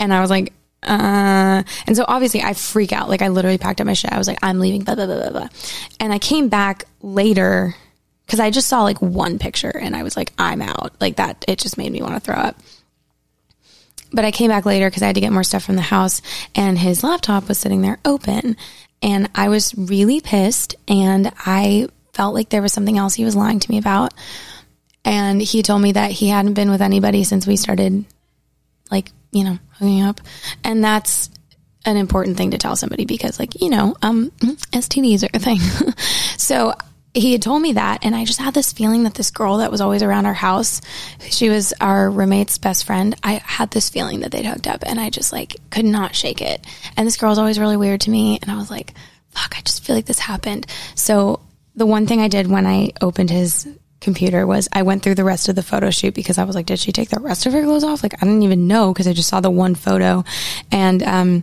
and 0.00 0.12
I 0.12 0.20
was 0.20 0.28
like, 0.28 0.52
uh, 0.82 1.62
and 1.86 1.96
so 1.96 2.04
obviously 2.08 2.42
I 2.42 2.54
freak 2.54 2.92
out. 2.92 3.08
Like 3.08 3.22
I 3.22 3.28
literally 3.28 3.58
packed 3.58 3.80
up 3.80 3.86
my 3.86 3.92
shit. 3.92 4.12
I 4.12 4.18
was 4.18 4.26
like, 4.26 4.40
I'm 4.42 4.58
leaving, 4.58 4.82
blah, 4.82 4.96
blah, 4.96 5.06
blah, 5.06 5.20
blah, 5.20 5.30
blah. 5.30 5.48
And 6.00 6.12
I 6.12 6.18
came 6.18 6.48
back 6.48 6.84
later 7.00 7.76
because 8.32 8.40
I 8.40 8.48
just 8.48 8.68
saw 8.68 8.82
like 8.82 9.02
one 9.02 9.38
picture 9.38 9.68
and 9.68 9.94
I 9.94 10.02
was 10.02 10.16
like, 10.16 10.32
I'm 10.38 10.62
out. 10.62 10.94
Like 11.02 11.16
that, 11.16 11.44
it 11.46 11.58
just 11.58 11.76
made 11.76 11.92
me 11.92 12.00
want 12.00 12.14
to 12.14 12.20
throw 12.20 12.34
up. 12.34 12.56
But 14.10 14.24
I 14.24 14.30
came 14.30 14.48
back 14.48 14.64
later 14.64 14.88
because 14.88 15.02
I 15.02 15.08
had 15.08 15.16
to 15.16 15.20
get 15.20 15.34
more 15.34 15.44
stuff 15.44 15.64
from 15.64 15.76
the 15.76 15.82
house 15.82 16.22
and 16.54 16.78
his 16.78 17.04
laptop 17.04 17.46
was 17.46 17.58
sitting 17.58 17.82
there 17.82 17.98
open. 18.06 18.56
And 19.02 19.28
I 19.34 19.50
was 19.50 19.74
really 19.74 20.22
pissed 20.22 20.76
and 20.88 21.30
I 21.40 21.88
felt 22.14 22.34
like 22.34 22.48
there 22.48 22.62
was 22.62 22.72
something 22.72 22.96
else 22.96 23.12
he 23.12 23.26
was 23.26 23.36
lying 23.36 23.60
to 23.60 23.70
me 23.70 23.76
about. 23.76 24.14
And 25.04 25.42
he 25.42 25.62
told 25.62 25.82
me 25.82 25.92
that 25.92 26.12
he 26.12 26.28
hadn't 26.28 26.54
been 26.54 26.70
with 26.70 26.80
anybody 26.80 27.24
since 27.24 27.46
we 27.46 27.56
started, 27.56 28.06
like, 28.90 29.10
you 29.30 29.44
know, 29.44 29.58
hooking 29.72 30.00
up. 30.00 30.22
And 30.64 30.82
that's 30.82 31.28
an 31.84 31.98
important 31.98 32.38
thing 32.38 32.52
to 32.52 32.58
tell 32.58 32.76
somebody 32.76 33.04
because, 33.04 33.38
like, 33.38 33.60
you 33.60 33.68
know, 33.68 33.94
um, 34.00 34.30
STDs 34.72 35.22
are 35.22 35.36
a 35.36 35.38
thing. 35.38 35.58
so 36.38 36.72
he 37.14 37.32
had 37.32 37.42
told 37.42 37.60
me 37.60 37.74
that. 37.74 37.98
And 38.02 38.16
I 38.16 38.24
just 38.24 38.40
had 38.40 38.54
this 38.54 38.72
feeling 38.72 39.02
that 39.02 39.14
this 39.14 39.30
girl 39.30 39.58
that 39.58 39.70
was 39.70 39.80
always 39.80 40.02
around 40.02 40.26
our 40.26 40.34
house, 40.34 40.80
she 41.20 41.48
was 41.48 41.74
our 41.80 42.10
roommate's 42.10 42.58
best 42.58 42.84
friend. 42.84 43.14
I 43.22 43.34
had 43.44 43.70
this 43.70 43.90
feeling 43.90 44.20
that 44.20 44.30
they'd 44.30 44.46
hooked 44.46 44.66
up 44.66 44.82
and 44.86 44.98
I 44.98 45.10
just 45.10 45.32
like 45.32 45.56
could 45.70 45.84
not 45.84 46.14
shake 46.14 46.40
it. 46.40 46.66
And 46.96 47.06
this 47.06 47.16
girl's 47.16 47.38
always 47.38 47.58
really 47.58 47.76
weird 47.76 48.02
to 48.02 48.10
me. 48.10 48.38
And 48.40 48.50
I 48.50 48.56
was 48.56 48.70
like, 48.70 48.94
fuck, 49.30 49.56
I 49.56 49.60
just 49.60 49.84
feel 49.84 49.94
like 49.94 50.06
this 50.06 50.18
happened. 50.18 50.66
So 50.94 51.40
the 51.74 51.86
one 51.86 52.06
thing 52.06 52.20
I 52.20 52.28
did 52.28 52.46
when 52.46 52.66
I 52.66 52.92
opened 53.00 53.30
his 53.30 53.68
computer 54.00 54.46
was 54.46 54.68
I 54.72 54.82
went 54.82 55.02
through 55.02 55.14
the 55.14 55.24
rest 55.24 55.48
of 55.48 55.54
the 55.54 55.62
photo 55.62 55.90
shoot 55.90 56.14
because 56.14 56.38
I 56.38 56.44
was 56.44 56.54
like, 56.54 56.66
did 56.66 56.78
she 56.78 56.92
take 56.92 57.10
the 57.10 57.20
rest 57.20 57.46
of 57.46 57.52
her 57.52 57.62
clothes 57.62 57.84
off? 57.84 58.02
Like, 58.02 58.14
I 58.14 58.26
didn't 58.26 58.42
even 58.42 58.66
know 58.66 58.92
because 58.92 59.06
I 59.06 59.12
just 59.12 59.28
saw 59.28 59.40
the 59.40 59.50
one 59.50 59.74
photo. 59.74 60.24
And, 60.70 61.02
um, 61.02 61.42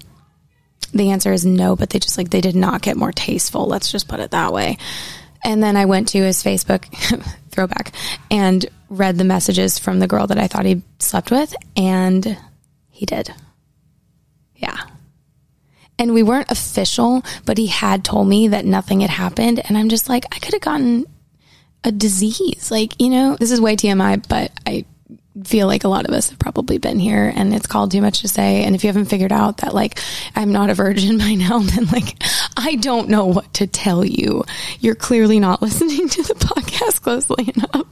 the 0.94 1.12
answer 1.12 1.32
is 1.32 1.46
no, 1.46 1.76
but 1.76 1.92
they 1.92 2.00
just 2.00 2.18
like, 2.18 2.32
they 2.32 2.42
did 2.42 2.56
not 2.56 2.82
get 2.82 2.98
more 2.98 3.12
tasteful. 3.12 3.68
Let's 3.68 3.92
just 3.92 4.08
put 4.08 4.20
it 4.20 4.32
that 4.32 4.52
way. 4.52 4.78
And 5.44 5.64
then 5.64 5.78
I 5.78 5.86
went 5.86 6.10
to 6.10 6.20
his 6.20 6.44
Facebook 6.44 6.86
throwback 7.50 7.94
and 8.30 8.66
read 8.90 9.18
the 9.18 9.24
messages 9.24 9.80
from 9.80 10.00
the 10.00 10.08
girl 10.08 10.28
that 10.28 10.38
I 10.38 10.48
thought 10.48 10.66
he 10.66 10.82
slept 11.00 11.32
with. 11.32 11.56
And 11.76 12.38
he 12.90 13.06
did. 13.06 13.34
Yeah. 14.56 14.78
And 15.98 16.14
we 16.14 16.24
weren't 16.24 16.52
official, 16.52 17.24
but 17.46 17.58
he 17.58 17.68
had 17.68 18.04
told 18.04 18.28
me 18.28 18.50
that 18.50 18.66
nothing 18.66 19.02
had 19.02 19.10
happened. 19.10 19.60
And 19.68 19.78
I'm 19.78 19.90
just 19.90 20.10
like, 20.10 20.26
I 20.32 20.40
could 20.40 20.54
have 20.54 20.62
gotten 20.62 21.06
a 21.84 21.92
disease. 21.92 22.72
Like, 22.72 23.00
you 23.02 23.10
know, 23.10 23.36
this 23.38 23.52
is 23.52 23.62
way 23.62 23.76
TMI, 23.76 24.28
but 24.28 24.52
I 24.66 24.86
feel 25.44 25.68
like 25.68 25.84
a 25.84 25.88
lot 25.88 26.08
of 26.08 26.14
us 26.14 26.30
have 26.30 26.40
probably 26.40 26.78
been 26.78 27.00
here 27.00 27.32
and 27.36 27.54
it's 27.54 27.68
called 27.68 27.92
too 27.92 28.02
much 28.02 28.22
to 28.22 28.28
say. 28.28 28.64
And 28.64 28.76
if 28.76 28.84
you 28.84 28.88
haven't 28.88 29.06
figured 29.06 29.32
out 29.32 29.58
that 29.58 29.74
like 29.74 30.00
I'm 30.36 30.52
not 30.52 30.70
a 30.70 30.74
virgin 30.74 31.18
by 31.20 31.36
now, 31.36 31.60
then 31.60 31.86
like 31.86 32.22
I 32.58 32.76
don't 32.76 33.10
know 33.10 33.26
what 33.26 33.54
to 33.56 33.68
tell 33.68 34.04
you. 34.04 34.44
You're 34.80 34.96
clearly 34.96 35.40
not 35.40 35.62
listening 35.62 36.10
to 36.10 36.24
the 36.24 36.36
podcast 36.36 37.02
closely 37.02 37.54
enough. 37.56 37.88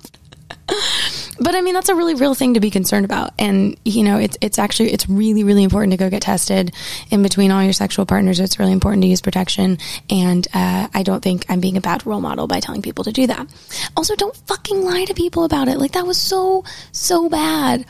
But 1.39 1.55
I 1.55 1.61
mean, 1.61 1.75
that's 1.75 1.89
a 1.89 1.95
really 1.95 2.15
real 2.15 2.33
thing 2.33 2.55
to 2.55 2.59
be 2.59 2.71
concerned 2.71 3.05
about. 3.05 3.31
And, 3.37 3.77
you 3.85 4.03
know, 4.03 4.17
it's, 4.17 4.37
it's 4.41 4.57
actually, 4.57 4.91
it's 4.91 5.07
really, 5.07 5.43
really 5.43 5.63
important 5.63 5.91
to 5.91 5.97
go 5.97 6.09
get 6.09 6.23
tested 6.23 6.73
in 7.11 7.21
between 7.23 7.51
all 7.51 7.63
your 7.63 7.73
sexual 7.73 8.05
partners. 8.05 8.39
It's 8.39 8.59
really 8.59 8.71
important 8.71 9.03
to 9.03 9.07
use 9.07 9.21
protection. 9.21 9.77
And, 10.09 10.47
uh, 10.53 10.87
I 10.93 11.03
don't 11.03 11.21
think 11.21 11.45
I'm 11.47 11.59
being 11.59 11.77
a 11.77 11.81
bad 11.81 12.05
role 12.05 12.21
model 12.21 12.47
by 12.47 12.59
telling 12.59 12.81
people 12.81 13.03
to 13.03 13.11
do 13.11 13.27
that. 13.27 13.47
Also, 13.95 14.15
don't 14.15 14.35
fucking 14.35 14.83
lie 14.83 15.05
to 15.05 15.13
people 15.13 15.43
about 15.43 15.67
it. 15.67 15.77
Like 15.77 15.91
that 15.91 16.07
was 16.07 16.17
so, 16.17 16.63
so 16.91 17.29
bad. 17.29 17.85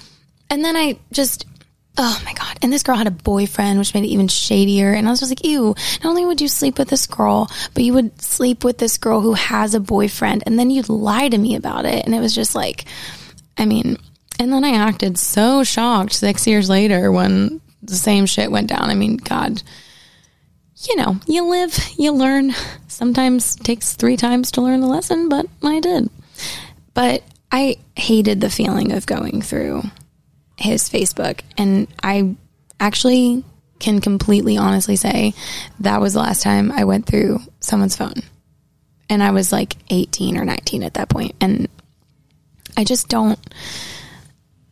And 0.50 0.64
then 0.64 0.76
I 0.76 1.00
just, 1.12 1.46
Oh 2.00 2.22
my 2.24 2.34
God. 2.34 2.60
And 2.62 2.72
this 2.72 2.84
girl 2.84 2.96
had 2.96 3.08
a 3.08 3.12
boyfriend, 3.12 3.80
which 3.80 3.94
made 3.94 4.04
it 4.04 4.10
even 4.10 4.28
shadier. 4.28 4.94
And 4.94 5.08
I 5.08 5.12
was 5.12 5.20
just 5.20 5.32
like, 5.32 5.44
ew, 5.44 5.76
not 6.04 6.10
only 6.10 6.26
would 6.26 6.42
you 6.42 6.48
sleep 6.48 6.78
with 6.78 6.90
this 6.90 7.08
girl, 7.08 7.50
but 7.74 7.84
you 7.84 7.94
would 7.94 8.22
sleep 8.22 8.64
with 8.64 8.78
this 8.78 8.98
girl 8.98 9.22
who 9.22 9.34
has 9.34 9.74
a 9.74 9.80
boyfriend. 9.80 10.44
And 10.46 10.60
then 10.60 10.70
you'd 10.70 10.90
lie 10.90 11.28
to 11.28 11.38
me 11.38 11.56
about 11.56 11.86
it. 11.86 12.06
And 12.06 12.14
it 12.14 12.20
was 12.20 12.36
just 12.36 12.54
like, 12.54 12.86
I 13.58 13.66
mean, 13.66 13.98
and 14.40 14.54
then 14.54 14.64
I 14.64 14.76
acted 14.76 15.18
so 15.18 15.64
shocked 15.64 16.14
six 16.14 16.46
years 16.46 16.70
later 16.70 17.12
when 17.12 17.62
the 17.82 17.96
same 17.96 18.28
shit 18.28 18.52
went 18.52 18.70
down. 18.70 18.92
I 18.92 18.94
mean, 18.94 19.18
God, 19.18 19.64
you 20.88 20.96
know, 20.98 21.18
you 21.26 21.46
live, 21.50 21.76
you 21.98 22.12
learn. 22.12 22.54
Sometimes 22.88 23.56
takes 23.56 23.94
three 23.94 24.18
times 24.18 24.52
to 24.52 24.62
learn 24.62 24.82
the 24.82 24.88
lesson, 24.88 25.30
but 25.30 25.48
I 25.64 25.80
did. 25.80 26.10
But 26.94 27.24
I 27.52 27.78
hated 27.96 28.42
the 28.42 28.50
feeling 28.50 28.92
of 28.92 29.06
going 29.06 29.42
through 29.42 29.84
his 30.58 30.90
Facebook. 30.90 31.42
And 31.58 31.88
I 32.02 32.36
actually 32.80 33.44
can 33.80 34.02
completely 34.02 34.58
honestly 34.58 34.96
say 34.96 35.34
that 35.80 36.02
was 36.02 36.14
the 36.14 36.20
last 36.20 36.42
time 36.42 36.72
I 36.72 36.86
went 36.86 37.06
through 37.06 37.40
someone's 37.60 37.96
phone. 37.96 38.22
And 39.10 39.24
I 39.24 39.32
was 39.32 39.52
like 39.52 39.76
18 39.90 40.38
or 40.38 40.46
19 40.46 40.84
at 40.84 40.96
that 40.96 41.10
point. 41.10 41.36
And 41.40 41.70
I 42.76 42.84
just 42.84 43.08
don't, 43.08 43.40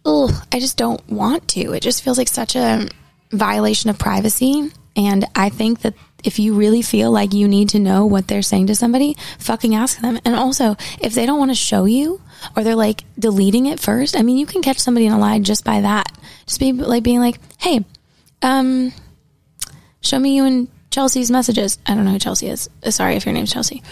ugh, 0.06 0.32
I 0.52 0.60
just 0.60 0.78
don't 0.78 1.08
want 1.10 1.48
to. 1.50 1.74
It 1.74 1.82
just 1.82 2.04
feels 2.04 2.18
like 2.18 2.28
such 2.28 2.56
a 2.56 2.88
violation 3.32 3.90
of 3.90 3.98
privacy. 3.98 4.72
And 4.96 5.26
I 5.36 5.50
think 5.50 5.82
that 5.82 5.94
if 6.24 6.40
you 6.40 6.56
really 6.56 6.82
feel 6.82 7.12
like 7.12 7.34
you 7.34 7.48
need 7.48 7.70
to 7.70 7.80
know 7.80 8.06
what 8.06 8.28
they're 8.28 8.42
saying 8.42 8.68
to 8.68 8.76
somebody, 8.76 9.16
fucking 9.40 9.76
ask 9.76 10.00
them. 10.00 10.20
And 10.26 10.36
also, 10.36 10.76
if 11.00 11.14
they 11.14 11.26
don't 11.26 11.40
want 11.40 11.52
to 11.52 11.56
show 11.56 11.86
you 11.86 12.22
or 12.56 12.64
they're 12.64 12.76
like 12.76 13.04
deleting 13.18 13.66
it 13.66 13.80
first, 13.80 14.18
I 14.18 14.22
mean, 14.22 14.38
you 14.38 14.46
can 14.46 14.62
catch 14.62 14.80
somebody 14.80 15.06
in 15.06 15.14
a 15.14 15.20
lie 15.20 15.40
just 15.40 15.64
by 15.64 15.82
that. 15.82 16.12
Just 16.46 16.60
be 16.60 16.74
like 16.74 17.04
being 17.04 17.20
like, 17.20 17.40
hey, 17.60 17.84
um, 18.42 18.94
show 20.02 20.20
me 20.20 20.36
you 20.36 20.46
and 20.46 20.68
Chelsea's 20.92 21.32
messages. 21.32 21.78
I 21.86 21.96
don't 21.96 22.06
know 22.06 22.12
who 22.12 22.20
Chelsea 22.20 22.48
is. 22.48 22.70
Uh, 22.84 22.92
Sorry 22.92 23.16
if 23.16 23.26
your 23.26 23.34
name's 23.34 23.52
Chelsea. 23.52 23.84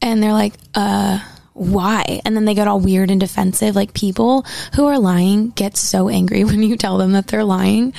And 0.00 0.22
they're 0.22 0.32
like, 0.32 0.54
uh, 0.74 1.18
why? 1.52 2.20
And 2.24 2.36
then 2.36 2.44
they 2.44 2.54
get 2.54 2.68
all 2.68 2.80
weird 2.80 3.10
and 3.10 3.20
defensive. 3.20 3.74
Like 3.74 3.92
people 3.92 4.46
who 4.74 4.86
are 4.86 4.98
lying 4.98 5.50
get 5.50 5.76
so 5.76 6.08
angry 6.08 6.44
when 6.44 6.62
you 6.62 6.76
tell 6.76 6.98
them 6.98 7.12
that 7.12 7.26
they're 7.26 7.44
lying. 7.44 7.92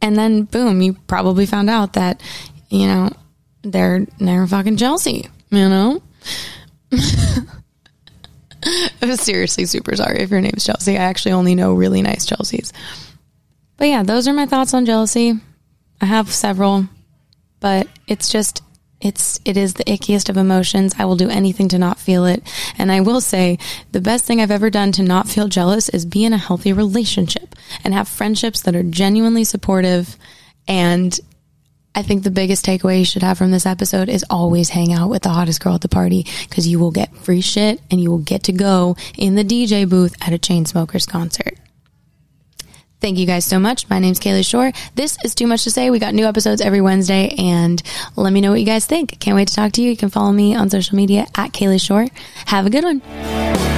And 0.00 0.16
then 0.16 0.44
boom, 0.44 0.80
you 0.80 0.94
probably 1.08 1.44
found 1.44 1.68
out 1.68 1.94
that, 1.94 2.22
you 2.68 2.86
know, 2.86 3.10
they're 3.62 4.06
they're 4.18 4.46
fucking 4.46 4.76
Chelsea, 4.76 5.28
you 5.50 5.68
know? 5.68 6.02
I'm 9.02 9.16
seriously 9.16 9.64
super 9.66 9.94
sorry 9.96 10.20
if 10.20 10.30
your 10.30 10.40
name's 10.40 10.64
Chelsea. 10.64 10.96
I 10.96 11.02
actually 11.02 11.32
only 11.32 11.54
know 11.54 11.74
really 11.74 12.02
nice 12.02 12.26
Chelseas. 12.26 12.72
But 13.76 13.88
yeah, 13.88 14.02
those 14.02 14.26
are 14.26 14.32
my 14.32 14.46
thoughts 14.46 14.74
on 14.74 14.86
jealousy. 14.86 15.34
I 16.00 16.06
have 16.06 16.32
several, 16.32 16.86
but 17.60 17.88
it's 18.06 18.28
just 18.28 18.62
it's 19.00 19.38
it 19.44 19.56
is 19.56 19.74
the 19.74 19.84
ickiest 19.84 20.28
of 20.28 20.36
emotions. 20.36 20.94
I 20.98 21.04
will 21.04 21.16
do 21.16 21.28
anything 21.28 21.68
to 21.68 21.78
not 21.78 21.98
feel 21.98 22.24
it. 22.24 22.42
And 22.76 22.90
I 22.90 23.00
will 23.00 23.20
say 23.20 23.58
the 23.92 24.00
best 24.00 24.24
thing 24.24 24.40
I've 24.40 24.50
ever 24.50 24.70
done 24.70 24.90
to 24.92 25.02
not 25.02 25.28
feel 25.28 25.48
jealous 25.48 25.88
is 25.88 26.04
be 26.04 26.24
in 26.24 26.32
a 26.32 26.38
healthy 26.38 26.72
relationship 26.72 27.54
and 27.84 27.94
have 27.94 28.08
friendships 28.08 28.62
that 28.62 28.74
are 28.74 28.82
genuinely 28.82 29.44
supportive 29.44 30.16
and 30.66 31.18
I 31.94 32.02
think 32.02 32.22
the 32.22 32.30
biggest 32.30 32.64
takeaway 32.64 33.00
you 33.00 33.04
should 33.04 33.22
have 33.22 33.38
from 33.38 33.50
this 33.50 33.66
episode 33.66 34.08
is 34.08 34.24
always 34.30 34.68
hang 34.68 34.92
out 34.92 35.10
with 35.10 35.22
the 35.22 35.30
hottest 35.30 35.60
girl 35.60 35.74
at 35.74 35.80
the 35.80 35.88
party 35.88 36.26
because 36.48 36.68
you 36.68 36.78
will 36.78 36.92
get 36.92 37.14
free 37.16 37.40
shit 37.40 37.80
and 37.90 38.00
you 38.00 38.10
will 38.10 38.18
get 38.18 38.44
to 38.44 38.52
go 38.52 38.96
in 39.16 39.34
the 39.34 39.44
DJ 39.44 39.88
booth 39.88 40.14
at 40.20 40.32
a 40.32 40.38
Chainsmokers 40.38 41.08
concert. 41.08 41.58
Thank 43.00 43.18
you 43.18 43.26
guys 43.26 43.44
so 43.44 43.60
much. 43.60 43.88
My 43.88 44.00
name's 44.00 44.18
Kalie 44.18 44.42
Shorr. 44.42 44.72
This 44.96 45.18
is 45.24 45.34
Too 45.34 45.46
Much 45.46 45.64
to 45.64 45.70
Say. 45.70 45.90
We 45.90 46.00
got 46.00 46.14
new 46.14 46.26
episodes 46.26 46.60
every 46.60 46.80
Wednesday 46.80 47.28
and 47.38 47.80
let 48.16 48.32
me 48.32 48.40
know 48.40 48.50
what 48.50 48.60
you 48.60 48.66
guys 48.66 48.86
think. 48.86 49.20
Can't 49.20 49.36
wait 49.36 49.48
to 49.48 49.54
talk 49.54 49.72
to 49.72 49.82
you. 49.82 49.90
You 49.90 49.96
can 49.96 50.08
follow 50.08 50.32
me 50.32 50.56
on 50.56 50.68
social 50.68 50.96
media 50.96 51.26
at 51.36 51.52
Kalie 51.52 51.78
Shorr. 51.78 52.08
Have 52.46 52.66
a 52.66 52.70
good 52.70 52.84
one. 52.84 53.77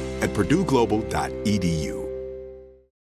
at 0.21 0.29
purdueglobal.edu. 0.33 2.00